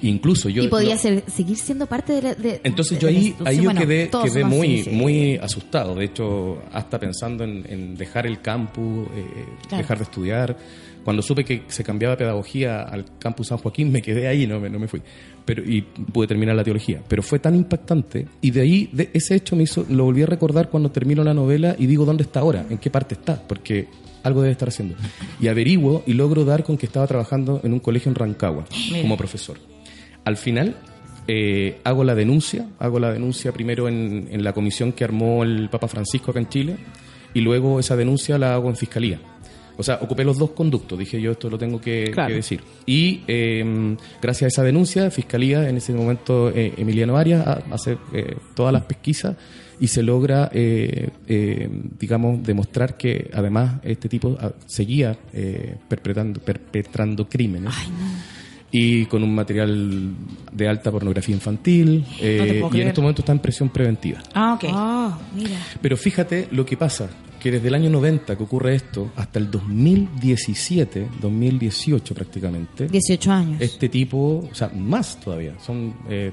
Incluso 0.02 0.48
yo... 0.48 0.62
y 0.62 0.68
podía 0.68 0.94
no- 0.94 1.00
ser, 1.00 1.24
seguir 1.26 1.56
siendo 1.56 1.86
parte 1.86 2.12
de 2.14 2.22
la. 2.22 2.34
de- 2.34 2.60
Entonces 2.64 2.98
yo 2.98 3.08
ahí, 3.08 3.34
ahí 3.44 3.56
yo 3.56 3.64
Bueno, 3.64 3.80
quedé, 3.80 4.10
quedé 4.24 4.44
muy, 4.44 4.74
así, 4.80 4.84
sí. 4.84 4.90
muy 4.90 5.36
asustado. 5.36 5.94
De 5.94 6.04
hecho, 6.04 6.58
hasta 6.72 6.98
pensando 6.98 7.44
en, 7.44 7.64
en 7.68 7.96
dejar 7.96 8.26
el 8.26 8.40
campus, 8.40 9.06
eh, 9.16 9.44
Claro. 9.68 9.82
dejar 9.82 9.98
de 9.98 10.04
estudiar. 10.04 10.56
Cuando 11.04 11.22
supe 11.22 11.42
que 11.44 11.62
se 11.68 11.82
cambiaba 11.84 12.16
pedagogía 12.16 12.82
al 12.82 13.04
campus 13.18 13.46
San 13.48 13.58
Joaquín, 13.58 13.90
me 13.90 14.02
quedé 14.02 14.28
ahí, 14.28 14.46
no 14.46 14.60
me, 14.60 14.68
no 14.68 14.78
me 14.78 14.88
fui. 14.88 15.00
Pero, 15.44 15.62
y 15.64 15.80
pude 15.80 16.26
terminar 16.26 16.54
la 16.54 16.62
teología. 16.64 17.00
Pero 17.08 17.22
fue 17.22 17.38
tan 17.38 17.54
impactante. 17.54 18.26
Y 18.42 18.50
de 18.50 18.60
ahí, 18.60 18.90
de 18.92 19.08
ese 19.14 19.34
hecho 19.34 19.56
me 19.56 19.62
hizo, 19.62 19.86
lo 19.88 20.04
volví 20.04 20.22
a 20.22 20.26
recordar 20.26 20.68
cuando 20.68 20.90
termino 20.90 21.24
la 21.24 21.32
novela 21.32 21.74
y 21.78 21.86
digo, 21.86 22.04
¿dónde 22.04 22.24
está 22.24 22.40
ahora? 22.40 22.66
¿En 22.68 22.76
qué 22.76 22.90
parte 22.90 23.14
está? 23.14 23.40
Porque 23.48 23.88
algo 24.22 24.42
debe 24.42 24.52
estar 24.52 24.68
haciendo. 24.68 24.96
Y 25.40 25.48
averiguo 25.48 26.02
y 26.06 26.12
logro 26.12 26.44
dar 26.44 26.62
con 26.62 26.76
que 26.76 26.84
estaba 26.84 27.06
trabajando 27.06 27.60
en 27.64 27.72
un 27.72 27.80
colegio 27.80 28.10
en 28.10 28.14
Rancagua 28.16 28.66
Mira. 28.90 29.00
como 29.02 29.16
profesor. 29.16 29.56
Al 30.28 30.36
final 30.36 30.76
eh, 31.26 31.78
hago 31.84 32.04
la 32.04 32.14
denuncia, 32.14 32.66
hago 32.78 32.98
la 33.00 33.10
denuncia 33.12 33.50
primero 33.52 33.88
en, 33.88 34.28
en 34.30 34.44
la 34.44 34.52
comisión 34.52 34.92
que 34.92 35.04
armó 35.04 35.42
el 35.42 35.70
Papa 35.70 35.88
Francisco 35.88 36.30
acá 36.32 36.40
en 36.40 36.48
Chile 36.50 36.76
y 37.32 37.40
luego 37.40 37.80
esa 37.80 37.96
denuncia 37.96 38.36
la 38.36 38.52
hago 38.54 38.68
en 38.68 38.76
fiscalía. 38.76 39.18
O 39.78 39.82
sea, 39.82 40.00
ocupé 40.02 40.24
los 40.24 40.36
dos 40.38 40.50
conductos, 40.50 40.98
dije 40.98 41.20
yo 41.20 41.30
esto 41.32 41.48
lo 41.48 41.56
tengo 41.56 41.80
que, 41.80 42.10
Claro. 42.12 42.28
que 42.28 42.34
decir. 42.34 42.60
Y 42.84 43.22
eh, 43.28 43.96
gracias 44.20 44.42
a 44.42 44.48
esa 44.48 44.62
denuncia, 44.64 45.10
Fiscalía, 45.10 45.68
en 45.68 45.76
ese 45.76 45.92
momento 45.94 46.50
eh, 46.50 46.74
Emiliano 46.76 47.16
Arias 47.16 47.46
ha- 47.46 47.62
hace 47.70 47.96
eh, 48.12 48.36
todas 48.56 48.72
las 48.72 48.82
pesquisas 48.82 49.36
y 49.80 49.86
se 49.86 50.02
logra, 50.02 50.50
eh, 50.52 51.10
eh, 51.28 51.68
digamos, 52.00 52.42
demostrar 52.42 52.96
que 52.96 53.30
además 53.32 53.78
este 53.84 54.08
tipo 54.08 54.36
ah, 54.40 54.50
seguía 54.66 55.16
eh, 55.32 55.76
perpetrando, 55.88 56.40
perpetrando 56.40 57.28
crímenes 57.28 57.72
y 58.70 59.06
con 59.06 59.22
un 59.22 59.34
material 59.34 60.10
de 60.52 60.68
alta 60.68 60.90
pornografía 60.90 61.34
infantil 61.34 62.04
eh, 62.20 62.58
No 62.60 62.66
y 62.66 62.66
en 62.66 62.68
creer. 62.70 62.88
este 62.88 63.00
momento 63.00 63.22
está 63.22 63.32
en 63.32 63.38
presión 63.38 63.68
preventiva. 63.70 64.20
Ah, 64.34 64.54
ok. 64.54 64.64
Ah, 64.72 65.18
mira. 65.34 65.56
Pero 65.80 65.96
fíjate 65.96 66.48
lo 66.50 66.66
que 66.66 66.76
pasa, 66.76 67.08
que 67.40 67.50
desde 67.50 67.68
el 67.68 67.74
año 67.74 67.88
90 67.88 68.36
que 68.36 68.42
ocurre 68.42 68.74
esto 68.74 69.10
hasta 69.16 69.38
el 69.38 69.50
2017, 69.50 71.08
2018 71.20 72.14
prácticamente, 72.14 72.88
18 72.88 73.32
años. 73.32 73.60
este 73.60 73.88
tipo, 73.88 74.48
o 74.50 74.54
sea, 74.54 74.68
más 74.74 75.18
todavía, 75.20 75.54
son 75.64 75.94
eh, 76.08 76.32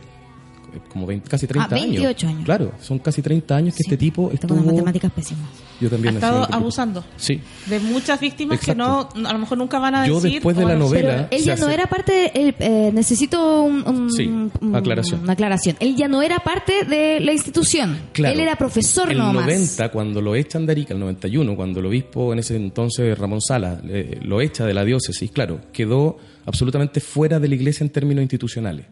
como 0.92 1.06
20, 1.06 1.30
casi 1.30 1.48
30 1.48 1.68
Ah, 1.74 1.80
28 1.80 2.28
años. 2.28 2.44
Claro, 2.46 2.72
son 2.82 3.00
casi 3.00 3.22
30 3.22 3.56
años 3.56 3.74
que 3.76 3.84
Sí, 3.84 3.90
este 3.90 3.98
tipo 3.98 4.24
Tengo 4.24 4.34
estuvo... 4.34 4.54
unas 4.56 4.66
matemáticas 4.66 5.12
pésimas. 5.12 5.48
Yo 5.82 5.88
Ha 5.88 5.92
también 5.92 6.16
estado 6.16 6.36
en 6.38 6.42
este 6.44 6.52
tipo. 6.54 6.58
abusando 6.62 7.04
Sí. 7.18 7.42
de 7.66 7.80
muchas 7.80 8.20
víctimas 8.20 8.60
que 8.60 8.74
no, 8.76 9.10
a 9.26 9.34
lo 9.34 9.40
mejor 9.40 9.58
nunca 9.58 9.78
van 9.80 9.96
a 9.96 10.08
Yo 10.08 10.16
decir. 10.16 10.34
después 10.34 10.56
de 10.56 10.64
la 10.66 10.74
no 10.74 10.86
novela- 10.86 11.28
Pero 11.30 11.42
él 11.42 11.44
ya 11.44 11.56
no 11.58 11.66
hace- 11.66 11.74
era 11.74 11.88
parte. 11.88 12.32
él, 12.42 12.56
eh, 12.60 12.92
necesito 12.94 13.62
un, 13.64 13.86
un- 13.88 14.12
Sí, 14.12 14.26
un- 14.26 14.52
aclaración. 14.76 15.22
Una 15.22 15.34
aclaración. 15.34 15.76
Él 15.80 15.96
ya 15.96 16.08
no 16.08 16.22
era 16.22 16.40
parte 16.40 16.86
de 16.86 17.20
la 17.20 17.34
institución. 17.34 17.98
Claro. 18.14 18.34
Él 18.36 18.40
era 18.40 18.56
profesor 18.56 19.12
el 19.12 19.18
nomás. 19.18 19.46
90, 19.46 19.90
cuando 19.92 20.22
lo 20.22 20.36
echan 20.36 20.66
de 20.66 20.72
Arica, 20.72 20.94
el 20.94 21.00
91, 21.00 21.56
cuando 21.56 21.80
el 21.82 21.88
obispo 21.88 22.32
en 22.32 22.40
ese 22.40 22.56
entonces, 22.56 23.18
Ramón 23.18 23.42
Sala, 23.42 23.82
eh, 23.88 24.20
lo 24.24 24.42
echa 24.42 24.66
de 24.66 24.74
la 24.74 24.86
diócesis, 24.86 25.30
claro, 25.32 25.60
quedó 25.74 26.18
absolutamente 26.46 27.00
fuera 27.02 27.40
de 27.40 27.48
la 27.50 27.56
iglesia 27.56 27.84
en 27.84 27.90
términos 27.90 28.22
institucionales. 28.22 28.86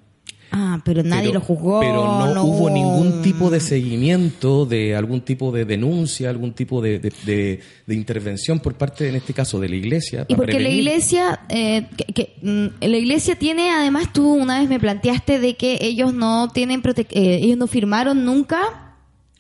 Ah, 0.56 0.80
pero 0.86 1.02
nadie 1.02 1.30
Pero- 1.30 1.40
lo 1.40 1.46
juzgó. 1.46 1.80
Pero 1.80 2.34
no, 2.36 2.44
hubo 2.44 2.70
ningún 2.70 3.24
tipo 3.24 3.50
de 3.50 3.60
seguimiento, 3.60 4.66
de 4.68 4.96
algún 4.96 5.22
tipo 5.22 5.52
de 5.52 5.66
denuncia, 5.66 6.30
algún 6.30 6.54
tipo 6.54 6.80
de, 6.80 7.00
de- 7.00 7.12
de- 7.26 7.60
de 7.88 7.96
intervención 7.96 8.60
por 8.60 8.76
parte, 8.76 9.10
en 9.10 9.16
este 9.16 9.34
caso, 9.34 9.60
de 9.60 9.70
la 9.70 9.76
iglesia. 9.76 10.26
Y 10.28 10.36
porque 10.36 10.60
la 10.60 10.70
iglesia, 10.70 11.40
eh, 11.50 11.88
que, 11.98 12.06
que, 12.14 12.36
mm, 12.44 12.68
la 12.86 12.98
iglesia 12.98 13.36
tiene, 13.36 13.72
además 13.72 14.14
tú 14.14 14.32
una 14.32 14.60
vez 14.60 14.70
me 14.70 14.80
planteaste 14.80 15.40
de 15.40 15.56
que 15.56 15.80
ellos 15.82 16.14
no 16.14 16.50
tienen, 16.54 16.84
prote- 16.84 17.08
eh, 17.10 17.40
ellos 17.42 17.58
no 17.58 17.66
firmaron 17.66 18.24
nunca. 18.24 18.96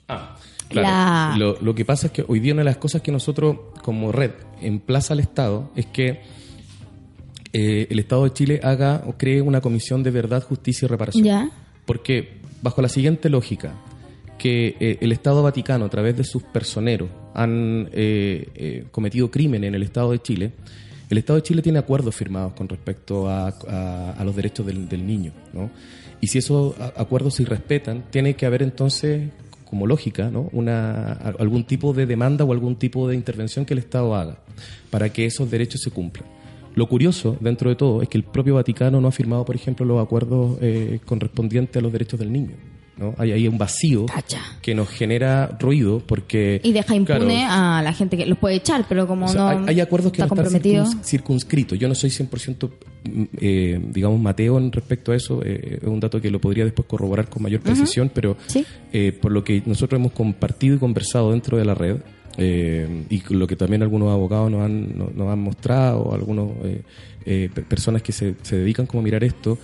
Ah, 0.08 0.36
claro. 0.67 0.88
La- 0.88 1.36
Lo, 1.38 1.58
lo 1.62 1.76
que 1.76 1.86
pasa 1.86 2.08
es 2.08 2.13
que 2.13 2.26
hoy 2.28 2.39
día 2.39 2.54
una 2.54 2.62
de 2.62 2.65
las 2.69 2.78
cosas 2.78 3.04
que 3.04 3.12
nosotros 3.12 3.58
como 3.84 4.12
red 4.12 4.32
emplaza 4.62 5.13
al 5.13 5.19
Estado 5.19 5.69
es 5.76 5.86
que 5.86 6.21
eh, 7.53 7.87
el 7.89 7.99
Estado 7.99 8.23
de 8.25 8.33
Chile 8.33 8.59
haga 8.63 9.03
o 9.07 9.13
cree 9.13 9.41
una 9.41 9.61
comisión 9.61 10.03
de 10.03 10.11
verdad, 10.11 10.43
justicia 10.43 10.85
y 10.85 10.89
reparación. 10.89 11.23
Ya. 11.23 11.49
Porque 11.85 12.37
bajo 12.61 12.81
la 12.81 12.89
siguiente 12.89 13.29
lógica, 13.29 13.73
que 14.37 14.75
eh, 14.79 14.97
el 15.01 15.11
Estado 15.11 15.43
Vaticano 15.43 15.85
a 15.85 15.89
través 15.89 16.17
de 16.17 16.23
sus 16.23 16.43
personeros 16.43 17.09
han 17.33 17.89
eh, 17.93 18.47
eh, 18.55 18.85
cometido 18.91 19.29
crimen 19.31 19.63
en 19.63 19.75
el 19.75 19.83
Estado 19.83 20.11
de 20.11 20.19
Chile, 20.21 20.51
el 21.09 21.17
Estado 21.17 21.37
de 21.39 21.43
Chile 21.43 21.61
tiene 21.61 21.79
acuerdos 21.79 22.15
firmados 22.15 22.53
con 22.53 22.67
respecto 22.67 23.27
a, 23.29 23.47
a- 23.67 24.11
a 24.17 24.23
los 24.23 24.35
derechos 24.35 24.65
del, 24.65 24.87
del 24.89 25.05
niño, 25.05 25.31
¿no? 25.53 25.69
Y 26.21 26.27
si 26.27 26.37
esos 26.39 26.73
acuerdos 26.95 27.35
se 27.35 27.43
respetan, 27.45 28.05
tiene 28.09 28.35
que 28.35 28.45
haber 28.45 28.63
entonces, 28.63 29.29
como 29.69 29.85
lógica, 29.85 30.29
¿no? 30.31 30.49
Una, 30.53 31.11
algún 31.37 31.65
tipo 31.65 31.93
de 31.93 32.05
demanda 32.05 32.45
o 32.45 32.53
algún 32.53 32.77
tipo 32.77 33.07
de 33.09 33.15
intervención 33.15 33.65
que 33.65 33.73
el 33.73 33.79
Estado 33.79 34.15
haga 34.15 34.37
para 34.89 35.09
que 35.11 35.25
esos 35.25 35.51
derechos 35.51 35.81
se 35.81 35.91
cumplan. 35.91 36.25
Lo 36.75 36.88
curioso, 36.88 37.38
dentro 37.39 37.69
de 37.69 37.75
todo, 37.75 38.01
es 38.01 38.09
que 38.09 38.17
el 38.17 38.23
propio 38.23 38.55
Vaticano 38.55 38.99
no 38.99 39.07
ha 39.07 39.12
firmado, 39.12 39.45
por 39.45 39.55
ejemplo, 39.55 39.86
los 39.86 40.01
acuerdos 40.03 40.57
eh, 40.62 40.99
correspondientes 41.05 41.77
a 41.77 41.81
los 41.81 41.91
derechos 41.91 42.19
del 42.19 42.31
niño. 42.31 42.55
¿no? 42.95 43.15
Hay 43.17 43.31
ahí 43.31 43.47
un 43.47 43.57
vacío 43.57 44.05
que 44.62 44.75
nos 44.75 44.88
genera 44.88 45.57
ruido 45.59 45.99
porque... 46.05 46.62
Y 46.63 46.73
deja 46.73 46.95
impune 46.95 47.17
claro, 47.45 47.51
a 47.51 47.81
la 47.81 47.91
gente 47.91 48.15
que 48.17 48.25
los 48.27 48.38
puede 48.38 48.55
echar, 48.57 48.86
pero 48.88 49.07
como 49.07 49.25
o 49.25 49.29
sea, 49.29 49.41
no 49.41 49.47
hay, 49.49 49.57
hay 49.69 49.79
acuerdos 49.81 50.12
que 50.12 50.21
está 50.21 50.33
no 50.36 50.41
están 50.43 50.62
circuns- 50.62 51.03
circunscritos. 51.03 51.79
Yo 51.79 51.88
no 51.88 51.95
soy 51.95 52.12
100%, 52.12 52.69
mm, 53.12 53.23
eh, 53.41 53.81
digamos, 53.91 54.19
Mateo 54.19 54.59
en 54.59 54.71
respecto 54.71 55.12
a 55.12 55.15
eso. 55.15 55.41
eh, 55.43 55.79
es 55.81 55.88
un 55.88 55.99
dato 55.99 56.21
que 56.21 56.29
lo 56.29 56.39
podría 56.39 56.65
después 56.65 56.88
corroborar 56.88 57.29
con 57.29 57.41
mayor 57.41 57.62
precisión, 57.62 58.12
pero 58.13 58.38
Sí. 58.45 58.63
eh, 58.91 59.12
por 59.19 59.31
lo 59.31 59.43
que 59.43 59.63
nosotros 59.65 59.99
hemos 59.99 60.12
compartido 60.12 60.75
y 60.75 60.79
conversado 60.79 61.31
dentro 61.31 61.57
de 61.57 61.65
la 61.65 61.73
red, 61.73 61.97
eh, 62.37 63.05
y 63.09 63.21
lo 63.33 63.45
que 63.47 63.55
también 63.55 63.83
algunos 63.83 64.11
abogados 64.11 64.49
nos 64.51 64.61
han, 64.61 64.97
nos, 64.97 65.27
han 65.29 65.39
mostrado, 65.39 66.13
algunos 66.13 66.51
eh, 66.63 66.81
eh, 67.25 67.49
pe- 67.53 67.61
personas 67.61 68.01
que 68.01 68.11
se, 68.11 68.35
se 68.41 68.57
dedican 68.57 68.85
como 68.85 69.01
a 69.01 69.03
mirar 69.03 69.23
esto, 69.23 69.57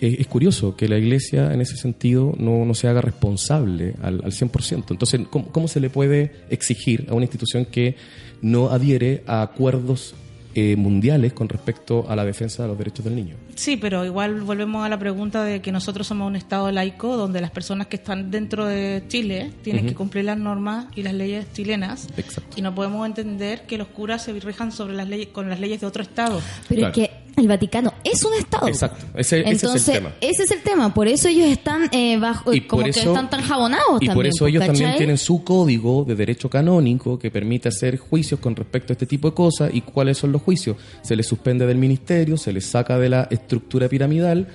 eh, 0.00 0.16
es 0.18 0.26
curioso 0.26 0.74
que 0.76 0.88
la 0.88 0.98
Iglesia 0.98 1.52
en 1.52 1.60
ese 1.60 1.76
sentido 1.76 2.34
no, 2.38 2.64
no 2.64 2.74
se 2.74 2.88
haga 2.88 3.00
responsable 3.00 3.94
al, 4.02 4.22
al 4.24 4.32
100%. 4.32 4.84
Entonces, 4.90 5.20
¿cómo, 5.30 5.46
¿cómo 5.52 5.68
se 5.68 5.80
le 5.80 5.90
puede 5.90 6.32
exigir 6.50 7.06
a 7.10 7.14
una 7.14 7.24
institución 7.24 7.64
que 7.66 7.96
no 8.42 8.70
adhiere 8.70 9.22
a 9.26 9.42
acuerdos 9.42 10.14
eh, 10.54 10.76
mundiales 10.76 11.32
con 11.32 11.48
respecto 11.48 12.06
a 12.08 12.14
la 12.16 12.24
defensa 12.24 12.62
de 12.62 12.68
los 12.68 12.78
derechos 12.78 13.04
del 13.04 13.16
niño? 13.16 13.36
Sí, 13.54 13.76
pero 13.76 14.04
igual 14.04 14.40
volvemos 14.42 14.84
a 14.84 14.88
la 14.88 14.98
pregunta 14.98 15.42
de 15.44 15.60
que 15.60 15.72
nosotros 15.72 16.06
somos 16.06 16.26
un 16.28 16.36
Estado 16.36 16.70
laico 16.70 17.16
donde 17.16 17.40
las 17.40 17.50
personas 17.50 17.86
que 17.88 17.96
están 17.96 18.30
dentro 18.30 18.64
de 18.66 19.02
Chile 19.08 19.50
tienen 19.62 19.86
que 19.86 19.94
cumplir 19.94 20.24
las 20.26 20.38
normas 20.38 20.86
y 20.94 21.02
las 21.02 21.14
leyes 21.14 21.46
chilenas. 21.52 22.08
Exacto. 22.16 22.54
Y 22.56 22.62
no 22.62 22.74
podemos 22.74 23.06
entender 23.06 23.62
que 23.66 23.78
los 23.78 23.88
curas 23.88 24.22
se 24.24 24.32
rijan 24.40 24.72
sobre 24.72 24.94
las 24.94 25.08
leyes 25.08 25.28
con 25.28 25.48
las 25.48 25.60
leyes 25.60 25.80
de 25.80 25.86
otro 25.86 26.02
Estado. 26.02 26.40
Pero 26.68 26.80
Claro. 26.80 26.94
es 27.02 27.08
que 27.08 27.23
el 27.36 27.48
Vaticano 27.48 27.92
es 28.04 28.24
un 28.24 28.34
Estado. 28.34 28.68
Exacto. 28.68 29.04
Ese- 29.16 29.40
ese 29.48 29.66
es 29.66 29.88
el 29.88 29.94
tema. 29.94 30.12
ese 30.20 30.42
es 30.44 30.50
el 30.50 30.60
tema. 30.62 30.92
Por 30.94 31.08
eso 31.08 31.28
ellos 31.28 31.46
están 31.48 31.88
eh, 31.92 32.18
bajo, 32.18 32.52
Y 32.54 32.62
como 32.62 32.84
que 32.84 32.90
están 32.90 33.28
tan 33.30 33.42
jabonados 33.42 33.96
Y 34.00 34.06
también. 34.06 34.14
por 34.14 34.26
eso 34.26 34.46
ellos 34.46 34.60
¿cachai? 34.60 34.74
también 34.76 34.96
tienen 34.98 35.18
su 35.18 35.42
código 35.44 36.04
de 36.04 36.14
derecho 36.14 36.48
canónico 36.48 37.18
que 37.18 37.30
permite 37.30 37.68
hacer 37.68 37.98
juicios 37.98 38.40
con 38.40 38.54
respecto 38.54 38.92
a 38.92 38.94
este 38.94 39.06
tipo 39.06 39.28
de 39.30 39.34
cosas. 39.34 39.70
¿Y 39.74 39.80
cuáles 39.80 40.18
son 40.18 40.32
los 40.32 40.42
juicios? 40.42 40.76
Se 41.02 41.16
les 41.16 41.26
suspende 41.26 41.66
del 41.66 41.78
ministerio, 41.78 42.36
se 42.36 42.52
les 42.52 42.64
saca 42.66 42.98
de 42.98 43.08
la 43.08 43.28
estructura 43.30 43.88
piramidal 43.88 44.48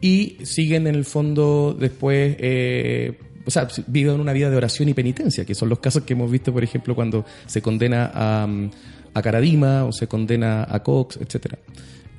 y 0.00 0.36
siguen 0.44 0.86
en 0.86 0.94
el 0.94 1.04
fondo 1.04 1.76
después... 1.78 2.36
eh, 2.38 3.18
o 3.46 3.50
sea, 3.50 3.66
vivan 3.86 4.20
una 4.20 4.32
vida 4.34 4.50
de 4.50 4.56
oración 4.56 4.90
y 4.90 4.94
penitencia, 4.94 5.44
que 5.46 5.54
son 5.54 5.70
los 5.70 5.78
casos 5.80 6.02
que 6.04 6.12
hemos 6.12 6.30
visto, 6.30 6.52
por 6.52 6.62
ejemplo, 6.62 6.94
cuando 6.94 7.24
se 7.46 7.62
condena 7.62 8.10
a, 8.14 8.46
mm, 8.46 8.70
a 9.14 9.22
Caradima 9.22 9.86
o 9.86 9.92
se 9.92 10.06
condena 10.06 10.66
a 10.68 10.82
Cox, 10.82 11.16
etcétera. 11.20 11.58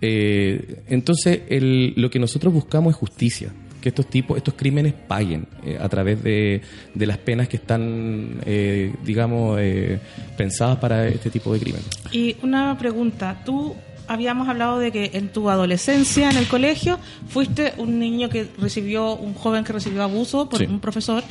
Eh, 0.01 0.81
entonces, 0.87 1.41
el- 1.49 1.93
lo 1.95 2.09
que 2.09 2.19
nosotros 2.19 2.53
buscamos 2.53 2.91
es 2.93 2.97
justicia, 2.97 3.49
que 3.81 3.89
estos 3.89 4.07
tipos, 4.09 4.37
estos 4.37 4.53
crímenes 4.55 4.93
paguen 4.93 5.47
eh, 5.65 5.77
a 5.79 5.87
través 5.89 6.21
de, 6.23 6.61
de 6.93 7.05
las 7.05 7.17
penas 7.17 7.47
que 7.47 7.57
están, 7.57 8.39
eh, 8.45 8.93
digamos, 9.05 9.57
eh, 9.61 9.99
pensadas 10.37 10.77
para 10.77 11.07
este 11.07 11.29
tipo 11.29 11.53
de 11.53 11.59
crímenes. 11.59 11.87
Y 12.11 12.35
una 12.43 12.77
pregunta, 12.77 13.41
tú 13.45 13.75
habíamos 14.07 14.47
hablado 14.49 14.77
de 14.79 14.91
que 14.91 15.11
en 15.13 15.29
tu 15.29 15.49
adolescencia 15.49 16.29
en 16.29 16.37
el 16.37 16.47
colegio 16.47 16.99
fuiste 17.29 17.73
un 17.77 17.97
niño 17.99 18.29
que 18.29 18.47
recibió, 18.59 19.15
un 19.15 19.33
joven 19.33 19.63
que 19.63 19.73
recibió 19.73 20.03
abuso 20.03 20.49
por 20.49 20.59
Sí. 20.59 20.65
un 20.65 20.79
profesor, 20.79 21.23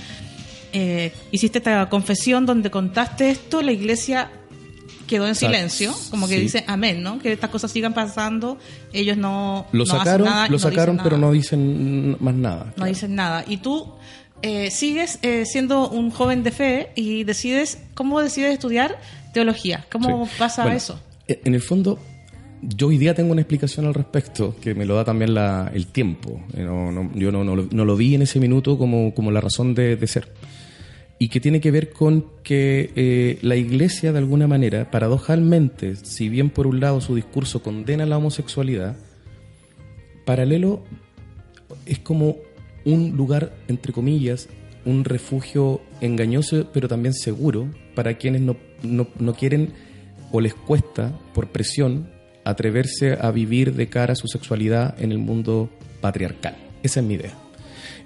Eh, 0.73 1.13
hiciste 1.33 1.59
esta 1.59 1.89
confesión 1.89 2.47
donde 2.47 2.71
contaste 2.71 3.29
esto, 3.31 3.61
la 3.61 3.73
iglesia 3.73 4.31
quedó 5.07 5.27
en 5.27 5.35
silencio, 5.35 5.93
como 6.11 6.29
que 6.29 6.37
sí. 6.37 6.41
dice 6.43 6.65
amén, 6.69 7.03
¿no? 7.03 7.19
Que 7.19 7.33
estas 7.33 7.51
cosas 7.51 7.71
sigan 7.73 7.95
pasando, 7.95 8.59
ellos 8.93 9.17
no, 9.17 9.67
Lo 9.73 9.79
no 9.85 9.85
hacen 9.85 9.99
sacaron, 9.99 10.27
nada 10.27 10.47
y 10.47 10.51
lo 10.51 10.55
no 10.55 10.59
sacaron, 10.59 10.97
pero 10.99 11.17
nada. 11.17 11.27
no 11.29 11.33
dicen 11.33 12.17
más 12.21 12.35
nada. 12.35 12.73
No 12.77 12.85
dicen 12.87 13.15
nada. 13.15 13.45
Y 13.49 13.57
tú 13.59 13.87
eh, 14.43 14.71
sigues 14.71 15.19
eh, 15.23 15.45
siendo 15.47 15.89
un 15.91 16.11
joven 16.11 16.43
de 16.43 16.51
fe 16.53 16.91
y 16.95 17.25
decides, 17.25 17.79
¿cómo 17.95 18.21
decides 18.21 18.53
estudiar 18.53 18.99
teología? 19.35 19.85
¿Cómo 19.93 20.27
Sí. 20.27 20.33
pasa 20.39 20.63
Bueno, 20.63 20.77
eso? 20.77 21.01
e- 21.29 21.41
En 21.45 21.55
el 21.55 21.61
fondo, 21.61 21.99
yo 22.63 22.87
hoy 22.89 22.97
día 22.99 23.15
tengo 23.15 23.33
una 23.33 23.41
explicación 23.43 23.87
al 23.87 23.95
respecto 23.95 24.55
que 24.61 24.75
me 24.75 24.85
lo 24.87 24.95
da 24.95 25.05
también 25.05 25.35
la- 25.35 25.71
el 25.75 25.87
tiempo. 25.89 26.41
Eh, 26.55 26.63
no- 26.63 26.91
no- 26.93 27.11
yo 27.15 27.33
no, 27.33 27.43
no 27.45 27.57
lo, 27.57 27.69
no 27.71 27.85
lo 27.85 27.97
vi 27.97 28.15
en 28.15 28.23
ese 28.23 28.39
minuto 28.39 28.79
como, 28.79 29.13
como 29.15 29.31
la 29.31 29.41
razón 29.41 29.75
de, 29.75 29.97
de 29.97 30.07
ser. 30.07 30.33
Y 31.23 31.29
que 31.29 31.39
tiene 31.39 31.61
que 31.61 31.71
ver 31.71 31.91
con 31.91 32.25
que 32.43 32.93
eh, 32.97 33.39
la 33.43 33.55
iglesia, 33.55 34.11
de 34.11 34.19
alguna 34.19 34.49
manera, 34.49 34.91
paradojalmente, 34.91 35.95
si 35.97 36.31
bien 36.31 36.49
por 36.49 36.67
un 36.67 36.81
lado 36.81 37.03
su 37.03 37.15
discurso 37.15 37.63
condena 37.63 38.07
la 38.07 38.17
homosexualidad, 38.17 38.97
paralelo 40.25 40.83
es 41.85 41.99
como 41.99 42.39
un 42.87 43.19
lugar, 43.19 43.53
entre 43.69 43.93
comillas, 43.93 44.49
un 44.87 45.05
refugio 45.05 45.83
engañoso, 46.01 46.71
pero 46.73 46.89
también 46.89 47.13
seguro 47.13 47.69
para 47.95 48.15
quienes 48.15 48.41
no, 48.41 48.57
no, 48.83 49.07
no 49.19 49.35
quieren 49.35 49.75
o 50.33 50.41
les 50.41 50.55
cuesta, 50.55 51.13
por 51.35 51.49
presión, 51.53 52.09
atreverse 52.45 53.19
a 53.21 53.31
vivir 53.31 53.75
de 53.75 53.89
cara 53.89 54.15
a 54.15 54.17
su 54.17 54.27
sexualidad 54.27 54.95
en 54.99 55.13
el 55.13 55.19
mundo 55.19 55.69
patriarcal. 56.01 56.57
Esa 56.83 57.01
es 57.01 57.07
mi 57.07 57.15
idea. 57.15 57.40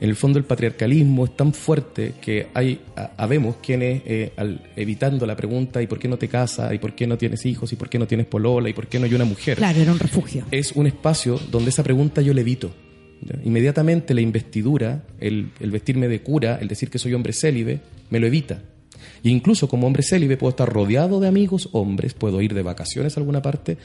En 0.04 0.10
el 0.10 0.16
fondo 0.16 0.38
el 0.38 0.44
patriarcalismo 0.44 1.24
es 1.24 1.34
tan 1.34 1.54
fuerte 1.54 2.12
que 2.20 2.48
hay, 2.52 2.78
ha- 2.94 3.12
habemos 3.16 3.56
quienes, 3.62 4.02
eh, 4.04 4.32
al- 4.36 4.60
evitando 4.76 5.24
la 5.24 5.34
pregunta 5.34 5.80
¿y 5.80 5.86
por 5.86 5.98
qué 5.98 6.08
no 6.08 6.18
te 6.18 6.28
casas? 6.28 6.74
¿y 6.74 6.78
por 6.78 6.94
qué 6.94 7.06
no 7.06 7.16
tienes 7.16 7.46
hijos? 7.46 7.72
¿y 7.72 7.76
por 7.76 7.88
qué 7.88 7.98
no 7.98 8.06
tienes 8.06 8.26
polola? 8.26 8.68
¿y 8.68 8.74
por 8.74 8.86
qué 8.86 8.98
no 8.98 9.06
hay 9.06 9.14
una 9.14 9.24
mujer? 9.24 9.56
Claro, 9.56 9.80
era 9.80 9.90
un 9.92 9.98
refugio. 9.98 10.44
es 10.50 10.72
un 10.72 10.86
espacio 10.86 11.40
donde 11.50 11.70
esa 11.70 11.82
pregunta 11.82 12.20
yo 12.20 12.34
la 12.34 12.42
evito. 12.42 12.70
Inmediatamente 13.44 14.12
la 14.12 14.20
investidura, 14.20 15.04
el, 15.20 15.52
el 15.58 15.70
vestirme 15.70 16.08
de 16.08 16.20
cura, 16.20 16.58
el 16.60 16.68
decir 16.68 16.90
que 16.90 16.98
soy 16.98 17.14
hombre 17.14 17.32
célibe, 17.32 17.80
me 18.10 18.20
lo 18.20 18.26
evita. 18.26 18.60
Y 19.22 19.30
incluso 19.30 19.68
como 19.68 19.86
hombre 19.86 20.02
célibe 20.02 20.36
puedo 20.36 20.50
estar 20.50 20.68
rodeado 20.70 21.18
de 21.20 21.28
amigos 21.28 21.70
hombres, 21.72 22.12
puedo 22.12 22.42
ir 22.42 22.52
de 22.52 22.60
vacaciones 22.62 23.16
a 23.16 23.20
alguna 23.20 23.40
parte. 23.40 23.78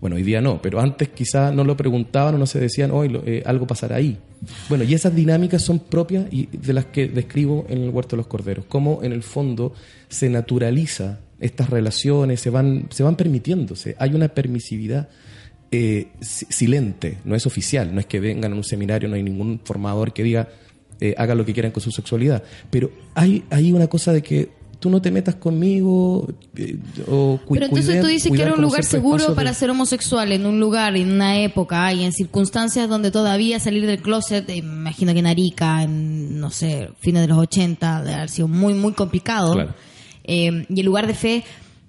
Bueno, 0.00 0.16
hoy 0.16 0.22
día 0.22 0.40
no, 0.40 0.62
pero 0.62 0.80
antes 0.80 1.08
quizá 1.08 1.50
no 1.50 1.64
lo 1.64 1.76
preguntaban 1.76 2.34
o 2.34 2.38
no 2.38 2.46
se 2.46 2.60
decían, 2.60 2.90
hoy 2.92 3.42
algo 3.44 3.66
pasará 3.66 3.96
ahí. 3.96 4.16
Bueno, 4.68 4.84
y 4.84 4.94
esas 4.94 5.14
dinámicas 5.14 5.62
son 5.62 5.80
propias 5.80 6.26
y 6.30 6.46
de 6.46 6.72
las 6.72 6.86
que 6.86 7.08
describo 7.08 7.66
en 7.68 7.82
el 7.82 7.90
Huerto 7.90 8.14
de 8.14 8.18
los 8.18 8.26
Corderos. 8.28 8.64
Cómo 8.68 9.00
en 9.02 9.12
el 9.12 9.22
fondo 9.24 9.72
se 10.08 10.28
naturaliza 10.28 11.18
estas 11.40 11.70
relaciones, 11.70 12.40
se 12.40 12.50
van, 12.50 12.86
se 12.90 13.02
van 13.02 13.16
permitiéndose. 13.16 13.96
Hay 13.98 14.14
una 14.14 14.28
permisividad 14.28 15.08
eh, 15.72 16.08
si- 16.20 16.46
silente, 16.48 17.18
no 17.24 17.34
es 17.34 17.44
oficial, 17.46 17.92
no 17.92 18.00
es 18.00 18.06
que 18.06 18.20
vengan 18.20 18.52
a 18.52 18.56
un 18.56 18.64
seminario, 18.64 19.08
no 19.08 19.16
hay 19.16 19.22
ningún 19.24 19.60
formador 19.64 20.12
que 20.12 20.22
diga 20.22 20.48
eh, 21.00 21.14
hagan 21.18 21.38
lo 21.38 21.44
que 21.44 21.52
quieran 21.52 21.70
con 21.70 21.80
su 21.82 21.90
sexualidad, 21.92 22.42
pero 22.70 22.90
hay, 23.14 23.44
hay 23.50 23.70
una 23.72 23.86
cosa 23.86 24.12
de 24.12 24.22
que 24.22 24.48
tú 24.80 24.90
no 24.90 25.02
te 25.02 25.10
metas 25.10 25.34
conmigo 25.34 26.28
eh, 26.54 26.78
o 27.08 27.38
cu- 27.44 27.54
Pero 27.54 27.66
entonces 27.66 27.86
cuidar- 27.90 28.02
tú 28.02 28.06
dices 28.08 28.32
que 28.32 28.42
era 28.42 28.54
un 28.54 28.62
lugar 28.62 28.84
seguro 28.84 29.34
para 29.34 29.50
de- 29.50 29.56
ser 29.56 29.70
homosexual 29.70 30.30
en 30.30 30.46
un 30.46 30.60
lugar, 30.60 30.96
en 30.96 31.10
una 31.12 31.38
época 31.40 31.92
y 31.92 32.04
en 32.04 32.12
circunstancias 32.12 32.88
donde 32.88 33.10
todavía 33.10 33.58
salir 33.58 33.86
del 33.86 34.00
closet, 34.00 34.48
eh, 34.48 34.56
imagino 34.58 35.12
que 35.12 35.18
en 35.18 35.26
Arica, 35.26 35.82
en, 35.82 36.38
no 36.38 36.50
sé, 36.50 36.90
fines 37.00 37.22
de 37.22 37.28
los 37.28 37.38
80, 37.38 38.02
de 38.02 38.14
haber 38.14 38.28
sido 38.28 38.46
muy, 38.48 38.74
muy 38.74 38.92
complicado. 38.92 39.52
Claro. 39.54 39.74
Eh, 40.24 40.66
y 40.68 40.80
el 40.80 40.86
lugar 40.86 41.06
de 41.08 41.14
fe 41.14 41.44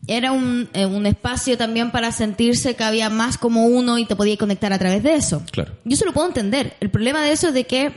era 0.08 0.32
un, 0.32 0.68
eh, 0.74 0.88
un 0.88 1.06
espacio 1.06 1.58
también 1.58 1.92
para 1.92 2.12
sentirse 2.12 2.76
que 2.76 2.84
había 2.84 3.10
más 3.12 3.38
como 3.38 3.66
uno 3.68 4.00
y 4.00 4.06
te 4.06 4.16
podía 4.16 4.38
conectar 4.38 4.74
a 4.74 4.80
través 4.80 5.04
de 5.04 5.14
eso. 5.14 5.44
Claro. 5.52 5.74
Yo 5.86 5.96
se 5.96 6.06
lo 6.06 6.14
puedo 6.14 6.26
entender. 6.28 6.74
El 6.80 6.90
problema 6.90 7.22
de 7.22 7.34
eso 7.34 7.50
es 7.50 7.54
de 7.54 7.66
que 7.66 7.92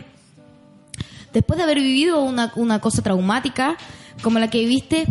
después 1.33 1.57
de 1.57 1.63
haber 1.63 1.79
vivido 1.79 2.21
una, 2.23 2.53
una 2.57 2.81
cosa 2.81 3.01
traumática 3.03 3.77
como 4.23 4.39
la 4.39 4.49
que 4.49 4.61
viviste 4.61 5.07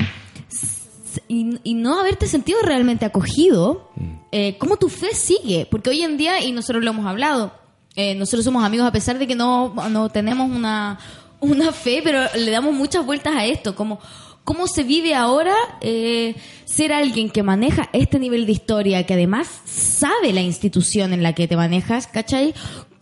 y, 1.28 1.59
y 1.64 1.74
no 1.74 1.99
haberte 1.99 2.28
sentido 2.28 2.59
realmente 2.62 3.05
acogido, 3.05 3.91
eh, 4.32 4.57
¿cómo 4.57 4.78
tu 4.78 4.89
fe 4.89 5.14
sigue? 5.14 5.68
Porque 5.70 5.89
hoy 5.89 6.01
en 6.01 6.18
día, 6.18 6.41
y 6.43 6.51
nosotros 6.51 6.84
lo 6.84 6.91
hemos 6.91 7.05
hablado, 7.05 7.53
eh, 7.95 8.16
nosotros 8.16 8.45
somos 8.45 8.64
amigos 8.64 8.88
a 8.88 8.91
pesar 8.91 9.20
de 9.20 9.28
que 9.28 9.36
no, 9.36 9.74
no 9.89 10.09
tenemos 10.09 10.49
una, 10.49 10.99
una 11.41 11.72
fe, 11.72 12.01
pero 12.03 12.22
le 12.36 12.51
damos 12.51 12.74
muchas 12.74 13.05
vueltas 13.05 13.36
a 13.36 13.45
esto, 13.45 13.76
como 13.76 13.99
cómo 14.43 14.68
se 14.68 14.84
vive 14.84 15.14
ahora 15.14 15.53
eh, 15.82 16.36
ser 16.66 16.93
alguien 16.93 17.30
que 17.30 17.43
maneja 17.43 17.89
este 17.93 18.20
nivel 18.20 18.45
de 18.45 18.53
historia, 18.53 19.05
que 19.05 19.14
además 19.14 19.47
sabe 19.66 20.34
la 20.34 20.41
institución 20.41 21.14
en 21.14 21.24
la 21.24 21.34
que 21.34 21.47
te 21.47 21.55
manejas, 21.55 22.07
¿cachai? 22.07 22.53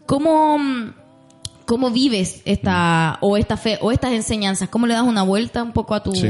¿Cómo, 0.06 0.58
mm, 0.58 0.94
cómo 1.70 1.92
vives 1.92 2.42
esta 2.46 3.20
o 3.22 3.38
esta 3.38 3.56
fe 3.56 3.78
o 3.82 3.92
estas 3.92 4.12
enseñanzas? 4.14 4.70
¿Cómo 4.70 4.88
le 4.88 4.96
das 4.96 5.04
una 5.04 5.22
vuelta 5.22 5.62
un 5.62 5.72
poco 5.72 5.94
a 5.94 6.02
tu 6.02 6.14
Sí. 6.16 6.28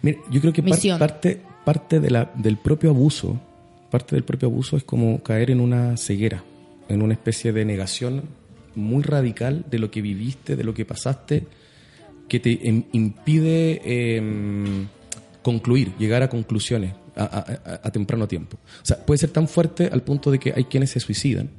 Mira, 0.00 0.18
yo 0.30 0.40
creo 0.40 0.52
que 0.54 0.62
misión? 0.62 0.98
parte, 0.98 1.40
parte 1.66 2.00
de 2.00 2.10
la, 2.10 2.30
del 2.34 2.56
propio 2.56 2.88
abuso, 2.90 3.38
parte 3.90 4.16
del 4.16 4.24
propio 4.24 4.48
abuso 4.48 4.78
es 4.78 4.84
como 4.84 5.22
caer 5.22 5.50
en 5.50 5.60
una 5.60 5.98
ceguera, 5.98 6.42
en 6.88 7.02
una 7.02 7.12
especie 7.12 7.52
de 7.52 7.64
negación 7.66 8.22
muy 8.74 9.02
radical 9.02 9.64
de 9.70 9.78
lo 9.78 9.90
que 9.90 10.00
viviste, 10.00 10.56
de 10.56 10.64
lo 10.64 10.72
que 10.72 10.86
pasaste, 10.86 11.44
que 12.26 12.40
te 12.40 12.66
em- 12.66 12.84
impide 12.92 14.16
em, 14.16 14.86
concluir, 15.42 15.92
llegar 15.98 16.22
a 16.22 16.30
conclusiones 16.30 16.94
a, 17.16 17.24
a- 17.24 17.72
a- 17.74 17.80
a 17.88 17.90
temprano 17.90 18.26
tiempo. 18.28 18.56
O 18.82 18.84
sea, 18.86 18.96
puede 19.04 19.18
ser 19.18 19.30
tan 19.30 19.46
fuerte 19.46 19.90
al 19.92 20.02
punto 20.02 20.30
de 20.30 20.38
que 20.38 20.54
hay 20.56 20.64
quienes 20.64 20.90
se 20.90 21.00
suicidan 21.00 21.50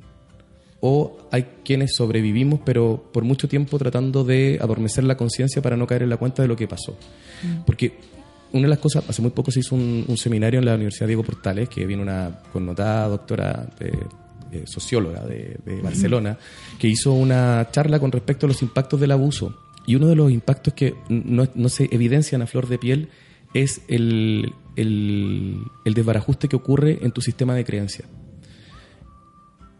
o 0.82 1.18
hay 1.32 1.46
quienes 1.64 1.96
sobrevivimos, 1.96 2.60
pero 2.66 3.10
por 3.14 3.24
mucho 3.24 3.48
tiempo 3.48 3.78
tratando 3.78 4.24
de 4.24 4.60
adormecer 4.62 5.04
la 5.04 5.16
conciencia 5.16 5.62
para 5.62 5.78
no 5.78 5.88
caer 5.88 6.04
en 6.04 6.10
la 6.10 6.18
cuenta 6.18 6.42
de 6.42 6.48
lo 6.48 6.56
que 6.56 6.68
pasó. 6.68 6.98
Porque 7.66 7.94
una 8.52 8.64
de 8.64 8.70
las 8.70 8.80
cosas, 8.80 9.08
hace 9.08 9.22
muy 9.22 9.32
poco 9.32 9.52
se 9.52 9.60
hizo 9.60 9.76
un, 9.76 10.04
un 10.08 10.18
seminario 10.18 10.60
en 10.60 10.66
la 10.66 10.76
Universidad 10.76 11.08
Diego 11.08 11.24
Portales, 11.24 11.70
que 11.70 11.86
viene 11.86 12.02
una 12.02 12.42
connotada 12.52 13.08
doctora 13.08 13.70
de, 13.80 13.94
de 14.52 14.68
socióloga 14.68 15.24
de, 15.26 15.58
de 15.64 15.82
Barcelona, 15.82 16.38
que 16.80 16.88
hizo 16.88 17.14
una 17.14 17.68
charla 17.72 18.00
con 18.00 18.12
respecto 18.12 18.48
a 18.48 18.50
los 18.50 18.62
impactos 18.62 19.00
del 19.00 19.12
abuso. 19.12 19.56
Y 19.86 19.96
uno 19.96 20.08
de 20.08 20.16
los 20.16 20.32
impactos 20.32 20.74
que 20.74 20.96
no, 21.10 21.48
no 21.54 21.70
se 21.70 21.90
evidencian 21.92 22.42
a 22.42 22.48
flor 22.48 22.68
de 22.68 22.78
piel 22.78 23.10
es 23.54 23.82
el, 23.88 24.54
el, 24.76 25.60
el 25.86 25.94
desbarajuste 25.94 26.48
que 26.48 26.56
ocurre 26.56 27.00
en 27.02 27.12
tu 27.12 27.22
sistema 27.22 27.56
de 27.56 27.66
creencias. 27.66 28.08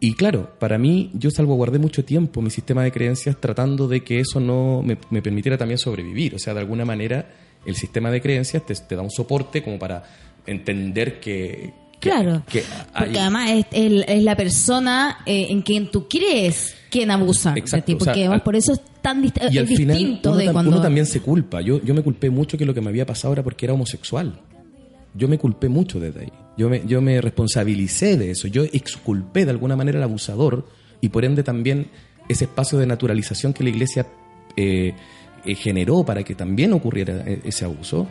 Y 0.04 0.14
claro, 0.14 0.50
para 0.58 0.78
mí 0.78 1.10
yo 1.14 1.30
salvaguardé 1.30 1.78
mucho 1.78 2.04
tiempo 2.04 2.42
mi 2.42 2.50
sistema 2.50 2.82
de 2.82 2.90
creencias 2.90 3.36
tratando 3.38 3.86
de 3.86 4.02
que 4.02 4.18
eso 4.18 4.40
no 4.40 4.82
me, 4.84 4.98
me 5.10 5.22
permitiera 5.22 5.56
también 5.56 5.78
sobrevivir. 5.78 6.34
O 6.34 6.40
sea, 6.40 6.54
de 6.54 6.58
alguna 6.60 6.84
manera 6.84 7.30
el 7.64 7.76
sistema 7.76 8.10
de 8.10 8.20
creencias 8.20 8.66
te, 8.66 8.74
te 8.74 8.96
da 8.96 9.02
un 9.02 9.12
soporte 9.12 9.62
como 9.62 9.78
para 9.78 10.02
entender 10.44 11.20
que... 11.20 11.72
que- 12.00 12.10
Claro, 12.10 12.42
que 12.50 12.64
hay- 12.92 13.04
porque 13.04 13.20
además 13.20 13.50
es, 13.52 13.66
el- 13.70 14.04
es 14.08 14.24
la 14.24 14.36
persona 14.36 15.18
eh, 15.24 15.46
en 15.50 15.62
quien 15.62 15.88
tú 15.90 16.08
crees 16.08 16.74
quien 16.90 17.12
abusa 17.12 17.54
Exacto, 17.56 17.76
de 17.76 17.82
ti, 17.82 17.92
o 17.94 18.04
sea, 18.04 18.12
porque 18.12 18.26
al- 18.26 18.42
por 18.42 18.56
eso 18.56 18.72
es 18.72 18.80
tan 19.00 19.22
dist- 19.22 19.40
y 19.52 19.56
es 19.58 19.68
final 19.68 19.96
distinto 19.96 20.30
uno, 20.30 20.38
de 20.38 20.52
cuando... 20.52 20.70
uno 20.72 20.82
también 20.82 21.06
se 21.06 21.20
culpa. 21.20 21.60
Yo, 21.60 21.80
yo 21.82 21.94
me 21.94 22.02
culpé 22.02 22.28
mucho 22.28 22.58
que 22.58 22.66
lo 22.66 22.74
que 22.74 22.80
me 22.80 22.88
había 22.90 23.06
pasado 23.06 23.34
era 23.34 23.44
porque 23.44 23.66
era 23.66 23.74
homosexual. 23.74 24.40
Yo 25.14 25.28
me 25.28 25.38
culpé 25.38 25.68
mucho 25.68 26.00
desde 26.00 26.20
ahí. 26.20 26.32
Yo 26.56 26.68
me, 26.68 26.82
yo 26.86 27.00
me 27.00 27.20
responsabilicé 27.20 28.16
de 28.16 28.30
eso. 28.30 28.48
Yo 28.48 28.64
exculpé 28.64 29.44
de 29.44 29.50
alguna 29.50 29.76
manera 29.76 29.98
al 29.98 30.04
abusador 30.04 30.66
y 31.00 31.08
por 31.08 31.24
ende 31.24 31.42
también 31.42 31.88
ese 32.28 32.44
espacio 32.44 32.78
de 32.78 32.86
naturalización 32.86 33.52
que 33.52 33.64
la 33.64 33.70
iglesia 33.70 34.06
eh, 34.56 34.94
eh, 35.44 35.54
generó 35.54 36.04
para 36.04 36.22
que 36.22 36.34
también 36.34 36.72
ocurriera 36.72 37.24
eh, 37.26 37.40
ese 37.44 37.64
abuso. 37.64 38.06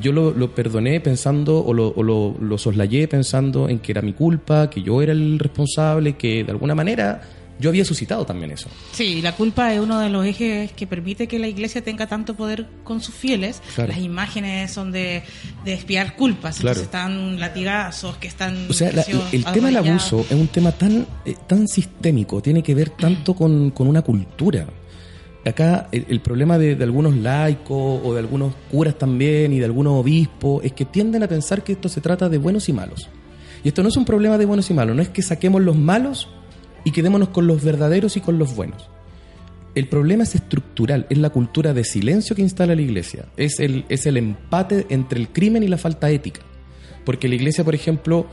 Yo 0.00 0.12
lo, 0.12 0.32
lo 0.32 0.54
perdoné 0.54 1.00
pensando 1.00 1.64
o, 1.64 1.72
lo, 1.72 1.88
o 1.88 2.02
lo, 2.02 2.36
lo 2.40 2.58
soslayé 2.58 3.08
pensando 3.08 3.68
en 3.68 3.78
que 3.78 3.92
era 3.92 4.02
mi 4.02 4.12
culpa, 4.12 4.68
que 4.68 4.82
yo 4.82 5.00
era 5.00 5.12
el 5.12 5.38
responsable, 5.38 6.16
que 6.16 6.44
de 6.44 6.50
alguna 6.50 6.74
manera 6.74 7.22
yo 7.60 7.70
había 7.70 7.84
suscitado 7.84 8.26
también 8.26 8.50
eso. 8.50 8.68
Sí, 8.92 9.22
la 9.22 9.32
culpa 9.36 9.72
es 9.72 9.80
uno 9.80 10.00
de 10.00 10.10
los 10.10 10.26
ejes 10.26 10.72
que 10.72 10.86
permite 10.86 11.28
que 11.28 11.38
la 11.38 11.46
iglesia 11.48 11.82
tenga 11.84 12.06
tanto 12.06 12.34
poder 12.34 12.66
con 12.82 13.00
sus 13.00 13.14
fieles. 13.14 13.62
Claro. 13.74 13.92
Las 13.92 14.00
imágenes 14.02 14.72
son 14.72 14.90
de, 14.92 15.22
de 15.64 15.72
espiar 15.74 16.16
culpas, 16.16 16.56
Claro. 16.58 16.80
entonces 16.80 16.82
están 16.84 17.38
latigazos, 17.38 18.16
que 18.16 18.26
están... 18.28 18.66
O 18.68 18.72
sea, 18.72 18.90
la- 18.92 19.02
el 19.32 19.44
tema 19.44 19.68
del 19.68 19.76
abuso 19.76 20.20
es 20.28 20.32
un 20.32 20.48
tema 20.48 20.72
tan, 20.72 21.06
eh, 21.24 21.34
tan 21.46 21.68
sistémico, 21.68 22.42
tiene 22.42 22.62
que 22.62 22.74
ver 22.74 22.90
tanto 22.90 23.34
con, 23.34 23.70
con 23.70 23.86
una 23.86 24.02
cultura. 24.02 24.66
Acá 25.46 25.88
el, 25.92 26.06
el 26.08 26.20
problema 26.20 26.56
de, 26.56 26.74
de 26.74 26.84
algunos 26.84 27.14
laicos 27.16 28.00
o 28.02 28.14
de 28.14 28.18
algunos 28.20 28.54
curas 28.70 28.96
también 28.98 29.52
y 29.52 29.58
de 29.58 29.66
algunos 29.66 29.92
obispos 30.00 30.64
es 30.64 30.72
que 30.72 30.86
tienden 30.86 31.22
a 31.22 31.28
pensar 31.28 31.62
que 31.62 31.72
esto 31.72 31.88
se 31.90 32.00
trata 32.00 32.28
de 32.30 32.38
buenos 32.38 32.68
y 32.70 32.72
malos. 32.72 33.08
Y 33.62 33.68
esto 33.68 33.82
no 33.82 33.90
es 33.90 33.96
un 33.98 34.06
problema 34.06 34.38
de 34.38 34.46
buenos 34.46 34.70
y 34.70 34.74
malos, 34.74 34.96
no 34.96 35.02
es 35.02 35.10
que 35.10 35.20
saquemos 35.22 35.60
los 35.62 35.76
malos 35.76 36.28
y 36.84 36.92
quedémonos 36.92 37.30
con 37.30 37.46
los 37.46 37.64
verdaderos 37.64 38.16
y 38.16 38.20
con 38.20 38.38
los 38.38 38.54
buenos. 38.54 38.88
El 39.74 39.88
problema 39.88 40.22
es 40.22 40.34
estructural, 40.36 41.06
es 41.10 41.18
la 41.18 41.30
cultura 41.30 41.74
de 41.74 41.82
silencio 41.82 42.36
que 42.36 42.42
instala 42.42 42.76
la 42.76 42.82
iglesia, 42.82 43.26
es 43.36 43.58
el, 43.58 43.84
es 43.88 44.06
el 44.06 44.16
empate 44.16 44.86
entre 44.90 45.18
el 45.18 45.28
crimen 45.28 45.64
y 45.64 45.68
la 45.68 45.78
falta 45.78 46.10
ética. 46.10 46.42
Porque 47.04 47.28
la 47.28 47.34
iglesia, 47.34 47.64
por 47.64 47.74
ejemplo, 47.74 48.26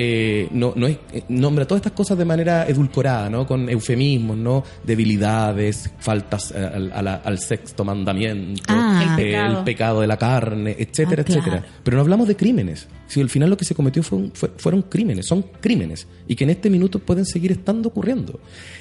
eh, 0.00 0.48
no, 0.52 0.72
no 0.76 0.86
es, 0.86 0.96
eh, 1.12 1.24
nombra 1.28 1.66
todas 1.66 1.80
estas 1.80 1.92
cosas 1.92 2.16
de 2.16 2.24
manera 2.24 2.66
edulcorada, 2.68 3.28
¿no? 3.28 3.46
con 3.46 3.68
eufemismos, 3.68 4.36
¿no? 4.38 4.62
debilidades, 4.84 5.90
faltas 5.98 6.52
eh, 6.52 6.58
al, 6.58 6.92
a 6.92 7.02
la- 7.02 7.14
al 7.16 7.38
sexto 7.38 7.84
mandamiento, 7.84 8.62
Ah. 8.68 9.16
El 9.16 9.16
pecado. 9.24 9.58
el 9.58 9.64
pecado 9.64 10.00
de 10.00 10.06
la 10.06 10.16
carne, 10.16 10.76
etcétera, 10.78 11.22
Ah, 11.22 11.24
claro. 11.24 11.40
etcétera. 11.42 11.66
Pero 11.82 11.96
no 11.96 12.02
hablamos 12.02 12.28
de 12.28 12.36
crímenes. 12.36 12.86
Si 13.06 13.20
al 13.20 13.28
final 13.28 13.50
lo 13.50 13.56
que 13.56 13.64
se 13.64 13.74
cometió 13.74 14.02
fue 14.02 14.18
un- 14.18 14.30
fue- 14.32 14.52
fueron 14.56 14.82
crímenes, 14.82 15.26
son 15.26 15.44
crímenes, 15.60 16.06
y 16.26 16.34
que 16.36 16.44
en 16.44 16.50
este 16.50 16.70
minuto 16.70 16.98
pueden 17.00 17.24
seguir 17.24 17.50
estando 17.52 17.88
ocurriendo. 17.88 18.38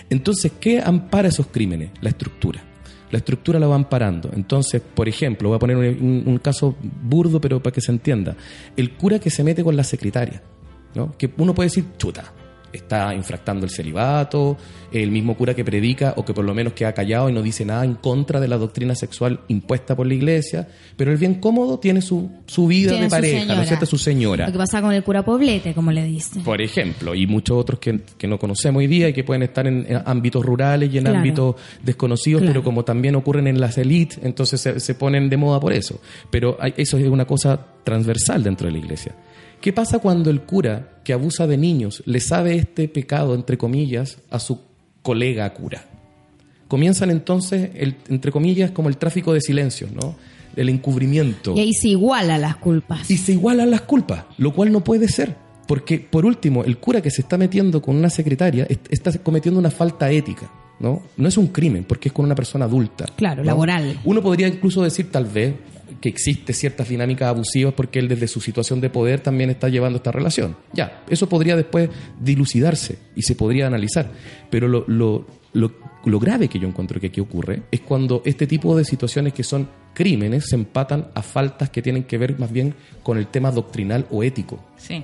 Entonces, 0.10 0.52
¿qué 0.60 0.80
ampara 0.82 1.30
esos 1.30 1.48
crímenes? 1.48 1.92
La 2.02 2.10
estructura. 2.10 2.64
La 3.10 3.20
estructura 3.20 3.58
la 3.58 3.68
va 3.68 3.76
amparando. 3.76 4.30
Entonces, 4.36 4.82
por 4.82 5.08
ejemplo, 5.08 5.50
voy 5.50 5.56
a 5.56 5.60
poner 5.60 5.78
un, 5.78 5.86
un- 5.86 6.24
un 6.28 6.38
caso 6.40 6.76
burdo, 7.02 7.40
pero 7.40 7.64
para 7.64 7.74
que 7.74 7.82
se 7.82 7.92
entienda. 7.92 8.36
El 8.76 8.92
cura 8.96 9.18
que 9.20 9.30
se 9.30 9.44
mete 9.44 9.64
con 9.64 9.78
la 9.78 9.84
secretaria, 9.86 10.42
¿no? 10.98 11.14
Que 11.18 11.30
uno 11.38 11.56
puede 11.56 11.68
decir, 11.68 11.86
chuta, 11.98 12.34
está 12.74 13.14
infractando 13.16 13.66
el 13.66 13.72
celibato, 13.72 14.58
el 14.92 15.10
mismo 15.10 15.36
cura 15.36 15.54
que 15.56 15.64
predica 15.66 16.14
o 16.18 16.24
que 16.26 16.34
por 16.34 16.46
lo 16.46 16.54
menos 16.54 16.74
queda 16.74 16.94
callado 16.94 17.30
y 17.30 17.34
no 17.34 17.42
dice 17.42 17.66
nada 17.66 17.84
en 17.86 17.96
contra 17.96 18.40
de 18.40 18.48
la 18.48 18.58
doctrina 18.58 18.94
sexual 18.94 19.40
impuesta 19.48 19.96
por 19.96 20.06
la 20.06 20.14
iglesia, 20.14 20.68
pero 20.96 21.12
el 21.12 21.18
bien 21.18 21.36
cómodo 21.36 21.80
tiene 21.80 22.02
su, 22.02 22.30
su 22.46 22.68
vida 22.68 22.90
Tiene 22.92 23.06
de 23.06 23.10
pareja, 23.10 23.56
¿no 23.56 23.62
es 23.62 23.68
cierto? 23.70 23.86
Su 23.86 23.98
señora. 23.98 24.46
Lo 24.48 24.52
que 24.52 24.58
pasa 24.60 24.82
con 24.82 24.92
el 24.94 25.02
cura 25.04 25.24
Poblete, 25.26 25.74
como 25.74 25.92
le 25.92 26.04
dice. 26.04 26.42
Por 26.42 26.62
ejemplo, 26.62 27.16
y 27.16 27.26
muchos 27.26 27.58
otros 27.58 27.80
que, 27.80 28.02
que 28.18 28.28
no 28.28 28.38
conocemos 28.38 28.82
hoy 28.82 28.88
día 28.88 29.10
y 29.10 29.14
que 29.14 29.24
pueden 29.24 29.44
estar 29.44 29.66
en, 29.66 29.86
en 29.90 30.02
ámbitos 30.06 30.46
rurales 30.46 30.94
y 30.94 30.98
en 30.98 31.06
Claro. 31.06 31.18
ámbitos 31.20 31.56
desconocidos, 31.84 32.42
Claro. 32.42 32.54
pero 32.54 32.64
como 32.64 32.84
también 32.84 33.16
ocurren 33.16 33.48
en 33.48 33.60
las 33.60 33.78
élites, 33.78 34.20
entonces 34.22 34.60
se, 34.62 34.80
se 34.80 34.94
ponen 34.94 35.30
de 35.30 35.38
moda 35.38 35.60
por 35.60 35.74
eso. 35.74 36.00
Pero 36.30 36.58
hay- 36.60 36.74
eso 36.78 36.98
es 36.98 37.08
una 37.08 37.26
cosa 37.26 37.60
transversal 37.84 38.44
dentro 38.44 38.68
de 38.68 38.74
la 38.74 38.80
iglesia. 38.80 39.16
¿Qué 39.62 39.74
pasa 39.74 40.00
cuando 40.00 40.30
el 40.30 40.42
cura 40.42 41.00
que 41.04 41.14
abusa 41.14 41.48
de 41.48 41.58
niños 41.58 42.04
le 42.06 42.20
sabe 42.20 42.56
este 42.56 42.88
pecado, 42.88 43.34
entre 43.36 43.58
comillas, 43.58 44.18
a 44.30 44.40
su 44.40 44.60
colega 45.02 45.52
cura? 45.54 45.84
Comienzan 46.68 47.10
entonces, 47.12 47.72
el, 47.76 47.96
entre 48.10 48.32
comillas, 48.32 48.72
como 48.72 48.90
el 48.90 48.98
tráfico 48.98 49.34
de 49.34 49.42
silencios, 49.42 49.92
¿no? 49.92 50.16
El 50.56 50.70
encubrimiento 50.70 51.54
Y 51.56 51.60
ahí 51.62 51.74
se 51.74 51.90
iguala 51.90 52.38
las 52.38 52.58
culpas. 52.58 53.10
y 53.10 53.18
se 53.18 53.34
igualan 53.34 53.72
las 53.72 53.82
culpas, 53.82 54.26
lo 54.38 54.54
cual 54.54 54.72
no 54.72 54.84
puede 54.84 55.08
ser. 55.08 55.36
Porque, 55.68 56.00
por 56.00 56.26
último, 56.26 56.64
el 56.64 56.78
cura 56.78 57.02
que 57.02 57.12
se 57.12 57.22
está 57.22 57.38
metiendo 57.38 57.82
con 57.82 57.96
una 57.96 58.10
secretaria 58.10 58.66
est- 58.70 58.88
está 58.90 59.12
cometiendo 59.20 59.60
una 59.60 59.70
falta 59.72 60.10
ética, 60.12 60.50
¿no? 60.80 61.04
No 61.18 61.28
es 61.28 61.38
un 61.38 61.48
crimen, 61.48 61.84
porque 61.84 62.10
es 62.10 62.14
con 62.14 62.26
una 62.26 62.36
persona 62.36 62.66
adulta. 62.66 63.06
Claro, 63.18 63.44
¿no? 63.44 63.48
laboral. 63.48 64.00
Uno 64.06 64.22
podría 64.22 64.48
incluso 64.48 64.82
decir, 64.84 65.12
tal 65.12 65.26
vez, 65.26 65.54
que 66.02 66.10
existe 66.10 66.54
ciertas 66.54 66.90
dinámicas 66.90 67.30
abusivas 67.30 67.74
porque 67.74 68.00
él 68.00 68.08
desde 68.08 68.28
su 68.28 68.40
situación 68.40 68.82
de 68.82 68.90
poder 68.90 69.20
también 69.20 69.50
está 69.50 69.70
llevando 69.70 69.98
esta 69.98 70.12
relación. 70.12 70.56
Ya, 70.74 71.04
eso 71.10 71.28
podría 71.30 71.56
después 71.56 71.90
dilucidarse 72.20 73.00
y 73.16 73.24
se 73.24 73.36
podría 73.36 73.68
analizar. 73.68 74.12
Pero 74.50 74.68
lo, 74.68 74.86
lo, 74.88 75.26
lo, 75.54 76.20
grave 76.20 76.48
que 76.48 76.60
yo 76.60 76.68
encuentro 76.68 77.00
que 77.00 77.08
aquí 77.08 77.20
ocurre 77.20 77.64
es 77.72 77.82
cuando 77.82 78.22
este 78.26 78.48
tipo 78.48 78.76
de 78.78 78.86
situaciones 78.86 79.34
que 79.34 79.44
son 79.44 79.70
crímenes 79.94 80.50
se 80.50 80.56
empatan 80.56 81.08
a 81.16 81.22
faltas 81.22 81.70
que 81.70 81.82
tienen 81.82 82.04
que 82.04 82.18
ver 82.18 82.40
más 82.40 82.52
bien 82.52 82.76
con 83.04 83.18
el 83.18 83.28
tema 83.28 83.52
doctrinal 83.52 84.06
o 84.12 84.24
ético. 84.24 84.60
Sí. 84.78 85.04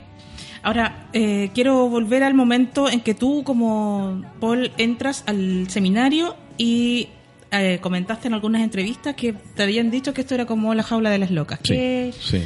Ahora, 0.61 1.09
eh, 1.11 1.49
quiero 1.53 1.89
volver 1.89 2.23
al 2.23 2.33
momento 2.33 2.89
en 2.89 3.01
que 3.01 3.13
tú, 3.13 3.43
como 3.43 4.23
Paul, 4.39 4.71
entras 4.77 5.23
al 5.27 5.69
seminario 5.69 6.37
y 6.57 7.09
eh, 7.53 7.79
comentaste 7.81 8.27
en 8.27 8.33
algunas 8.33 8.61
entrevistas 8.61 9.15
que 9.15 9.33
te 9.33 9.63
habían 9.63 9.91
dicho 9.91 10.13
que 10.13 10.21
esto 10.21 10.35
era 10.35 10.45
como 10.45 10.73
la 10.73 10.83
jaula 10.83 11.09
de 11.09 11.17
las 11.19 11.31
locas. 11.31 11.59
¿Qué, 11.63 12.13
sí. 12.19 12.43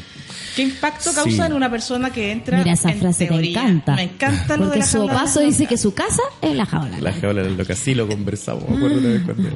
qué 0.55 0.63
impacto 0.63 1.09
Sí. 1.11 1.15
causa 1.15 1.45
en 1.47 1.53
una 1.53 1.69
persona 1.71 2.11
que 2.11 2.31
entra 2.31 2.57
Mira, 2.59 2.73
esa 2.73 2.91
en 2.91 2.99
frase 2.99 3.25
te 3.25 3.29
teoría? 3.31 3.61
encanta. 3.61 3.95
Me 3.95 4.03
encanta 4.03 4.57
lo 4.57 4.63
de 4.65 4.69
Porque 4.69 4.79
la 4.79 4.85
su 4.85 4.97
jaula 4.99 5.13
de 5.13 5.19
paso 5.19 5.39
las 5.39 5.49
dice 5.49 5.63
locas. 5.63 5.69
que 5.69 5.77
su 5.77 5.93
casa 5.93 6.21
es 6.41 6.55
la 6.55 6.65
jaula. 6.65 6.99
La 6.99 7.13
jaula 7.13 7.41
del 7.43 7.57
loca, 7.57 7.75
sí 7.75 7.95
lo 7.95 8.07
conversamos, 8.07 8.67
me 8.69 8.75
acuerdo 8.77 8.99
una 8.99 9.09
vez 9.09 9.21
cuando... 9.23 9.49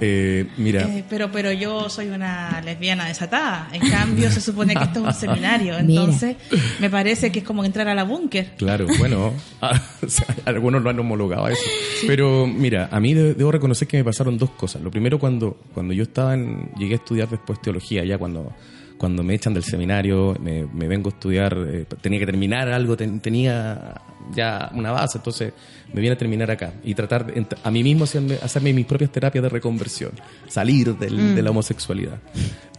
Eh, 0.00 0.46
mira, 0.58 0.82
Eh, 0.82 1.02
pero, 1.08 1.32
pero 1.32 1.50
yo 1.50 1.88
soy 1.88 2.08
una 2.08 2.60
lesbiana 2.60 3.06
desatada. 3.08 3.68
En 3.72 3.88
cambio, 3.90 4.30
se 4.30 4.40
supone 4.40 4.74
que 4.74 4.84
esto 4.84 5.00
es 5.00 5.04
un 5.06 5.14
seminario. 5.28 5.74
Mira. 5.82 6.02
Entonces, 6.02 6.36
me 6.78 6.90
parece 6.90 7.32
que 7.32 7.38
es 7.40 7.44
como 7.44 7.64
entrar 7.64 7.88
a 7.88 7.94
la 7.94 8.04
búnker. 8.04 8.52
Claro, 8.58 8.86
bueno, 8.98 9.32
ah, 9.62 9.80
algunos 10.44 10.82
lo 10.82 10.90
han 10.90 10.98
homologado 11.00 11.46
a 11.46 11.52
eso. 11.52 11.62
Pero 12.06 12.46
mira, 12.46 12.88
a 12.92 13.00
mí 13.00 13.14
de- 13.14 13.34
debo 13.34 13.50
reconocer 13.50 13.88
que 13.88 13.96
me 13.96 14.04
pasaron 14.04 14.36
dos 14.38 14.50
cosas. 14.50 14.82
Lo 14.82 14.90
primero, 14.90 15.18
cuando, 15.18 15.58
cuando 15.72 15.94
yo 15.94 16.02
estaba 16.02 16.34
en, 16.34 16.70
llegué 16.78 16.94
a 16.94 16.96
estudiar 16.98 17.28
después 17.28 17.60
teología, 17.62 18.04
ya 18.04 18.18
cuando, 18.18 18.52
cuando 18.98 19.22
me 19.22 19.34
echan 19.34 19.54
del 19.54 19.64
seminario, 19.64 20.36
me, 20.40 20.64
me 20.66 20.86
vengo 20.86 21.08
a 21.08 21.12
estudiar, 21.14 21.56
eh, 21.66 21.86
tenía 22.00 22.18
que 22.18 22.26
terminar 22.26 22.68
algo, 22.68 22.96
ten- 22.96 23.20
tenía 23.20 23.94
ya 24.34 24.70
una 24.74 24.92
base, 24.92 25.18
entonces 25.18 25.52
me 25.92 26.00
viene 26.00 26.14
a 26.14 26.18
terminar 26.18 26.50
acá 26.50 26.74
y 26.84 26.94
tratar 26.94 27.26
de, 27.26 27.46
a 27.62 27.70
mí 27.70 27.82
mismo 27.82 28.04
hacerme, 28.04 28.36
hacerme 28.42 28.72
mis 28.72 28.86
propias 28.86 29.10
terapias 29.10 29.42
de 29.42 29.48
reconversión, 29.48 30.12
salir 30.48 30.96
del- 30.96 31.34
de 31.34 31.42
la 31.42 31.50
homosexualidad. 31.50 32.18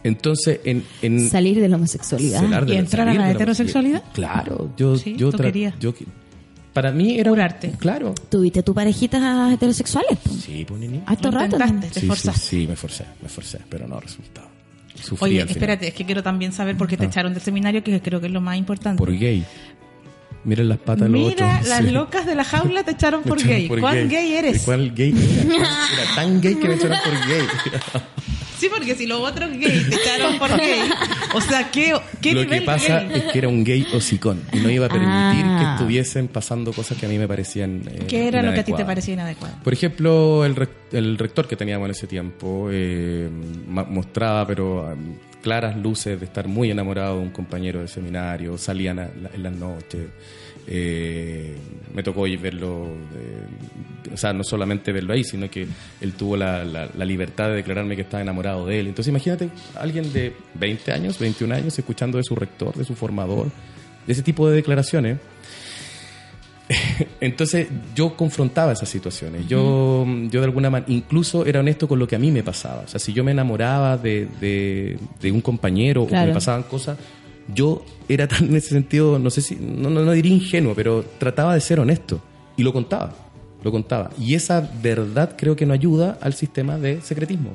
Entonces, 0.02 0.60
en, 0.64 0.84
en 1.02 1.28
Salir 1.28 1.60
de 1.60 1.68
la 1.68 1.76
homosexualidad. 1.76 2.42
de 2.64 2.74
¿Y 2.74 2.76
entrar 2.78 3.08
a 3.08 3.14
la 3.14 3.30
heterosexualidad? 3.30 4.02
Claro, 4.14 4.72
yo, 4.76 4.96
Sí, 4.96 5.14
yo, 5.16 5.30
tú 5.30 5.38
tra- 5.38 5.44
querías. 5.46 5.74
yo 5.78 5.92
para 6.72 6.92
mí 6.92 7.18
era 7.18 7.30
Curarte. 7.30 7.72
Claro. 7.78 8.14
¿Tuviste 8.30 8.62
tu 8.62 8.72
parejitas 8.72 9.52
heterosexuales? 9.52 10.18
Sí, 10.40 10.64
pues 10.66 10.80
nini. 10.80 11.02
A 11.04 11.14
estos 11.14 11.32
Lo 11.34 11.40
ratos. 11.40 11.60
intentaste. 11.60 12.00
Te 12.00 12.14
Sí, 12.16 12.30
sí, 12.40 12.66
me 12.66 12.74
esforcé, 12.74 13.04
me 13.20 13.26
esforcé, 13.26 13.58
pero 13.68 13.86
no 13.88 13.98
resultaba. 14.00 14.48
Sufrí 14.94 15.24
Oye, 15.40 15.42
espérate, 15.48 15.88
es 15.88 15.94
que 15.94 16.04
quiero 16.04 16.22
también 16.22 16.52
saber 16.52 16.76
por 16.76 16.86
qué 16.86 16.96
te 16.96 17.04
Ah. 17.04 17.08
echaron 17.08 17.32
del 17.32 17.42
seminario, 17.42 17.82
que 17.82 18.00
creo 18.02 18.20
que 18.20 18.26
es 18.26 18.32
lo 18.32 18.40
más 18.40 18.56
importante. 18.56 18.98
Por 18.98 19.10
gay. 19.16 19.44
Miren 20.44 20.68
las 20.70 20.78
patas 20.78 21.02
de 21.02 21.18
los 21.18 21.28
Mira, 21.28 21.60
las 21.62 21.78
Sí. 21.84 21.90
locas 21.90 22.24
de 22.26 22.34
la 22.34 22.44
jaula 22.44 22.82
te 22.82 22.92
echaron 22.92 23.22
por 23.24 23.38
echaron 23.38 23.56
gay. 23.58 23.68
por 23.68 23.80
¿Cuán 23.80 24.08
gay 24.08 24.34
eres? 24.34 24.62
¿Y 24.62 24.64
¿Cuál 24.64 24.94
gay 24.94 25.10
era? 25.10 25.56
Era 25.58 26.14
tan 26.14 26.40
gay 26.40 26.54
que 26.54 26.68
me 26.68 26.74
echaron 26.74 26.98
por 27.04 27.12
gay. 27.28 27.46
Sí, 28.58 28.68
porque 28.74 28.94
si 28.94 29.06
los 29.06 29.20
otros 29.20 29.50
gay 29.52 29.86
te 29.88 29.94
echaron 29.96 30.38
por 30.38 30.50
gay, 30.56 30.82
o 31.34 31.40
sea, 31.40 31.70
¿qué, 31.70 31.94
qué 32.20 32.34
Lo 32.34 32.42
nivel 32.44 32.60
que 32.60 32.66
pasa 32.66 33.00
gay? 33.00 33.18
es 33.18 33.24
que 33.32 33.38
era 33.38 33.48
un 33.48 33.64
gay 33.64 33.86
hocicón 33.94 34.42
y 34.52 34.58
no 34.58 34.68
iba 34.70 34.84
a 34.86 34.88
permitir 34.90 35.10
Ah. 35.46 35.56
que 35.58 35.72
estuviesen 35.82 36.28
pasando 36.28 36.72
cosas 36.74 36.98
que 36.98 37.06
a 37.06 37.08
mí 37.08 37.18
me 37.18 37.26
parecían. 37.26 37.82
eh, 37.90 38.04
¿Qué 38.06 38.28
era 38.28 38.42
lo 38.42 38.52
que 38.52 38.60
a 38.60 38.64
ti 38.64 38.72
te 38.74 38.84
parecía 38.84 39.14
inadecuado? 39.14 39.54
Por 39.64 39.72
ejemplo, 39.72 40.44
el, 40.44 40.54
rec- 40.56 40.68
el 40.92 41.16
rector 41.16 41.48
que 41.48 41.56
teníamos 41.56 41.86
en 41.86 41.90
ese 41.92 42.06
tiempo 42.06 42.68
eh, 42.70 43.28
mostraba, 43.66 44.46
pero 44.46 44.92
um, 44.92 45.14
claras 45.42 45.76
luces 45.76 46.18
de 46.20 46.26
estar 46.26 46.46
muy 46.48 46.70
enamorado 46.70 47.16
de 47.16 47.22
un 47.22 47.30
compañero 47.30 47.80
de 47.80 47.88
seminario, 47.88 48.56
salían 48.58 48.98
a 48.98 49.04
la- 49.20 49.30
en 49.34 49.42
las 49.42 49.52
noches. 49.52 50.06
eh, 50.72 51.56
me 51.94 52.02
tocó 52.04 52.22
verlo, 52.40 52.86
eh, 53.16 54.12
o 54.12 54.16
sea, 54.16 54.32
no 54.32 54.44
solamente 54.44 54.92
verlo 54.92 55.14
ahí, 55.14 55.24
sino 55.24 55.50
que 55.50 55.66
él 56.00 56.12
tuvo 56.12 56.36
la, 56.36 56.62
la- 56.64 56.88
la 56.96 57.04
libertad 57.04 57.48
de 57.48 57.56
declararme 57.56 57.96
que 57.96 58.02
estaba 58.02 58.22
enamorado 58.22 58.66
de 58.66 58.78
él. 58.78 58.86
Entonces, 58.86 59.08
imagínate 59.10 59.48
alguien 59.74 60.12
de 60.12 60.32
20 60.54 60.92
años, 60.92 61.18
21 61.18 61.52
años, 61.52 61.76
escuchando 61.76 62.18
de 62.18 62.24
su 62.24 62.36
rector, 62.36 62.74
de 62.76 62.84
su 62.84 62.94
formador, 62.94 63.50
de 64.06 64.12
ese 64.12 64.22
tipo 64.22 64.48
de 64.48 64.54
declaraciones. 64.56 65.18
Entonces 67.20 67.68
yo 67.94 68.16
confrontaba 68.16 68.72
esas 68.72 68.88
situaciones. 68.88 69.46
Yo, 69.46 70.06
yo 70.30 70.40
de 70.40 70.46
alguna 70.46 70.70
manera, 70.70 70.90
incluso 70.90 71.44
era 71.44 71.60
honesto 71.60 71.86
con 71.86 71.98
lo 71.98 72.08
que 72.08 72.16
a 72.16 72.18
mí 72.18 72.30
me 72.30 72.42
pasaba. 72.42 72.82
O 72.82 72.88
sea, 72.88 72.98
si 72.98 73.12
yo 73.12 73.22
me 73.22 73.32
enamoraba 73.32 73.98
de, 73.98 74.26
de, 74.40 74.98
de 75.20 75.32
un 75.32 75.42
compañero 75.42 76.04
o 76.04 76.06
que 76.06 76.14
me 76.14 76.32
pasaban 76.32 76.62
cosas, 76.62 76.96
yo 77.54 77.84
era 78.08 78.26
tan 78.26 78.46
en 78.46 78.56
ese 78.56 78.70
sentido, 78.70 79.18
no 79.18 79.30
sé 79.30 79.42
si, 79.42 79.56
no, 79.56 79.90
no, 79.90 80.02
no 80.02 80.12
diría 80.12 80.32
ingenuo, 80.32 80.74
pero 80.74 81.04
trataba 81.18 81.54
de 81.54 81.60
ser 81.60 81.80
honesto. 81.80 82.22
Y 82.56 82.62
lo 82.62 82.72
contaba, 82.72 83.12
lo 83.62 83.70
contaba. 83.70 84.10
Y 84.18 84.34
esa 84.34 84.70
verdad 84.82 85.34
creo 85.36 85.56
que 85.56 85.66
no 85.66 85.74
ayuda 85.74 86.18
al 86.20 86.32
sistema 86.32 86.78
de 86.78 87.02
secretismo. 87.02 87.50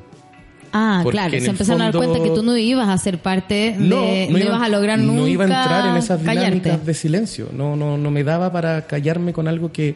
Ah, 0.78 1.00
Porque 1.04 1.16
claro. 1.18 1.40
Se 1.40 1.50
empezaron 1.50 1.82
a 1.82 1.86
dar 1.86 1.94
fondo- 1.94 2.10
cuenta 2.10 2.28
que 2.28 2.36
tú 2.36 2.44
no 2.44 2.58
ibas 2.58 2.90
a 2.90 2.98
ser 2.98 3.20
parte 3.20 3.76
de... 3.78 3.78
No, 3.80 4.04
ibas 4.38 4.62
a 4.62 4.68
lograr 4.68 5.00
nunca 5.00 5.22
no 5.22 5.28
iba 5.28 5.44
a 5.46 5.48
entrar 5.48 5.90
en 5.90 5.96
esas 5.96 6.20
dinámicas 6.20 6.62
callarte. 6.64 6.86
de 6.86 6.94
silencio. 6.94 7.50
No, 7.54 7.76
no, 7.78 7.98
no 7.98 8.12
me 8.12 8.24
daba 8.26 8.52
para 8.52 8.86
callarme 8.86 9.32
con 9.32 9.48
algo 9.48 9.72
que, 9.72 9.96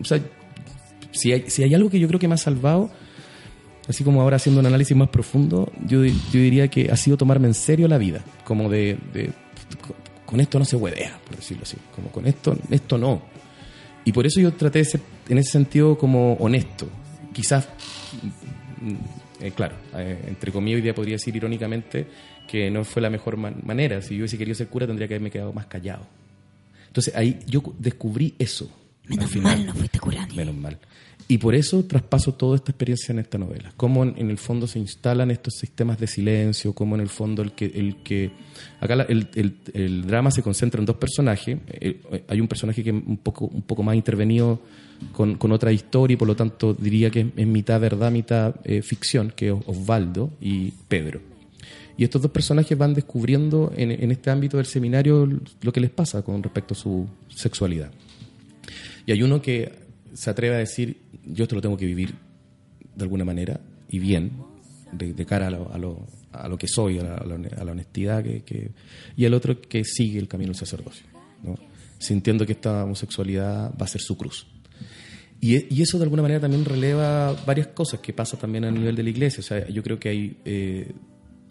o 0.00 0.04
sea, 0.04 0.18
Si 1.12 1.32
hay, 1.32 1.44
si 1.48 1.62
hay 1.62 1.74
algo 1.74 1.90
que 1.90 1.98
yo 2.00 2.08
creo 2.08 2.18
que 2.20 2.26
me 2.28 2.34
ha 2.34 2.38
salvado, 2.38 2.90
así 3.88 4.02
como 4.04 4.22
ahora 4.22 4.36
haciendo 4.36 4.60
un 4.60 4.66
análisis 4.66 4.96
más 4.96 5.08
profundo, 5.08 5.70
yo, 5.86 6.04
yo 6.04 6.14
diría 6.32 6.68
que 6.68 6.90
ha 6.90 6.96
sido 6.96 7.16
tomarme 7.16 7.48
en 7.48 7.54
serio 7.54 7.86
la 7.88 7.98
vida, 7.98 8.20
como 8.44 8.68
de, 8.70 8.96
de- 9.12 9.32
con 10.24 10.40
esto 10.40 10.58
no 10.58 10.64
se 10.64 10.76
huevea, 10.76 11.18
por 11.26 11.36
decirlo 11.36 11.62
así, 11.64 11.76
como 11.94 12.08
con 12.08 12.26
esto, 12.26 12.56
esto 12.70 12.96
no. 12.98 13.22
Y 14.04 14.12
por 14.12 14.26
eso 14.26 14.40
yo 14.40 14.52
traté 14.54 14.78
de 14.80 14.84
ser, 14.84 15.00
en 15.28 15.36
ese 15.38 15.50
sentido, 15.52 15.96
como 15.98 16.34
honesto. 16.34 16.86
Quizás, 17.32 17.68
eh, 19.40 19.52
claro, 19.54 19.74
eh, 19.96 20.24
entre 20.28 20.52
comillas, 20.52 20.76
hoy 20.76 20.82
día 20.82 20.94
podría 20.94 21.14
decir 21.14 21.34
irónicamente 21.36 22.06
que 22.46 22.70
no 22.70 22.84
fue 22.84 23.02
la 23.02 23.10
mejor 23.10 23.36
man- 23.36 23.60
manera. 23.64 24.00
Si 24.02 24.14
yo 24.14 24.20
hubiese 24.20 24.38
querido 24.38 24.54
ser 24.54 24.68
cura, 24.68 24.86
tendría 24.86 25.06
que 25.08 25.14
haberme 25.14 25.30
quedado 25.30 25.52
más 25.52 25.66
callado. 25.66 26.06
Entonces 26.86 27.14
ahí 27.14 27.38
yo 27.46 27.62
cu- 27.62 27.74
descubrí 27.78 28.34
eso. 28.38 28.70
Menos 29.06 29.34
mal 29.36 29.64
no 29.66 29.74
fuiste 29.74 29.98
curani. 29.98 30.34
Menos 30.36 30.54
mal. 30.54 30.78
Y 31.30 31.36
por 31.38 31.54
eso 31.54 31.84
traspaso 31.84 32.32
toda 32.34 32.56
esta 32.56 32.72
experiencia 32.72 33.12
en 33.12 33.18
esta 33.18 33.36
novela. 33.36 33.70
Cómo 33.76 34.02
en, 34.02 34.14
en 34.16 34.30
el 34.30 34.38
fondo 34.38 34.66
se 34.66 34.78
instalan 34.78 35.30
estos 35.30 35.54
sistemas 35.54 35.98
de 35.98 36.06
silencio, 36.06 36.72
cómo 36.72 36.94
en 36.94 37.02
el 37.02 37.08
fondo 37.08 37.42
el 37.42 37.52
que... 37.52 37.66
El 37.66 37.96
que 38.02 38.30
acá 38.80 38.96
la- 38.96 39.02
el, 39.04 39.28
el- 39.34 39.58
el 39.74 40.06
drama 40.06 40.30
se 40.30 40.42
concentra 40.42 40.78
en 40.80 40.86
dos 40.86 40.96
personajes. 40.96 41.58
Eh, 41.68 42.00
hay 42.28 42.40
un 42.40 42.48
personaje 42.48 42.82
que 42.82 42.90
es 42.90 42.96
un 42.96 43.18
poco, 43.18 43.46
un 43.46 43.62
poco 43.62 43.82
más 43.82 43.94
intervenido 43.94 44.60
con, 45.12 45.36
con 45.36 45.52
otra 45.52 45.72
historia 45.72 46.14
y 46.14 46.16
por 46.16 46.28
lo 46.28 46.36
tanto 46.36 46.74
diría 46.74 47.10
que 47.10 47.32
es, 47.36 47.46
mitad 47.46 47.80
verdad, 47.80 48.10
mitad 48.10 48.54
eh, 48.64 48.82
ficción, 48.82 49.32
que 49.34 49.48
es 49.48 49.54
Osvaldo 49.66 50.30
y 50.40 50.72
Pedro. 50.88 51.20
Y 51.96 52.04
estos 52.04 52.22
dos 52.22 52.30
personajes 52.30 52.78
van 52.78 52.94
descubriendo 52.94 53.72
en, 53.76 53.90
en 53.90 54.10
este 54.12 54.30
ámbito 54.30 54.56
del 54.58 54.66
seminario 54.66 55.28
lo 55.62 55.72
que 55.72 55.80
les 55.80 55.90
pasa 55.90 56.22
con 56.22 56.42
respecto 56.42 56.74
a 56.74 56.76
su 56.76 57.08
sexualidad. 57.28 57.90
Y 59.06 59.12
hay 59.12 59.22
uno 59.22 59.42
que 59.42 59.72
se 60.12 60.30
atreve 60.30 60.54
a 60.56 60.58
decir, 60.58 60.98
yo 61.24 61.44
esto 61.44 61.54
lo 61.56 61.60
tengo 61.60 61.76
que 61.76 61.86
vivir 61.86 62.14
de 62.94 63.02
alguna 63.02 63.24
manera 63.24 63.60
y 63.88 63.98
bien, 63.98 64.32
de, 64.92 65.12
de 65.12 65.26
cara 65.26 65.48
a 65.48 65.50
lo, 65.50 65.72
a, 65.72 65.78
lo, 65.78 66.06
a 66.32 66.48
lo 66.48 66.56
que 66.56 66.68
soy, 66.68 66.98
a 66.98 67.02
la, 67.02 67.14
a 67.16 67.64
la 67.64 67.72
honestidad, 67.72 68.22
que, 68.22 68.42
que- 68.42 68.70
y 69.16 69.24
el 69.24 69.34
otro 69.34 69.60
que 69.60 69.82
sigue 69.84 70.18
el 70.18 70.28
camino 70.28 70.48
del 70.52 70.58
sacerdocio, 70.58 71.06
¿no? 71.42 71.56
sintiendo 71.98 72.46
que 72.46 72.52
esta 72.52 72.84
homosexualidad 72.84 73.72
va 73.80 73.84
a 73.86 73.88
ser 73.88 74.00
su 74.00 74.16
cruz. 74.16 74.46
Y, 75.40 75.80
eso 75.80 75.98
de 75.98 76.04
alguna 76.04 76.22
manera 76.22 76.40
también 76.40 76.64
releva 76.64 77.32
varias 77.46 77.68
cosas 77.68 78.00
que 78.00 78.12
pasa 78.12 78.36
también 78.36 78.64
a 78.64 78.70
nivel 78.70 78.96
de 78.96 79.02
la 79.02 79.10
iglesia. 79.10 79.40
O 79.40 79.44
sea, 79.44 79.68
yo 79.68 79.82
creo 79.82 79.98
que 79.98 80.08
hay, 80.08 80.36
eh, 80.44 80.92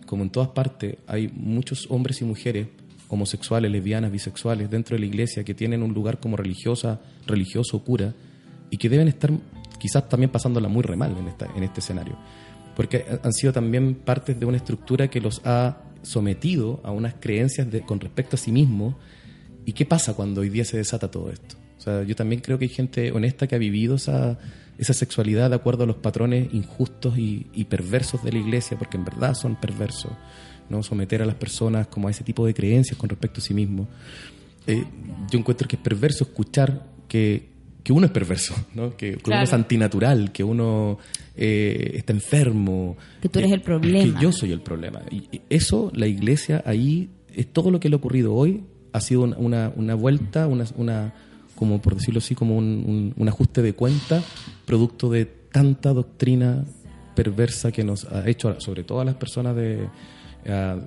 como 0.06 0.24
en 0.24 0.30
todas 0.30 0.50
partes, 0.50 0.98
hay 1.08 1.30
muchos 1.34 1.88
hombres 1.90 2.22
y 2.22 2.26
mujeres 2.26 2.68
homosexuales, 3.08 3.72
lesbianas, 3.72 4.12
bisexuales 4.12 4.70
dentro 4.70 4.96
de 4.96 5.00
la 5.00 5.06
iglesia 5.06 5.44
que 5.46 5.54
tienen 5.54 5.82
un 5.84 5.94
lugar 5.94 6.20
como 6.20 6.36
religiosa, 6.36 7.00
religioso, 7.26 7.82
cura, 7.84 8.14
y 8.70 8.78
que 8.78 8.90
deben 8.90 9.08
estar 9.08 9.32
quizás 9.80 10.10
también 10.10 10.32
pasándola 10.32 10.68
muy 10.68 10.84
re 10.84 10.98
mal 10.98 11.16
en, 11.56 11.64
este 11.64 11.80
escenario. 11.80 12.18
Porque 12.76 13.06
ha- 13.10 13.26
han 13.26 13.32
sido 13.32 13.54
también 13.54 13.96
partes 13.96 14.38
de 14.38 14.46
una 14.46 14.58
estructura 14.58 15.10
que 15.10 15.22
los 15.22 15.42
ha 15.46 15.78
sometido 16.02 16.82
a 16.84 16.92
unas 16.92 17.16
creencias 17.20 17.68
con 17.86 18.02
respecto 18.02 18.36
a 18.36 18.40
sí 18.40 18.52
mismos. 18.52 18.96
¿Y 19.66 19.72
qué 19.72 19.86
pasa 19.86 20.14
cuando 20.14 20.42
hoy 20.42 20.50
día 20.50 20.66
se 20.66 20.76
desata 20.76 21.10
todo 21.10 21.32
esto? 21.32 21.56
Sea, 21.88 22.04
yo 22.04 22.16
también 22.16 22.42
creo 22.42 22.58
que 22.60 22.66
hay 22.66 22.70
gente 22.70 23.12
honesta 23.12 23.48
que 23.48 23.56
ha 23.56 23.58
vivido 23.58 23.96
esa, 23.96 24.38
esa 24.78 24.94
sexualidad 24.94 25.50
de 25.50 25.56
acuerdo 25.56 25.84
a 25.84 25.88
los 25.88 25.96
patrones 25.98 26.54
injustos 26.54 27.18
y, 27.18 27.48
y 27.54 27.64
perversos 27.66 28.24
de 28.24 28.32
la 28.34 28.40
iglesia, 28.40 28.78
porque 28.78 28.98
en 28.98 29.06
verdad 29.06 29.34
son 29.36 29.56
perversos, 29.56 30.12
¿no? 30.70 30.84
Someter 30.84 31.22
a 31.22 31.26
las 31.26 31.36
personas 31.36 31.88
como 31.88 32.08
a 32.08 32.12
ese 32.12 32.24
tipo 32.24 32.46
de 32.46 32.54
creencias 32.54 32.98
con 32.98 33.10
respecto 33.10 33.40
a 33.40 33.44
sí 33.44 33.54
mismo. 33.54 33.88
Eh, 34.68 34.84
yo 35.32 35.40
encuentro 35.40 35.66
que 35.68 35.78
es 35.78 35.82
perverso 35.82 36.26
escuchar 36.26 36.84
que, 37.08 37.48
que 37.84 37.94
uno 37.94 38.06
es 38.08 38.12
perverso, 38.12 38.54
¿no? 38.76 38.90
que, 38.98 39.12
que 39.12 39.16
uno 39.16 39.24
Claro. 39.24 39.44
es 39.46 39.54
antinatural, 39.54 40.32
que 40.34 40.44
uno 40.44 40.98
eh, 41.38 41.92
está 41.96 42.12
enfermo. 42.12 42.98
Que 43.22 43.30
tú 43.30 43.40
eres 43.40 43.52
eh, 43.52 43.56
el 43.56 43.62
problema. 43.62 44.14
Que 44.20 44.22
yo 44.22 44.34
soy 44.34 44.52
el 44.52 44.60
problema. 44.60 45.02
Y 45.10 45.24
y 45.32 45.42
eso, 45.50 45.90
la 45.96 46.06
iglesia, 46.08 46.62
ahí, 46.66 47.10
es 47.34 47.48
todo 47.48 47.72
lo 47.72 47.80
que 47.80 47.88
le 47.88 47.96
ha 47.96 47.98
ocurrido 47.98 48.34
hoy, 48.34 48.66
ha 48.92 49.00
sido 49.00 49.22
una, 49.22 49.38
una, 49.38 49.72
una 49.76 49.96
vuelta, 49.96 50.48
una, 50.48 50.66
una, 50.76 51.14
como 51.58 51.82
por 51.82 51.96
decirlo 51.96 52.20
así, 52.20 52.34
como 52.36 52.56
un, 52.56 52.66
un- 52.88 53.14
un 53.18 53.28
ajuste 53.28 53.62
de 53.62 53.74
cuenta, 53.74 54.24
producto 54.66 55.10
de 55.10 55.26
tanta 55.26 55.92
doctrina 55.92 56.64
perversa 57.16 57.72
que 57.72 57.84
nos 57.84 58.06
ha 58.06 58.28
hecho, 58.30 58.56
sobre 58.62 58.84
todo 58.84 59.02
a 59.02 59.06
las 59.06 59.16
personas 59.16 59.56
de, 59.56 59.90
a- 60.48 60.78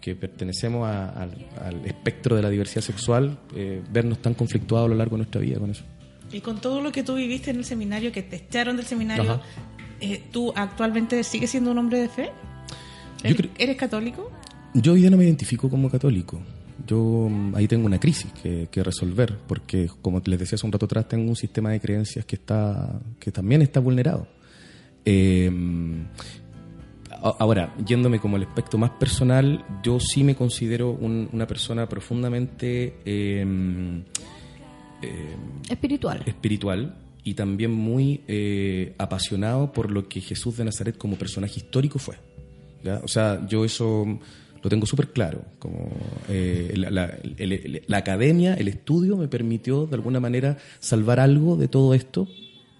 que 0.00 0.14
pertenecemos 0.14 0.86
a- 0.88 1.10
al, 1.10 1.30
al 1.60 1.84
espectro 1.86 2.36
de 2.36 2.42
la 2.42 2.48
diversidad 2.50 2.82
sexual, 2.82 3.38
eh, 3.54 3.82
vernos 3.92 4.18
tan 4.22 4.34
conflictuados 4.34 4.86
a 4.86 4.88
lo 4.90 4.94
largo 4.94 5.16
de 5.16 5.18
nuestra 5.18 5.40
vida 5.40 5.58
con 5.58 5.70
eso. 5.70 5.84
Y 6.32 6.40
con 6.40 6.60
todo 6.60 6.80
lo 6.80 6.92
que 6.92 7.02
tú 7.02 7.14
viviste 7.16 7.50
en 7.50 7.56
el 7.58 7.64
seminario, 7.64 8.10
que 8.12 8.22
te 8.22 8.36
echaron 8.36 8.76
del 8.76 8.86
seminario, 8.86 9.40
eh, 10.00 10.22
¿tú 10.32 10.52
actualmente 10.56 11.22
sigues 11.24 11.50
siendo 11.50 11.70
un 11.72 11.78
hombre 11.78 12.00
de 12.00 12.08
fe? 12.08 12.30
Yo 13.22 13.28
¿Eres, 13.28 13.36
creo- 13.36 13.50
eres 13.58 13.76
católico? 13.76 14.30
Yo 14.74 14.92
hoy 14.94 15.00
día 15.02 15.10
no 15.10 15.16
me 15.18 15.24
identifico 15.24 15.68
como 15.68 15.90
católico. 15.90 16.40
Yo 16.86 17.28
mm, 17.30 17.54
ahí 17.54 17.68
tengo 17.68 17.86
una 17.86 18.00
crisis 18.00 18.32
que, 18.42 18.68
que 18.70 18.82
resolver, 18.82 19.38
porque 19.46 19.88
como 20.02 20.20
les 20.24 20.38
decía 20.38 20.56
hace 20.56 20.66
un 20.66 20.72
rato 20.72 20.86
atrás, 20.86 21.08
tengo 21.08 21.28
un 21.28 21.36
sistema 21.36 21.70
de 21.70 21.80
creencias 21.80 22.24
que 22.24 22.36
está 22.36 23.00
que 23.18 23.30
también 23.30 23.62
está 23.62 23.80
vulnerado. 23.80 24.26
Eh, 25.04 25.50
a- 27.10 27.36
ahora, 27.38 27.74
yéndome 27.86 28.18
como 28.20 28.36
el 28.36 28.44
aspecto 28.44 28.78
más 28.78 28.90
personal, 28.90 29.64
yo 29.82 30.00
sí 30.00 30.24
me 30.24 30.34
considero 30.34 30.90
un- 30.90 31.28
una 31.32 31.46
persona 31.46 31.88
profundamente 31.88 32.94
eh, 33.04 33.44
eh, 35.02 35.36
Espiritual. 35.68 36.22
espiritual 36.26 36.96
y 37.24 37.34
también 37.34 37.70
muy 37.72 38.22
eh, 38.28 38.94
apasionado 38.98 39.72
por 39.72 39.90
lo 39.90 40.08
que 40.08 40.20
Jesús 40.20 40.56
de 40.56 40.64
Nazaret 40.64 40.96
como 40.96 41.16
personaje 41.16 41.54
histórico 41.60 41.98
fue. 41.98 42.16
¿ya? 42.82 43.00
O 43.04 43.08
sea, 43.08 43.46
yo 43.48 43.64
eso 43.64 44.18
lo 44.62 44.70
tengo 44.70 44.86
súper 44.86 45.08
claro. 45.08 45.44
Como, 45.58 45.90
eh, 46.28 46.72
la, 46.76 46.90
la- 46.90 47.96
academia, 47.98 48.54
el 48.54 48.68
estudio 48.68 49.16
me 49.16 49.28
permitió 49.28 49.86
de 49.86 49.94
alguna 49.96 50.20
manera 50.20 50.58
salvar 50.80 51.20
algo 51.20 51.56
de 51.56 51.68
todo 51.68 51.94
esto 51.94 52.28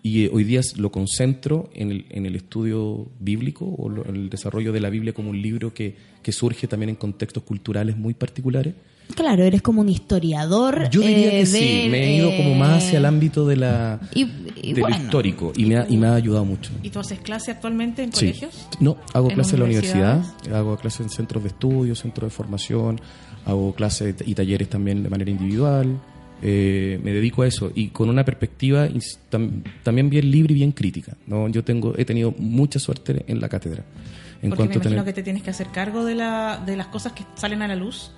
y 0.03 0.25
eh, 0.25 0.31
hoy 0.33 0.45
día 0.45 0.61
lo 0.77 0.91
concentro 0.91 1.71
en 1.75 1.91
el, 1.93 2.07
en 2.11 2.27
el 2.27 2.35
estudio 2.37 3.09
bíblico 3.21 3.65
o 3.79 3.89
lo- 3.89 4.07
en 4.07 4.17
el 4.17 4.31
desarrollo 4.31 4.73
de 4.73 4.81
la 4.81 4.91
Biblia 4.91 5.13
como 5.13 5.31
un 5.31 5.41
libro 5.43 5.73
que, 5.75 5.95
que 6.23 6.33
surge 6.33 6.67
también 6.67 6.91
en 6.91 6.97
contextos 6.97 7.43
culturales 7.43 7.97
muy 7.97 8.15
particulares. 8.15 8.75
Claro, 9.15 9.45
eres 9.45 9.61
como 9.61 9.81
un 9.83 9.89
historiador. 9.91 10.89
Yo 10.91 11.01
diría 11.03 11.29
eh, 11.35 11.41
que 11.41 11.47
sí, 11.47 11.89
me 11.91 12.03
he 12.03 12.17
ido 12.17 12.35
como 12.37 12.55
más 12.55 12.83
hacia 12.85 12.99
el 12.99 13.05
eh, 13.05 13.09
ámbito 13.09 13.47
de 13.47 13.57
la, 13.57 14.01
y- 14.15 14.27
y 14.63 14.73
de 14.73 14.81
bueno. 14.81 14.97
lo 14.97 15.03
histórico 15.05 15.53
y 15.55 15.67
me, 15.67 15.77
ha, 15.77 15.87
y 15.89 15.97
me 15.99 16.07
ha 16.07 16.15
ayudado 16.15 16.45
mucho. 16.47 16.71
¿Y 16.83 16.89
tú 16.91 16.99
haces 16.99 17.19
clase 17.21 17.51
actualmente 17.51 18.03
en 18.03 18.13
Sí. 18.13 18.27
colegios? 18.27 18.69
No, 18.81 18.97
hago 19.13 19.29
¿En 19.29 19.35
clases 19.35 19.53
en 19.55 19.59
la 19.61 19.65
universidad, 19.67 20.25
hago 20.55 20.77
clases 20.79 21.01
en 21.03 21.11
centros 21.11 21.43
de 21.43 21.51
estudio, 21.51 21.95
centros 21.95 22.31
de 22.31 22.35
formación, 22.35 23.01
hago 23.45 23.75
clases 23.75 24.15
y 24.25 24.35
talleres 24.35 24.69
también 24.71 25.03
de 25.03 25.11
manera 25.11 25.31
individual. 25.31 26.01
eh, 26.45 26.99
me 27.05 27.13
dedico 27.13 27.43
a 27.43 27.47
eso 27.47 27.71
y 27.73 27.91
con 27.91 28.09
una 28.09 28.25
perspectiva 28.25 28.89
tam- 29.31 29.63
también 29.85 30.11
bien 30.11 30.29
libre 30.29 30.53
y 30.55 30.57
bien 30.57 30.73
crítica. 30.73 31.17
¿no? 31.29 31.49
Yo 31.49 31.63
tengo, 31.63 31.95
he 31.97 32.05
tenido 32.05 32.35
mucha 32.37 32.81
suerte 32.81 33.25
en 33.29 33.41
la 33.41 33.49
cátedra. 33.49 33.85
En 34.43 34.49
Porque 34.49 34.49
me 34.49 34.57
cuanto 34.57 34.63
a 34.63 34.67
imagino 34.75 34.91
tener- 34.91 35.05
que 35.05 35.13
te 35.13 35.23
tienes 35.23 35.43
que 35.45 35.51
hacer 35.51 35.69
cargo 35.69 36.05
de, 36.05 36.17
la, 36.17 36.61
de 36.67 36.77
las 36.77 36.89
cosas 36.89 37.13
que 37.13 37.23
salen 37.37 37.63
a 37.63 37.69
la 37.69 37.77
luz. 37.77 38.11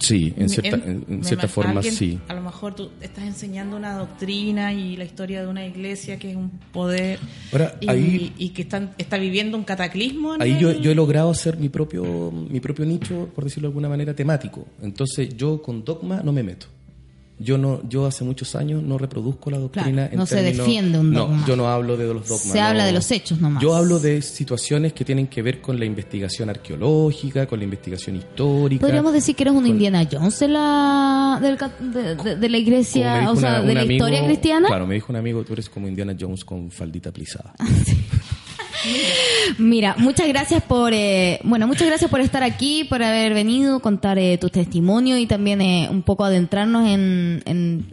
Sí, 0.00 0.32
en 0.36 0.48
cierta, 0.48 0.76
En- 0.76 0.82
en- 0.82 1.04
en 1.08 1.18
me 1.18 1.24
cierta 1.24 1.46
imag- 1.46 1.50
forma 1.50 1.72
alguien- 1.72 1.94
sí. 1.94 2.18
A 2.26 2.34
lo 2.34 2.40
mejor 2.40 2.74
tú 2.74 2.90
estás 3.02 3.22
enseñando 3.24 3.76
una 3.76 3.96
doctrina 3.98 4.72
y 4.72 4.96
la 4.96 5.04
historia 5.04 5.42
de 5.42 5.46
una 5.48 5.64
iglesia 5.66 6.18
que 6.18 6.30
es 6.30 6.36
un 6.36 6.50
poder 6.72 7.18
Ahora, 7.52 7.76
y, 7.80 7.88
ahí- 7.90 8.32
y 8.38 8.48
que 8.48 8.62
están, 8.62 8.92
está 8.96 9.18
viviendo 9.18 9.58
un 9.58 9.64
cataclismo. 9.64 10.32
a 10.32 10.36
Ahí 10.40 10.56
yo, 10.58 10.72
yo 10.72 10.90
he 10.90 10.94
logrado 10.94 11.30
hacer 11.30 11.58
mi 11.58 11.68
propio, 11.68 12.32
mi 12.32 12.60
propio 12.60 12.86
nicho, 12.86 13.28
por 13.34 13.44
decirlo 13.44 13.68
de 13.68 13.72
alguna 13.72 13.88
manera, 13.90 14.14
temático. 14.16 14.66
Entonces 14.82 15.36
yo 15.36 15.60
con 15.60 15.84
dogma 15.84 16.22
no 16.24 16.32
me 16.32 16.42
meto. 16.42 16.66
Yo 17.42 17.56
no, 17.56 17.80
yo 17.88 18.04
hace 18.04 18.22
muchos 18.22 18.54
años 18.54 18.82
no 18.82 18.98
reproduzco 18.98 19.50
la 19.50 19.56
doctrina. 19.58 19.90
Claro, 19.92 20.12
en 20.12 20.18
no 20.18 20.26
se 20.26 20.34
términos- 20.36 20.58
defiende 20.66 20.98
un 20.98 21.12
dogma. 21.14 21.38
No, 21.38 21.46
yo 21.46 21.56
no 21.56 21.68
hablo 21.68 21.96
de 21.96 22.04
los 22.12 22.28
dogmas. 22.28 22.52
Se 22.52 22.60
no. 22.60 22.66
habla 22.66 22.84
de 22.84 22.92
los 22.92 23.10
hechos 23.10 23.40
nomás. 23.40 23.62
Yo 23.62 23.74
hablo 23.74 23.98
de 23.98 24.20
situaciones 24.20 24.92
que 24.92 25.06
tienen 25.06 25.26
que 25.26 25.40
ver 25.40 25.62
con 25.62 25.78
la 25.78 25.86
investigación 25.86 26.50
arqueológica, 26.50 27.46
con 27.46 27.58
la 27.58 27.64
investigación 27.64 28.16
histórica. 28.16 28.82
Podríamos 28.82 29.14
decir 29.14 29.34
que 29.34 29.44
eres 29.44 29.52
un 29.54 29.60
con- 29.60 29.70
Indiana 29.70 30.06
Jones 30.10 30.38
de 30.38 30.48
la, 30.48 31.38
del 31.40 31.56
de, 31.92 32.14
de- 32.16 32.36
de 32.36 32.48
la 32.50 32.58
iglesia, 32.58 33.30
o 33.30 33.36
sea, 33.36 33.60
una- 33.60 33.62
de 33.62 33.74
la 33.74 33.80
amigo- 33.80 34.04
historia 34.06 34.24
cristiana. 34.26 34.68
Claro, 34.68 34.86
me 34.86 34.94
dijo 34.94 35.06
un 35.10 35.16
amigo, 35.16 35.42
tú 35.42 35.54
eres 35.54 35.70
como 35.70 35.88
Indiana 35.88 36.14
Jones 36.20 36.44
con 36.44 36.70
faldita 36.70 37.10
plisada. 37.10 37.54
Mira, 39.58 39.94
muchas 39.98 40.28
gracias 40.28 40.62
por, 40.62 40.92
eh, 40.94 41.40
bueno, 41.44 41.66
muchas 41.66 41.86
gracias 41.86 42.10
por 42.10 42.20
estar 42.20 42.42
aquí, 42.42 42.84
por 42.84 43.02
haber 43.02 43.34
venido, 43.34 43.80
contar 43.80 44.18
eh, 44.18 44.38
tu 44.38 44.48
testimonio 44.48 45.18
y 45.18 45.26
también 45.26 45.60
eh, 45.60 45.88
un 45.90 46.02
poco 46.02 46.24
adentrarnos 46.24 46.86
en, 46.88 47.86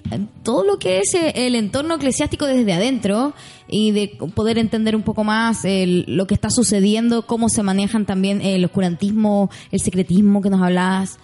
todo 0.43 0.63
lo 0.63 0.79
que 0.79 0.99
es 0.99 1.13
eh, 1.13 1.33
el 1.35 1.55
entorno 1.55 1.95
eclesiástico 1.95 2.45
desde 2.45 2.71
adentro 2.73 3.33
y 3.67 3.91
de 3.91 4.17
poder 4.33 4.57
entender 4.57 4.95
un 4.95 5.01
poco 5.03 5.23
más 5.25 5.65
el- 5.65 6.05
lo 6.07 6.25
que 6.25 6.33
está 6.33 6.49
sucediendo, 6.49 7.23
cómo 7.23 7.49
se 7.49 7.63
manejan 7.63 8.05
también 8.05 8.41
el 8.41 8.63
oscurantismo, 8.63 9.49
el 9.71 9.79
secretismo 9.81 10.41
que 10.41 10.49
nos 10.49 10.61
hablabas. 10.61 11.19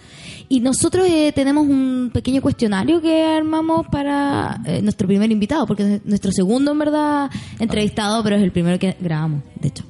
Y 0.50 0.60
nosotros 0.60 1.06
eh, 1.08 1.32
tenemos 1.34 1.66
un 1.66 2.10
pequeño 2.12 2.42
cuestionario 2.42 3.00
que 3.00 3.22
armamos 3.24 3.86
para 3.86 4.60
eh, 4.66 4.82
nuestro 4.82 5.06
primer 5.08 5.32
invitado, 5.32 5.66
porque 5.66 5.94
es 5.96 6.04
nuestro 6.04 6.32
segundo, 6.32 6.72
en 6.72 6.78
verdad, 6.78 7.30
entrevistado, 7.58 8.22
pero 8.22 8.36
es 8.36 8.42
el 8.42 8.52
primero 8.52 8.78
que 8.78 8.94
grabamos, 9.00 9.42
de 9.60 9.68
hecho. 9.68 9.84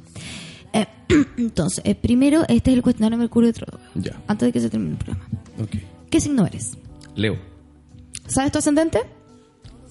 Eh, 0.73 0.87
entonces, 1.39 1.83
eh, 1.85 1.95
primero, 1.95 2.43
este 2.49 2.71
es 2.71 2.77
el 2.77 2.83
cuestionario 2.83 3.19
Mercurio 3.19 3.51
retrógrado. 3.51 3.83
Ya. 3.95 4.21
Antes 4.27 4.47
de 4.49 4.53
que 4.53 4.61
se 4.61 4.71
termine 4.71 4.93
el 4.93 4.99
programa. 4.99 5.27
Ok. 5.61 5.77
¿Qué 6.11 6.21
signo 6.21 6.47
eres? 6.47 6.77
Leo. 7.17 7.39
¿Sabes 8.27 8.53
tu 8.53 8.59
ascendente? 8.59 9.01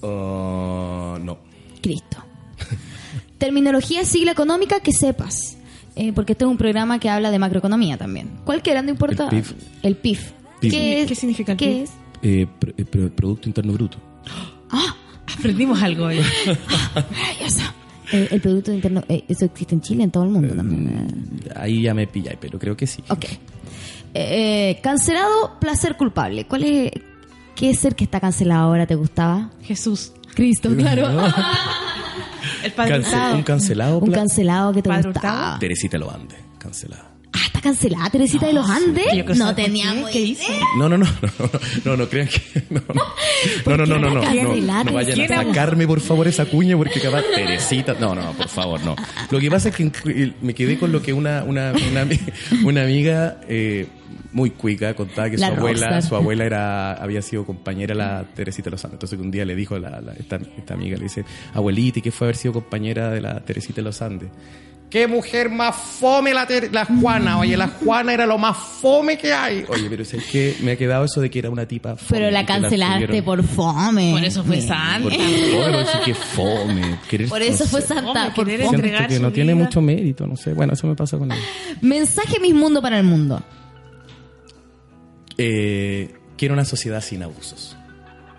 Ah, 0.02 1.18
no. 1.22 1.38
Cristo. 1.82 2.18
Terminología, 3.38 4.04
sigla 4.04 4.32
económica 4.32 4.80
que 4.80 4.92
sepas. 4.92 5.56
Eh, 5.96 6.12
porque 6.12 6.32
este 6.32 6.44
es 6.44 6.50
un 6.50 6.56
programa 6.56 6.98
que 6.98 7.08
habla 7.08 7.30
de 7.30 7.38
macroeconomía 7.38 7.96
también. 7.96 8.30
Cualquiera, 8.44 8.82
no 8.82 8.90
importa. 8.90 9.28
El 9.30 9.42
PIB. 9.42 9.54
El. 9.82 9.96
PIB. 9.96 10.18
¿Qué, 10.60 11.02
es- 11.02 11.06
¿Qué 11.08 11.14
significa 11.14 11.52
el 11.52 11.58
¿Qué 11.58 11.66
PIB? 11.66 11.82
es? 11.84 11.90
Eh, 12.22 12.46
pr- 12.60 12.74
eh, 12.76 12.84
pr- 12.84 13.10
Producto 13.14 13.48
Interno 13.48 13.72
Bruto. 13.74 13.98
Aprendimos 15.38 15.80
algo 15.82 16.06
hoy. 16.06 16.18
Maravilloso. 16.94 17.62
Eh, 18.14 18.28
el 18.30 18.40
Producto 18.40 18.72
Interno, 18.72 19.02
eh, 19.08 19.24
eso 19.28 19.44
existe 19.44 19.74
en 19.74 19.80
Chile, 19.80 20.04
en 20.04 20.10
todo 20.10 20.24
el 20.24 20.30
mundo 20.30 20.54
también. 20.54 20.88
eh. 21.46 21.50
Ahí 21.56 21.82
ya 21.82 21.94
me 21.94 22.06
pilláis, 22.06 22.38
pero 22.40 22.58
creo 22.58 22.76
que 22.76 22.86
sí. 22.86 23.02
Ok. 23.08 23.24
Cancelado, 24.82 25.58
placer 25.60 25.96
culpable. 25.96 26.46
¿Cuál 26.46 26.64
es, 26.64 26.92
qué 27.56 27.74
ser 27.74 27.96
que 27.96 28.04
está 28.04 28.20
cancelado 28.20 28.64
ahora 28.64 28.86
te 28.86 28.94
gustaba? 28.94 29.50
Jesús. 29.62 30.12
Cristo, 30.34 30.74
claro. 30.76 31.08
El 32.64 32.72
Padre 32.72 32.96
un 33.34 33.42
cancelado. 33.42 33.98
Un 33.98 34.10
cancelado 34.12 34.72
que 34.72 34.82
te 34.82 34.88
Padre 34.88 35.10
gustaba. 35.10 35.38
Hurtado. 35.38 35.58
Teresita 35.58 35.98
lo 35.98 36.10
ande. 36.10 36.36
Cancelada. 36.58 37.13
Ah, 37.36 37.46
está 37.46 37.60
cancelada 37.60 38.08
Teresita 38.10 38.46
de 38.46 38.52
los 38.52 38.68
Andes. 38.70 39.06
Quiero 39.10 39.34
No 39.34 39.54
teníamos 39.54 40.06
qué. 40.10 40.12
¿Qué 40.12 40.20
idea. 40.20 40.44
hizo? 40.44 40.64
No, 40.78 40.88
no, 40.88 40.96
no, 40.96 41.04
no, 41.04 41.28
no, 41.38 41.50
no, 41.84 41.96
no, 41.96 42.08
crean 42.08 42.28
que. 42.28 42.62
No, 43.66 43.76
no, 43.76 43.84
no, 43.86 43.98
no, 43.98 43.98
no, 43.98 43.98
no, 43.98 44.14
no, 44.14 44.20
¿Por 44.22 44.32
qué 44.32 44.42
no, 44.42 44.84
no 44.84 44.92
vayan 44.92 45.20
a 45.32 45.44
sacarme 45.44 45.86
por 45.86 46.00
favor 46.00 46.28
esa 46.28 46.46
cuña 46.46 46.76
porque 46.76 47.00
capaz 47.00 47.22
Teresita. 47.34 47.94
No, 48.00 48.14
no, 48.14 48.22
no, 48.22 48.32
por 48.32 48.48
favor, 48.48 48.80
no. 48.84 48.94
Lo 49.30 49.40
que 49.40 49.50
pasa 49.50 49.68
es 49.70 49.74
que 49.76 50.32
me 50.40 50.54
quedé 50.54 50.78
con 50.78 50.92
lo 50.92 51.02
que 51.02 51.12
una, 51.12 51.42
una, 51.44 51.72
una, 51.72 52.06
una 52.64 52.82
amiga 52.84 53.40
eh, 53.48 53.86
muy 54.32 54.50
cuica 54.50 54.94
contaba 54.94 55.28
que 55.30 55.36
La 55.36 55.48
su 55.48 55.52
abuela, 55.54 55.80
rockstar. 55.88 56.02
su 56.02 56.16
abuela 56.16 56.44
era, 56.44 56.92
había 56.94 57.20
sido 57.22 57.44
compañera 57.44 57.94
de 57.94 57.98
la 57.98 58.24
Teresita 58.34 58.70
Lozano. 58.70 58.94
Entonces 58.94 59.18
que 59.18 59.22
un 59.24 59.30
día 59.30 59.44
le 59.44 59.54
dijo 59.56 59.74
a 59.74 59.80
la, 59.80 60.00
la- 60.00 60.12
esta, 60.12 60.38
esta 60.56 60.74
amiga, 60.74 60.96
le 60.96 61.04
dice, 61.04 61.24
abuelita, 61.52 61.98
¿y 61.98 62.02
qué 62.02 62.10
fue 62.12 62.26
haber 62.28 62.36
sido 62.36 62.54
compañera 62.54 63.10
de 63.10 63.20
la 63.20 63.40
Teresita 63.40 63.76
de 63.76 63.82
los 63.82 64.00
Andes? 64.02 64.28
¿Qué 64.90 65.08
mujer 65.08 65.50
más 65.50 65.74
fome 65.74 66.32
la, 66.32 66.46
la 66.70 66.84
Juana? 66.84 67.38
Oye, 67.40 67.56
la 67.56 67.66
Juana 67.66 68.14
era 68.14 68.26
lo 68.26 68.38
más 68.38 68.56
fome 68.56 69.18
que 69.18 69.32
hay. 69.32 69.64
Oye, 69.68 69.88
pero 69.90 70.04
es 70.04 70.12
que 70.30 70.56
me 70.60 70.72
ha 70.72 70.76
quedado 70.76 71.04
eso 71.04 71.20
de 71.20 71.30
que 71.30 71.40
era 71.40 71.50
una 71.50 71.66
tipa 71.66 71.96
fome. 71.96 72.08
Pero 72.10 72.30
la 72.30 72.46
cancelaste 72.46 73.22
por 73.24 73.42
fome. 73.42 74.12
Por 74.12 74.22
eso 74.22 74.44
fue 74.44 74.60
santa. 74.60 75.08
Por 75.08 75.12
fome, 75.12 75.86
sí 75.86 75.98
que 76.04 76.14
fome. 76.14 76.98
Querer- 77.10 77.28
Por 77.28 77.42
eso 77.42 77.64
no 77.64 77.70
fue 77.70 77.80
sé. 77.80 77.88
santa. 77.88 78.32
Por 78.34 78.46
querer 78.46 78.66
entregar 78.66 79.08
que 79.08 79.16
su 79.16 79.22
no 79.22 79.32
tiene 79.32 79.54
vida. 79.54 79.64
mucho 79.64 79.80
mérito, 79.80 80.28
no 80.28 80.36
sé. 80.36 80.52
Bueno, 80.54 80.74
eso 80.74 80.86
me 80.86 80.94
pasa 80.94 81.18
con 81.18 81.32
él. 81.32 81.38
Mensaje 81.80 82.38
Mis 82.38 82.54
Mundo 82.54 82.80
para 82.80 82.96
el 83.00 83.04
mundo. 83.04 83.42
Eh, 85.38 86.14
quiero 86.36 86.54
una 86.54 86.64
sociedad 86.64 87.00
sin 87.00 87.22
abusos. 87.22 87.76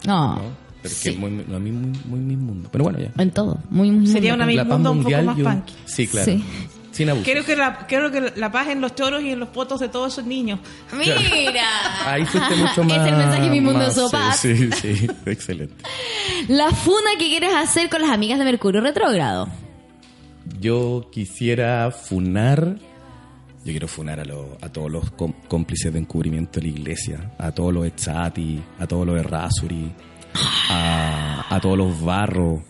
No. 0.06 0.36
¿no? 0.38 0.65
Es 0.86 0.94
sí. 0.94 1.12
que 1.14 1.18
muy, 1.18 1.30
a 1.56 1.60
mí 1.60 1.72
muy, 1.72 2.00
muy 2.06 2.20
mi 2.20 2.36
mundo. 2.36 2.70
Pero 2.72 2.84
bueno, 2.86 3.00
ya. 3.00 3.12
En 3.22 3.32
todo. 3.32 3.60
Muy, 3.70 3.92
muy 3.92 4.08
Sería 4.08 4.36
mundo. 4.36 4.46
una 4.52 4.64
paz 4.64 4.68
Mundo 4.80 4.92
un 4.92 5.04
poco 5.04 5.22
más 5.24 5.38
yo- 5.38 5.44
punky. 5.46 5.74
Sí, 5.86 6.08
claro. 6.08 6.26
Sí. 6.32 6.44
Sin 6.92 7.10
abusos. 7.10 7.26
Quiero 7.26 7.44
que, 7.44 7.56
la, 7.58 7.86
quiero 7.88 8.10
que 8.10 8.32
la 8.38 8.52
paz 8.54 8.70
en 8.70 8.80
los 8.80 8.96
choros 8.96 9.22
y 9.22 9.30
en 9.32 9.40
los 9.40 9.50
potos 9.50 9.82
de 9.82 9.90
todos 9.90 10.14
esos 10.14 10.26
niños. 10.26 10.60
Mira. 10.98 11.66
Ahí 12.06 12.26
fuiste 12.26 12.56
mucho 12.56 12.84
más. 12.86 12.98
Es 13.06 13.12
el 13.12 13.18
mensaje 13.18 13.50
Mi 13.50 13.60
Mundo 13.60 13.92
Sopas. 13.92 14.38
Sí, 14.40 14.56
sí, 14.56 14.70
sí. 14.72 15.08
Excelente. 15.26 15.76
La 16.48 16.70
funa 16.72 17.10
que 17.20 17.28
quieres 17.28 17.54
hacer 17.54 17.90
con 17.90 18.02
las 18.02 18.12
amigas 18.12 18.40
de 18.40 18.46
Mercurio 18.46 18.80
Retrógrado. 18.80 19.50
Yo 20.60 21.10
quisiera 21.12 21.92
funar. 21.92 22.78
Yo 23.66 23.72
quiero 23.72 23.88
funar 23.88 24.20
a, 24.20 24.26
lo- 24.26 24.58
a 24.62 24.70
todos 24.70 24.92
los 24.92 25.12
cómplices 25.48 25.92
de 25.92 26.00
encubrimiento 26.00 26.60
de 26.60 26.68
la 26.68 26.72
iglesia, 26.78 27.32
a 27.40 27.52
todos 27.52 27.74
los 27.74 27.86
Echati, 27.88 28.62
a 28.80 28.86
todos 28.86 29.08
los 29.08 29.20
Errázuri, 29.20 29.92
a, 30.70 31.46
a 31.50 31.60
todos 31.60 31.78
los 31.78 32.02
Barros, 32.04 32.62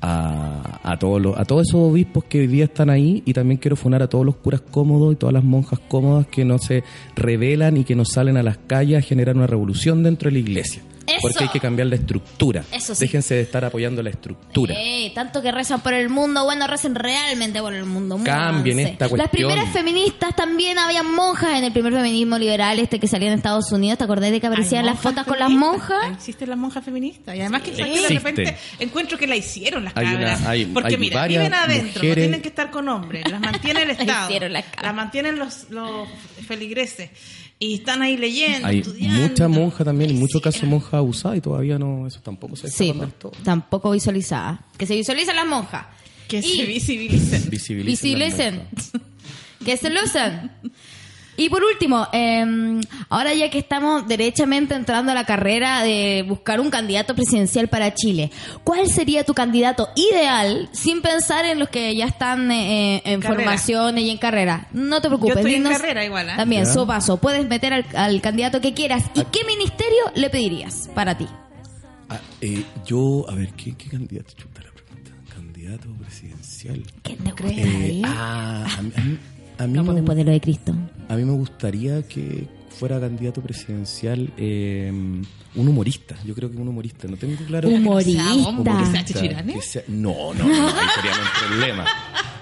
a, 0.00 0.80
a, 0.82 0.98
todos 0.98 1.22
los, 1.22 1.38
a 1.38 1.44
todos 1.44 1.68
esos 1.68 1.80
obispos 1.80 2.24
que 2.24 2.40
hoy 2.40 2.46
día 2.48 2.64
están 2.64 2.90
ahí 2.90 3.22
y 3.24 3.32
también 3.32 3.58
quiero 3.58 3.76
funar 3.76 4.02
a 4.02 4.08
todos 4.08 4.26
los 4.26 4.36
curas 4.36 4.60
cómodos 4.60 5.12
y 5.12 5.16
todas 5.16 5.32
las 5.32 5.44
monjas 5.44 5.78
cómodas 5.88 6.26
que 6.26 6.44
no 6.44 6.58
se 6.58 6.82
rebelan 7.14 7.76
y 7.76 7.84
que 7.84 7.94
no 7.94 8.04
salen 8.04 8.36
a 8.36 8.42
las 8.42 8.58
calles 8.58 8.98
a 8.98 9.06
generar 9.06 9.36
una 9.36 9.46
revolución 9.46 10.02
dentro 10.02 10.28
de 10.28 10.32
la 10.32 10.38
iglesia. 10.40 10.82
¡Eso! 11.12 11.20
Porque 11.22 11.44
hay 11.44 11.48
que 11.50 11.60
cambiar 11.60 11.88
la 11.88 11.96
estructura. 11.96 12.64
Eso 12.72 12.94
sí. 12.94 13.04
Déjense 13.04 13.34
de 13.34 13.40
estar 13.42 13.64
apoyando 13.64 14.02
la 14.02 14.10
estructura. 14.10 14.74
Ey, 14.74 15.10
tanto 15.14 15.40
que 15.42 15.52
rezan 15.52 15.80
por 15.80 15.94
el 15.94 16.08
mundo, 16.08 16.44
bueno, 16.44 16.66
recen 16.66 16.94
realmente 16.94 17.60
por 17.60 17.74
el 17.74 17.84
mundo. 17.84 18.18
Cambien 18.24 18.80
esta 18.80 19.04
Las 19.06 19.10
cuestión. 19.10 19.30
primeras 19.50 19.72
feministas 19.72 20.34
también 20.36 20.78
habían 20.78 21.10
monjas 21.14 21.58
en 21.58 21.64
el 21.64 21.72
primer 21.72 21.92
feminismo 21.92 22.38
liberal 22.38 22.78
este 22.78 22.98
que 23.00 23.06
salía 23.08 23.28
en 23.28 23.34
Estados 23.38 23.70
Unidos. 23.72 23.98
¿Te 23.98 24.04
acordás 24.04 24.30
de 24.30 24.40
que 24.40 24.46
aparecían 24.46 24.86
las 24.86 24.98
fotos 25.00 25.24
con 25.24 25.38
las 25.38 25.50
monjas? 25.50 26.12
Existen 26.12 26.48
las 26.50 26.58
monjas 26.58 26.84
feministas. 26.84 27.34
Y 27.36 27.40
además 27.40 27.62
que 27.62 27.74
Sí. 27.74 27.82
de 27.82 28.08
repente 28.08 28.56
encuentro 28.78 29.18
que 29.18 29.26
la 29.26 29.36
hicieron 29.36 29.84
las 29.84 29.96
Hay 29.96 30.06
una- 30.06 30.12
cabras. 30.14 30.46
hay- 30.46 30.64
Porque 30.66 30.94
hay 30.94 31.00
mira, 31.00 31.26
viven 31.26 31.54
adentro, 31.54 31.86
mujeres- 32.02 32.08
no 32.08 32.14
tienen 32.22 32.42
que 32.42 32.48
estar 32.48 32.70
con 32.70 32.88
hombres. 32.88 33.30
Las 33.30 33.40
mantiene 33.40 33.82
el 33.82 33.90
Estado. 33.90 34.48
las 34.48 34.64
las 34.82 34.94
mantienen 34.94 35.38
los, 35.38 35.70
los 35.70 36.08
feligreses. 36.46 37.10
Y 37.64 37.74
están 37.74 38.02
ahí 38.02 38.16
leyendo, 38.16 38.66
Hay 38.66 38.80
estudiando. 38.80 39.20
mucha 39.28 39.46
monja 39.46 39.84
también, 39.84 40.10
en 40.10 40.18
muchos 40.18 40.42
casos 40.42 40.64
monja 40.64 40.96
abusada 40.98 41.36
y 41.36 41.40
todavía 41.40 41.78
no, 41.78 42.08
eso 42.08 42.18
tampoco 42.20 42.56
se 42.56 42.68
Sí, 42.68 42.92
del 42.92 43.12
todo. 43.12 43.30
tampoco 43.44 43.92
visualizada. 43.92 44.64
Que 44.76 44.84
se 44.84 44.96
visualizan 44.96 45.36
las 45.36 45.46
monjas. 45.46 45.86
Que 46.26 46.38
Y- 46.38 46.42
se 46.42 46.64
visibilicen. 46.66 47.50
Visibilicen. 47.50 47.86
Visibilicen. 47.86 48.54
las 48.56 48.64
monjas. 48.64 48.90
que 49.64 49.76
se 49.76 49.90
lucen. 49.90 50.50
Y 51.36 51.48
por 51.48 51.64
último, 51.64 52.06
eh, 52.12 52.80
ahora 53.08 53.32
ya 53.32 53.48
que 53.50 53.58
estamos 53.58 54.06
derechamente 54.06 54.74
entrando 54.74 55.12
a 55.12 55.14
la 55.14 55.24
carrera 55.24 55.82
de 55.82 56.24
buscar 56.28 56.60
un 56.60 56.68
candidato 56.70 57.14
presidencial 57.14 57.68
para 57.68 57.94
Chile, 57.94 58.30
¿cuál 58.64 58.86
sería 58.88 59.24
tu 59.24 59.32
candidato 59.32 59.88
ideal 59.96 60.68
sin 60.72 61.00
pensar 61.00 61.46
en 61.46 61.58
los 61.58 61.70
que 61.70 61.96
ya 61.96 62.04
están 62.04 62.50
eh, 62.52 63.00
en 63.06 63.20
Carrera. 63.20 63.40
formaciones 63.42 64.04
y 64.04 64.10
en 64.10 64.18
carrera? 64.18 64.68
No 64.72 65.00
te 65.00 65.08
preocupes. 65.08 65.34
Yo 65.36 65.40
estoy 65.40 65.54
en 65.54 65.62
carrera 65.64 66.04
igual, 66.04 66.28
¿eh? 66.28 66.32
También, 66.36 66.66
so 66.66 66.86
paso. 66.86 67.16
Puedes 67.16 67.48
meter 67.48 67.72
al, 67.72 67.86
al 67.94 68.20
candidato 68.20 68.60
que 68.60 68.74
quieras. 68.74 69.04
¿Y 69.14 69.24
qué 69.24 69.44
ministerio 69.44 70.02
le 70.14 70.28
pedirías 70.28 70.90
para 70.94 71.16
ti? 71.16 71.26
Ah, 72.10 72.20
eh, 72.42 72.62
yo, 72.84 73.24
a 73.30 73.34
ver, 73.34 73.48
¿qué, 73.54 73.74
qué 73.74 73.88
candidato? 73.88 74.34
Chuta 74.36 74.60
la 74.62 74.70
pregunta. 74.70 75.10
Candidato 75.34 75.88
presidencial. 75.98 76.82
¿Quién 77.02 77.18
te 77.18 77.28
Eh, 77.30 77.32
gustaría? 77.32 78.02
ah, 78.06 78.66
a 78.78 78.82
mí, 78.82 78.92
a 78.96 79.00
mí- 79.00 79.18
a 79.62 79.66
mí 79.66 79.76
Vamos 79.76 79.94
me, 79.94 80.00
después 80.00 80.16
de 80.18 80.24
lo 80.24 80.30
de 80.32 80.40
Cristo. 80.40 80.74
a 81.08 81.14
mí 81.16 81.24
me 81.24 81.32
gustaría 81.32 82.02
que 82.02 82.46
fuera 82.70 82.98
candidato 82.98 83.40
presidencial 83.42 84.32
eh, 84.36 84.90
un 84.92 85.68
humorista. 85.68 86.16
Yo 86.24 86.34
creo 86.34 86.50
que 86.50 86.56
un 86.56 86.68
humorista. 86.68 87.06
No 87.08 87.16
tengo 87.16 87.36
claro. 87.46 87.68
Humorista. 87.68 88.22
¿Que 88.80 88.86
sea 88.90 89.04
Chichirane? 89.04 89.52
Que 89.54 89.60
sea- 89.62 89.82
No, 89.88 90.32
no, 90.34 90.44
no, 90.44 90.66
ahí 90.68 90.86
teníamos 90.96 91.20
un 91.20 91.48
problema. 91.48 91.86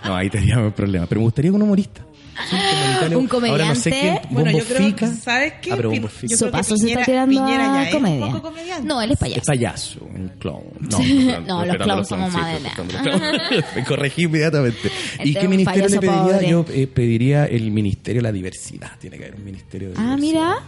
No, 0.05 0.15
ahí 0.17 0.31
teníamos 0.31 0.67
un 0.67 0.73
problema. 0.73 1.07
Pero 1.07 1.21
me 1.21 1.25
gustaría 1.27 1.53
un 1.53 1.63
humorista. 1.63 2.05
Sí. 2.49 2.57
Un 2.57 3.29
Ahora 3.49 3.67
no 3.67 3.75
sé 3.75 3.91
comediante. 3.91 3.91
quién. 3.91 4.19
Bueno, 4.31 4.51
Bombo 4.53 4.59
yo 4.59 4.65
creo 4.75 4.87
Fica. 4.89 5.07
¿sabes 5.15 5.53
qué? 5.61 5.73
Ah, 5.73 5.77
pero 5.77 5.91
Pi- 5.91 5.97
Bombo 5.99 6.09
Fica. 6.09 6.31
yo 6.31 6.37
Su 6.37 6.45
creo 6.45 6.53
que 6.53 6.59
paso 6.59 6.77
se 6.77 6.87
está 6.87 7.01
Piñera- 7.01 7.05
tirando 7.07 7.31
Piñera 7.47 7.65
ya 7.65 7.75
a 7.81 7.85
es 7.89 7.95
comedia. 7.95 8.27
un 8.27 8.33
poco 8.33 8.43
comediante. 8.49 8.89
No, 8.89 9.03
él 9.03 9.11
es 9.11 9.15
Es 9.15 9.19
payaso. 9.21 9.47
payaso, 9.47 10.05
un 10.05 10.29
clown. 10.39 10.63
No, 10.81 10.99
perdón, 10.99 11.47
No, 11.47 11.65
los 11.65 11.77
clowns 11.77 12.09
somos 12.09 12.35
clowns. 12.35 12.61
Me 13.77 13.85
corregí 13.85 14.23
inmediatamente. 14.25 14.89
Este 15.13 15.29
¿Y 15.29 15.35
qué 15.35 15.49
ministerio 15.49 15.89
le 15.89 15.97
payaso 15.99 16.01
pediría? 16.29 16.35
pobre. 16.35 16.49
Yo 16.51 16.65
eh, 16.83 16.87
pediría 16.87 17.45
el 17.47 17.71
Ministerio 17.71 18.21
de 18.21 18.29
la 18.29 18.33
Diversidad. 18.33 18.93
Tiene 19.01 19.17
que 19.19 19.25
haber 19.25 19.37
un 19.37 19.45
Ministerio 19.45 19.89
de 19.91 19.95
Ah, 19.99 20.17
Diversidad. 20.17 20.19
mira. 20.19 20.59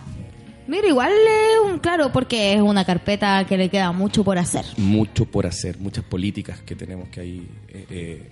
Mira, 0.69 0.87
igual 0.87 1.11
es 1.13 1.73
un 1.73 1.79
claro 1.81 2.13
porque 2.13 2.55
es 2.55 2.61
una 2.63 2.85
carpeta 2.85 3.45
que 3.47 3.57
le 3.57 3.69
queda 3.69 3.91
mucho 3.91 4.23
por 4.23 4.39
hacer. 4.39 4.65
Mucho 4.77 5.25
por 5.25 5.45
hacer, 5.47 5.77
muchas 5.79 6.05
políticas 6.05 6.61
que 6.63 6.77
tenemos 6.77 7.09
que 7.09 7.21
ahí 7.21 7.47
eh, 7.69 7.85
eh, 7.91 8.29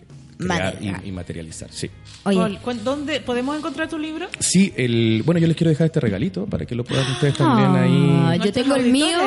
crear 0.47 0.79
y, 1.05 1.09
y 1.09 1.13
materializar. 1.13 1.69
Sí. 1.73 1.91
Oye, 2.25 2.37
Paul, 2.39 2.59
¿cu- 2.59 2.75
¿Dónde 2.85 3.21
podemos 3.21 3.57
encontrar 3.57 3.89
tu 3.89 3.99
libro? 3.99 4.27
Sí, 4.39 4.73
el, 4.77 5.23
bueno, 5.25 5.41
yo 5.41 5.47
les 5.47 5.57
quiero 5.57 5.71
dejar 5.71 5.87
este 5.87 6.01
regalito 6.01 6.47
para 6.47 6.67
que 6.67 6.75
lo 6.75 6.85
puedan 6.85 7.11
ustedes 7.13 7.35
también 7.35 7.69
Ah, 7.69 7.83
ahí. 7.83 7.91
yo 7.91 8.45
Nuestros 8.45 8.53
tengo 8.53 8.75
el 8.77 8.91
mío. 8.93 9.19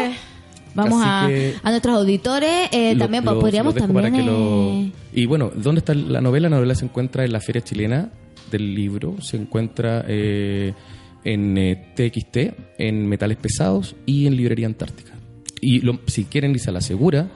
Vamos 0.75 1.03
a, 1.05 1.25
a 1.27 1.69
nuestros 1.69 1.95
auditores. 1.95 2.67
eh, 2.71 2.93
Lo- 2.95 2.99
también 3.05 3.23
pues, 3.23 3.35
lo- 3.35 3.39
podríamos 3.41 3.75
lo 3.75 3.81
dejo 3.81 3.93
para 3.93 4.07
también. 4.07 4.25
lo- 4.25 4.71
eh, 4.71 4.91
Y 5.13 5.25
bueno, 5.27 5.51
¿dónde 5.55 5.79
está 5.79 5.93
la 5.93 6.19
novela? 6.21 6.49
La 6.49 6.55
novela 6.57 6.73
se 6.75 6.85
encuentra 6.85 7.23
en 7.25 7.31
la 7.31 7.39
Feria 7.39 7.61
Chilena 7.63 8.09
del 8.49 8.73
Libro, 8.73 9.15
se 9.21 9.37
encuentra 9.37 10.03
eh, 10.07 10.73
en 11.23 11.57
eh, 11.57 11.93
TXT, 11.95 12.37
en 12.79 13.07
Metales 13.07 13.37
Pesados 13.37 13.95
y 14.07 14.25
en 14.27 14.35
Librería 14.35 14.65
Antártica. 14.65 15.13
Y 15.61 15.79
lo- 15.81 15.99
si 16.07 16.25
quieren 16.25 16.51
irse 16.51 16.69
a 16.71 16.73
la 16.73 16.81
segura, 16.81 17.29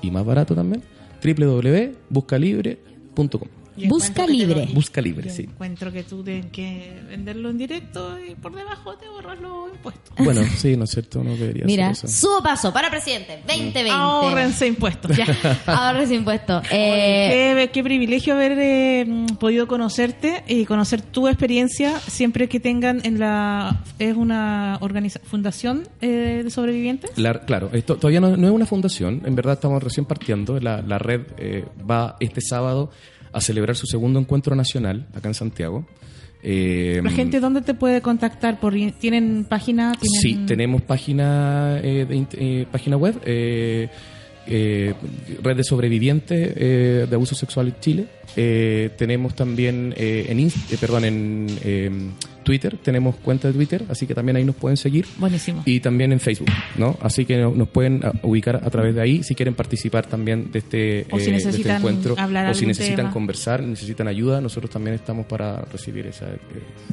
y 0.00 0.10
más 0.12 0.24
barato 0.24 0.54
también, 0.54 0.82
www.buscalibre.com. 1.24 1.74
Y 2.10 2.14
Busca 2.14 2.93
encuentro 3.14 3.40
te 3.76 4.26
libre. 4.28 4.66
lo- 4.66 4.72
Busca 4.74 5.00
libre, 5.00 5.28
Yo 5.28 5.34
sí. 5.34 5.42
encuentro 5.42 5.92
que 5.92 6.02
tú 6.04 6.22
tienes 6.22 6.46
que 6.46 7.00
venderlo 7.08 7.50
en 7.50 7.58
directo 7.58 8.16
y 8.18 8.34
por 8.34 8.54
debajo 8.54 8.94
te 8.96 9.08
borras 9.08 9.38
los 9.40 9.70
impuestos. 9.72 10.14
Bueno, 10.24 10.42
sí, 10.56 10.76
¿no 10.76 10.84
es 10.84 10.90
cierto? 10.90 11.22
No 11.24 11.36
debería 11.36 11.64
Mira, 11.64 11.94
ser 11.94 12.08
eso. 12.08 12.28
subo 12.28 12.42
paso 12.42 12.72
para 12.72 12.88
presidente 12.90 13.38
2020. 13.46 13.90
Ahórrense 13.90 14.66
impuestos. 14.66 15.16
Ya. 15.16 15.26
Ahorrense 15.66 16.14
impuestos. 16.14 16.64
Eh, 16.70 17.52
Qué, 17.64 17.70
qué 17.72 17.82
privilegio 17.82 18.34
haber 18.34 18.52
eh, 18.58 19.06
podido 19.40 19.66
conocerte 19.66 20.44
y 20.46 20.64
conocer 20.66 21.02
tu 21.02 21.26
experiencia 21.28 21.98
siempre 22.00 22.48
que 22.48 22.60
tengan 22.60 23.00
en 23.04 23.18
la... 23.18 23.82
Es 23.98 24.14
una 24.16 24.78
organiza 24.80 25.20
fundación 25.24 25.82
eh, 26.00 26.42
de 26.44 26.50
sobrevivientes. 26.50 27.10
La- 27.18 27.40
claro, 27.40 27.70
esto 27.72 27.96
todavía 27.96 28.20
no, 28.20 28.36
no 28.36 28.46
es 28.46 28.52
una 28.52 28.66
fundación, 28.66 29.22
en 29.24 29.34
verdad 29.34 29.54
estamos 29.54 29.82
recién 29.82 30.06
partiendo. 30.06 30.58
La, 30.60 30.80
la 30.82 30.98
red 30.98 31.22
eh, 31.38 31.64
va 31.90 32.16
este 32.20 32.40
sábado 32.40 32.90
a 33.34 33.40
celebrar 33.40 33.76
su 33.76 33.86
segundo 33.86 34.18
encuentro 34.18 34.54
nacional 34.54 35.06
acá 35.14 35.28
en 35.28 35.34
Santiago. 35.34 35.86
Eh, 36.42 37.00
La 37.02 37.10
gente, 37.10 37.40
¿dónde 37.40 37.62
te 37.62 37.74
puede 37.74 38.00
contactar? 38.02 38.60
Por, 38.60 38.74
¿Tienen 39.00 39.46
página? 39.48 39.92
¿Tienen... 39.98 40.20
Sí, 40.20 40.46
tenemos 40.46 40.82
página, 40.82 41.80
eh, 41.82 42.06
de 42.06 42.26
eh, 42.32 42.66
página 42.70 42.96
web, 42.96 43.20
eh, 43.24 43.88
eh, 44.46 44.94
Red 45.42 45.56
de 45.56 45.64
Sobrevivientes 45.64 46.52
eh, 46.54 47.06
de 47.08 47.14
Abuso 47.14 47.34
Sexual 47.34 47.68
en 47.68 47.80
Chile. 47.80 48.06
Eh, 48.36 48.90
tenemos 48.98 49.34
también 49.34 49.94
eh, 49.96 50.26
en, 50.28 50.38
eh, 50.40 50.52
perdón, 50.78 51.04
en 51.06 51.46
eh, 51.62 51.90
Twitter, 52.44 52.78
tenemos 52.82 53.16
cuenta 53.16 53.48
de 53.48 53.54
Twitter, 53.54 53.84
así 53.88 54.06
que 54.06 54.14
también 54.14 54.36
ahí 54.36 54.44
nos 54.44 54.54
pueden 54.56 54.76
seguir. 54.76 55.06
Buenísimo. 55.18 55.62
Y 55.66 55.80
también 55.80 56.12
en 56.12 56.20
Facebook, 56.20 56.48
¿no? 56.78 56.96
Así 57.00 57.24
que 57.24 57.38
no- 57.38 57.50
nos 57.50 57.68
pueden 57.68 58.00
ah, 58.04 58.12
ubicar 58.22 58.56
a 58.62 58.70
través 58.70 58.94
de 58.94 59.00
ahí 59.00 59.22
si 59.22 59.34
quieren 59.34 59.54
participar 59.54 60.06
también 60.06 60.52
de 60.52 60.58
este, 60.60 61.06
O 61.10 61.18
si 61.18 61.30
eh, 61.30 61.32
de 61.32 61.36
este 61.50 61.70
encuentro. 61.72 62.14
hablar 62.18 62.50
o 62.50 62.54
si 62.54 62.66
necesitan 62.66 62.96
tema. 62.96 63.10
conversar, 63.12 63.62
necesitan 63.62 64.06
ayuda, 64.06 64.40
nosotros 64.40 64.70
también 64.70 64.94
estamos 64.94 65.26
para 65.26 65.62
recibir 65.72 66.06
esa, 66.06 66.26
eh, 66.26 66.38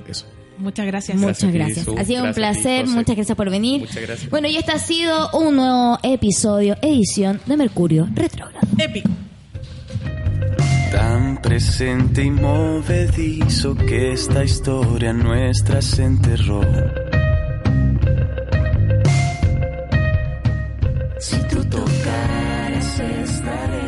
eso. 0.10 0.26
Muchas 0.58 0.86
gracias. 0.86 1.18
Muchas 1.18 1.52
gracias. 1.52 1.88
Ha 1.88 2.06
sido 2.06 2.24
un 2.24 2.32
Gracias 2.32 2.36
placer. 2.36 2.86
Muchas 2.88 3.16
gracias 3.16 3.36
por 3.36 3.50
venir. 3.50 3.82
Muchas 3.82 4.02
gracias. 4.02 4.30
Bueno, 4.30 4.48
y 4.48 4.58
este 4.58 4.72
ha 4.72 4.78
sido 4.80 5.30
un 5.32 5.56
nuevo 5.56 5.98
episodio, 6.04 6.76
edición 6.84 7.40
de 7.48 7.58
Mercurio 7.58 8.08
Retrógrado. 8.14 8.68
Épico. 8.78 9.10
Tan 10.92 11.38
presente 11.42 12.24
y 12.24 12.32
movedizo 12.32 13.76
que 13.76 14.12
esta 14.12 14.44
historia 14.44 15.14
nuestra 15.14 15.82
se 15.82 16.04
enterró. 16.04 16.62
Si 21.18 21.38
tú 21.48 21.64
tocaras 21.66 23.00
esta 23.00 23.81